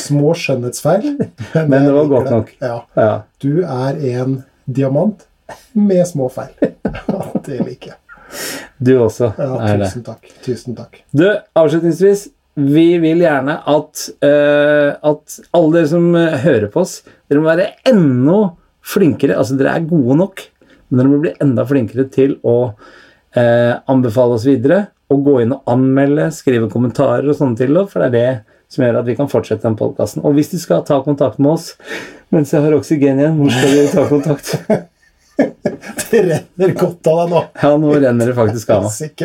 små 0.00 0.32
skjønnhetsfeil. 0.38 1.04
Men 1.70 1.86
det 1.86 1.92
var 1.94 2.08
godt 2.10 2.30
nok. 2.34 2.50
Ja. 2.62 2.76
Ja. 2.98 3.12
Du 3.42 3.62
er 3.62 4.00
en 4.10 4.40
diamant 4.66 5.22
med 5.78 6.02
små 6.10 6.26
feil. 6.34 6.50
det 7.46 7.60
liker 7.62 7.92
jeg. 7.92 7.98
Du 8.80 8.92
også 9.04 9.30
Ja, 9.38 9.48
er 9.66 9.80
det. 9.80 9.88
tusen 9.90 10.04
takk. 10.06 10.28
Tusen 10.44 10.76
takk. 10.78 11.00
Du, 11.14 11.26
avslutningsvis. 11.58 12.28
Vi 12.60 12.86
vil 13.00 13.22
gjerne 13.22 13.60
at, 13.70 14.06
uh, 14.26 14.90
at 15.12 15.36
alle 15.56 15.72
dere 15.76 15.88
som 15.88 16.08
eh, 16.18 16.34
hører 16.42 16.66
på 16.72 16.82
oss, 16.82 16.96
dere 17.30 17.40
må 17.40 17.46
være 17.46 17.68
enda 17.88 18.40
flinkere. 18.82 19.36
Altså, 19.38 19.54
dere 19.58 19.76
er 19.78 19.86
gode 19.88 20.16
nok, 20.18 20.42
men 20.90 20.98
dere 21.00 21.12
må 21.12 21.20
bli 21.22 21.32
enda 21.40 21.64
flinkere 21.68 22.08
til 22.12 22.34
å 22.42 22.56
uh, 22.74 23.74
anbefale 23.90 24.36
oss 24.36 24.48
videre. 24.50 24.88
Og 25.10 25.24
gå 25.26 25.40
inn 25.42 25.56
og 25.56 25.66
anmelde, 25.70 26.28
skrive 26.34 26.70
kommentarer 26.70 27.26
og 27.30 27.36
sånne 27.38 27.58
til, 27.58 27.80
for 27.90 28.04
det 28.04 28.10
er 28.10 28.14
det 28.14 28.60
som 28.70 28.84
gjør 28.84 29.00
at 29.00 29.08
vi 29.08 29.16
kan 29.18 29.30
fortsette 29.30 29.66
den 29.66 29.78
podkasten. 29.78 30.22
Og 30.22 30.36
hvis 30.36 30.52
du 30.52 30.58
skal 30.62 30.84
ta 30.86 31.00
kontakt 31.02 31.40
med 31.42 31.56
oss 31.56 31.72
mens 32.30 32.52
jeg 32.54 32.62
har 32.62 32.76
oksygen 32.76 33.18
igjen, 33.18 33.40
hvor 33.40 33.50
skal 33.50 33.74
du 33.74 33.90
ta 33.90 34.06
kontakt? 34.06 34.54
Det 36.10 36.18
renner 36.20 36.72
godt 36.76 37.06
av 37.08 37.18
deg 37.20 37.30
nå. 37.32 37.40
Ja, 37.62 37.70
nå 37.80 37.92
renner 37.94 38.28
det 38.28 38.34
faktisk 38.36 38.72
av 38.74 38.84
meg. 38.84 39.22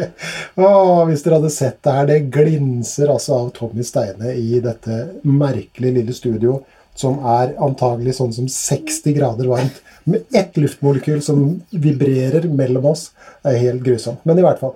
Åh, 0.55 1.01
Hvis 1.09 1.25
dere 1.25 1.39
hadde 1.39 1.51
sett 1.51 1.79
det 1.83 1.95
her, 1.97 2.07
det 2.07 2.19
glinser 2.31 3.11
altså 3.11 3.39
av 3.41 3.49
Tommy 3.57 3.83
Steine 3.83 4.31
i 4.37 4.61
dette 4.63 4.99
merkelige 5.27 5.97
lille 5.97 6.15
studio, 6.15 6.59
som 6.95 7.17
er 7.27 7.55
antagelig 7.59 8.15
sånn 8.19 8.31
som 8.35 8.47
60 8.47 9.17
grader 9.17 9.49
varmt, 9.51 9.81
med 10.05 10.37
ett 10.37 10.55
luftmolekyl 10.61 11.19
som 11.25 11.41
vibrerer 11.73 12.45
mellom 12.47 12.85
oss. 12.93 13.09
Det 13.41 13.55
er 13.55 13.63
helt 13.65 13.83
grusomt. 13.83 14.21
Men 14.23 14.39
i 14.39 14.45
hvert 14.45 14.61
fall. 14.61 14.75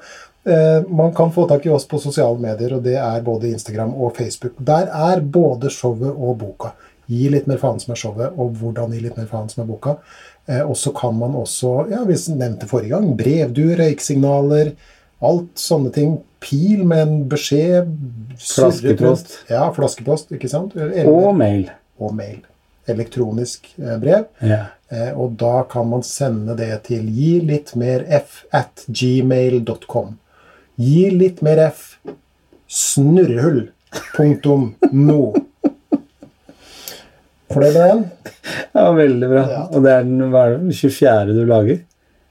Eh, 0.50 0.82
man 0.90 1.14
kan 1.14 1.32
få 1.36 1.46
tak 1.50 1.66
i 1.66 1.70
oss 1.70 1.86
på 1.88 2.00
sosiale 2.02 2.40
medier, 2.42 2.74
og 2.78 2.84
det 2.84 2.96
er 2.98 3.22
både 3.26 3.52
Instagram 3.54 3.94
og 3.96 4.16
Facebook. 4.18 4.56
Der 4.58 4.90
er 4.90 5.22
både 5.22 5.70
showet 5.74 6.10
og 6.16 6.38
boka. 6.42 6.72
Gi 7.10 7.28
litt 7.34 7.48
mer 7.50 7.58
faen 7.62 7.80
som 7.82 7.94
er 7.94 8.00
showet, 8.02 8.34
og 8.38 8.56
hvordan 8.60 8.92
gi 8.94 9.04
litt 9.08 9.18
mer 9.18 9.30
faen 9.30 9.50
som 9.50 9.64
er 9.64 9.70
boka. 9.70 9.96
Eh, 10.50 10.62
og 10.64 10.76
så 10.78 10.92
kan 10.98 11.14
man 11.18 11.36
også, 11.38 11.76
ja, 11.92 12.04
vi 12.08 12.18
nevnte 12.38 12.70
forrige 12.70 12.96
gang, 12.96 13.12
brevduer, 13.18 13.78
røyksignaler, 13.84 14.74
alt 15.22 15.60
sånne 15.60 15.92
ting. 15.94 16.18
Pil 16.40 16.86
med 16.88 17.02
en 17.04 17.16
beskjed. 17.30 17.90
Flaskepost. 18.40 19.34
Ja, 19.52 19.66
flaskepost, 19.76 20.32
ikke 20.32 20.50
sant? 20.50 20.76
Eller, 20.80 21.10
Og 21.12 21.36
mail. 21.38 21.68
og 22.00 22.14
mail. 22.16 22.40
Elektronisk 22.90 23.68
eh, 23.78 23.98
brev. 24.02 24.26
Ja. 24.42 24.64
Eh, 24.90 25.12
og 25.14 25.36
da 25.38 25.64
kan 25.70 25.90
man 25.92 26.02
sende 26.08 26.56
det 26.58 26.72
til 26.88 27.06
gi 27.14 27.36
litt 27.46 27.76
mer 27.78 28.06
f 28.22 28.46
at 28.56 28.86
gmail.com. 28.88 30.16
Gi 30.80 31.10
litt 31.12 31.42
mer 31.44 31.60
f. 31.68 31.98
Snurrehull. 32.70 33.66
Punktum 34.16 34.74
no. 34.96 35.34
Fornøyd 37.50 37.74
med 37.74 37.82
den? 37.82 38.04
Ja, 38.78 38.84
veldig 38.94 39.30
bra. 39.32 39.44
Ja. 39.50 39.62
Og 39.74 39.84
det 39.84 39.94
er 39.96 40.04
den 40.06 40.28
hva 40.32 40.44
er 40.46 40.58
det, 40.60 40.76
24. 40.78 41.34
du 41.36 41.42
lager. 41.50 41.80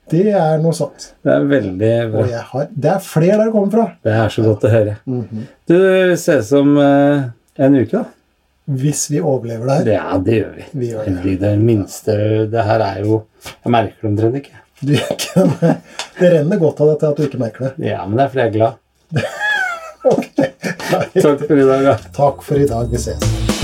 Det 0.08 0.22
er 0.32 0.60
noe 0.62 0.72
sånt. 0.76 1.10
Det 1.26 1.32
er 1.34 1.48
veldig 1.50 1.90
bra. 2.14 2.26
Har, 2.52 2.68
det 2.72 2.92
er 2.94 3.02
flere 3.04 3.34
der 3.34 3.50
det 3.50 3.54
kommer 3.56 3.74
fra. 3.74 3.86
Det 4.06 4.14
er 4.16 4.32
så 4.32 4.44
godt 4.46 4.64
å 4.64 4.70
høre. 4.72 4.94
Mhm. 5.10 5.42
Du 5.68 5.76
ses 6.16 6.52
om 6.56 6.70
eh, 6.80 7.26
en 7.66 7.76
uke, 7.76 7.90
da. 7.98 8.06
Hvis 8.78 9.06
vi 9.12 9.20
overlever 9.20 9.68
det 9.68 9.76
her. 9.76 9.90
Ja, 9.96 10.16
det 10.24 10.38
gjør 10.38 10.56
vi. 10.56 10.64
Vi 10.76 10.88
gjør 10.92 11.04
det. 11.04 11.12
Herregud, 11.18 11.38
Det 11.40 11.52
minste 11.64 12.16
Det 12.52 12.64
her 12.68 12.82
er 12.84 12.98
jo 13.00 13.22
Jeg 13.64 13.72
merker 13.72 14.02
det 14.02 14.10
omtrent 14.10 14.40
ikke. 14.42 14.58
Du, 14.80 14.94
det 16.18 16.30
renner 16.30 16.56
godt 16.56 16.80
av 16.80 16.92
dette 16.92 17.08
at 17.10 17.18
du 17.18 17.24
ikke 17.26 17.40
merker 17.40 17.66
det. 17.66 17.88
Ja, 17.90 18.04
men 18.06 18.18
det 18.18 18.26
er 18.26 18.34
fordi 18.34 18.44
jeg 18.44 18.50
er 18.50 18.56
glad. 18.58 18.72
okay. 20.14 20.52
Takk 21.18 21.46
for 21.48 21.58
i 21.58 21.70
dag, 21.72 21.86
da. 21.90 21.98
Takk 22.14 22.44
for 22.46 22.62
i 22.62 22.68
dag. 22.70 22.92
Vi 22.92 23.06
ses. 23.08 23.57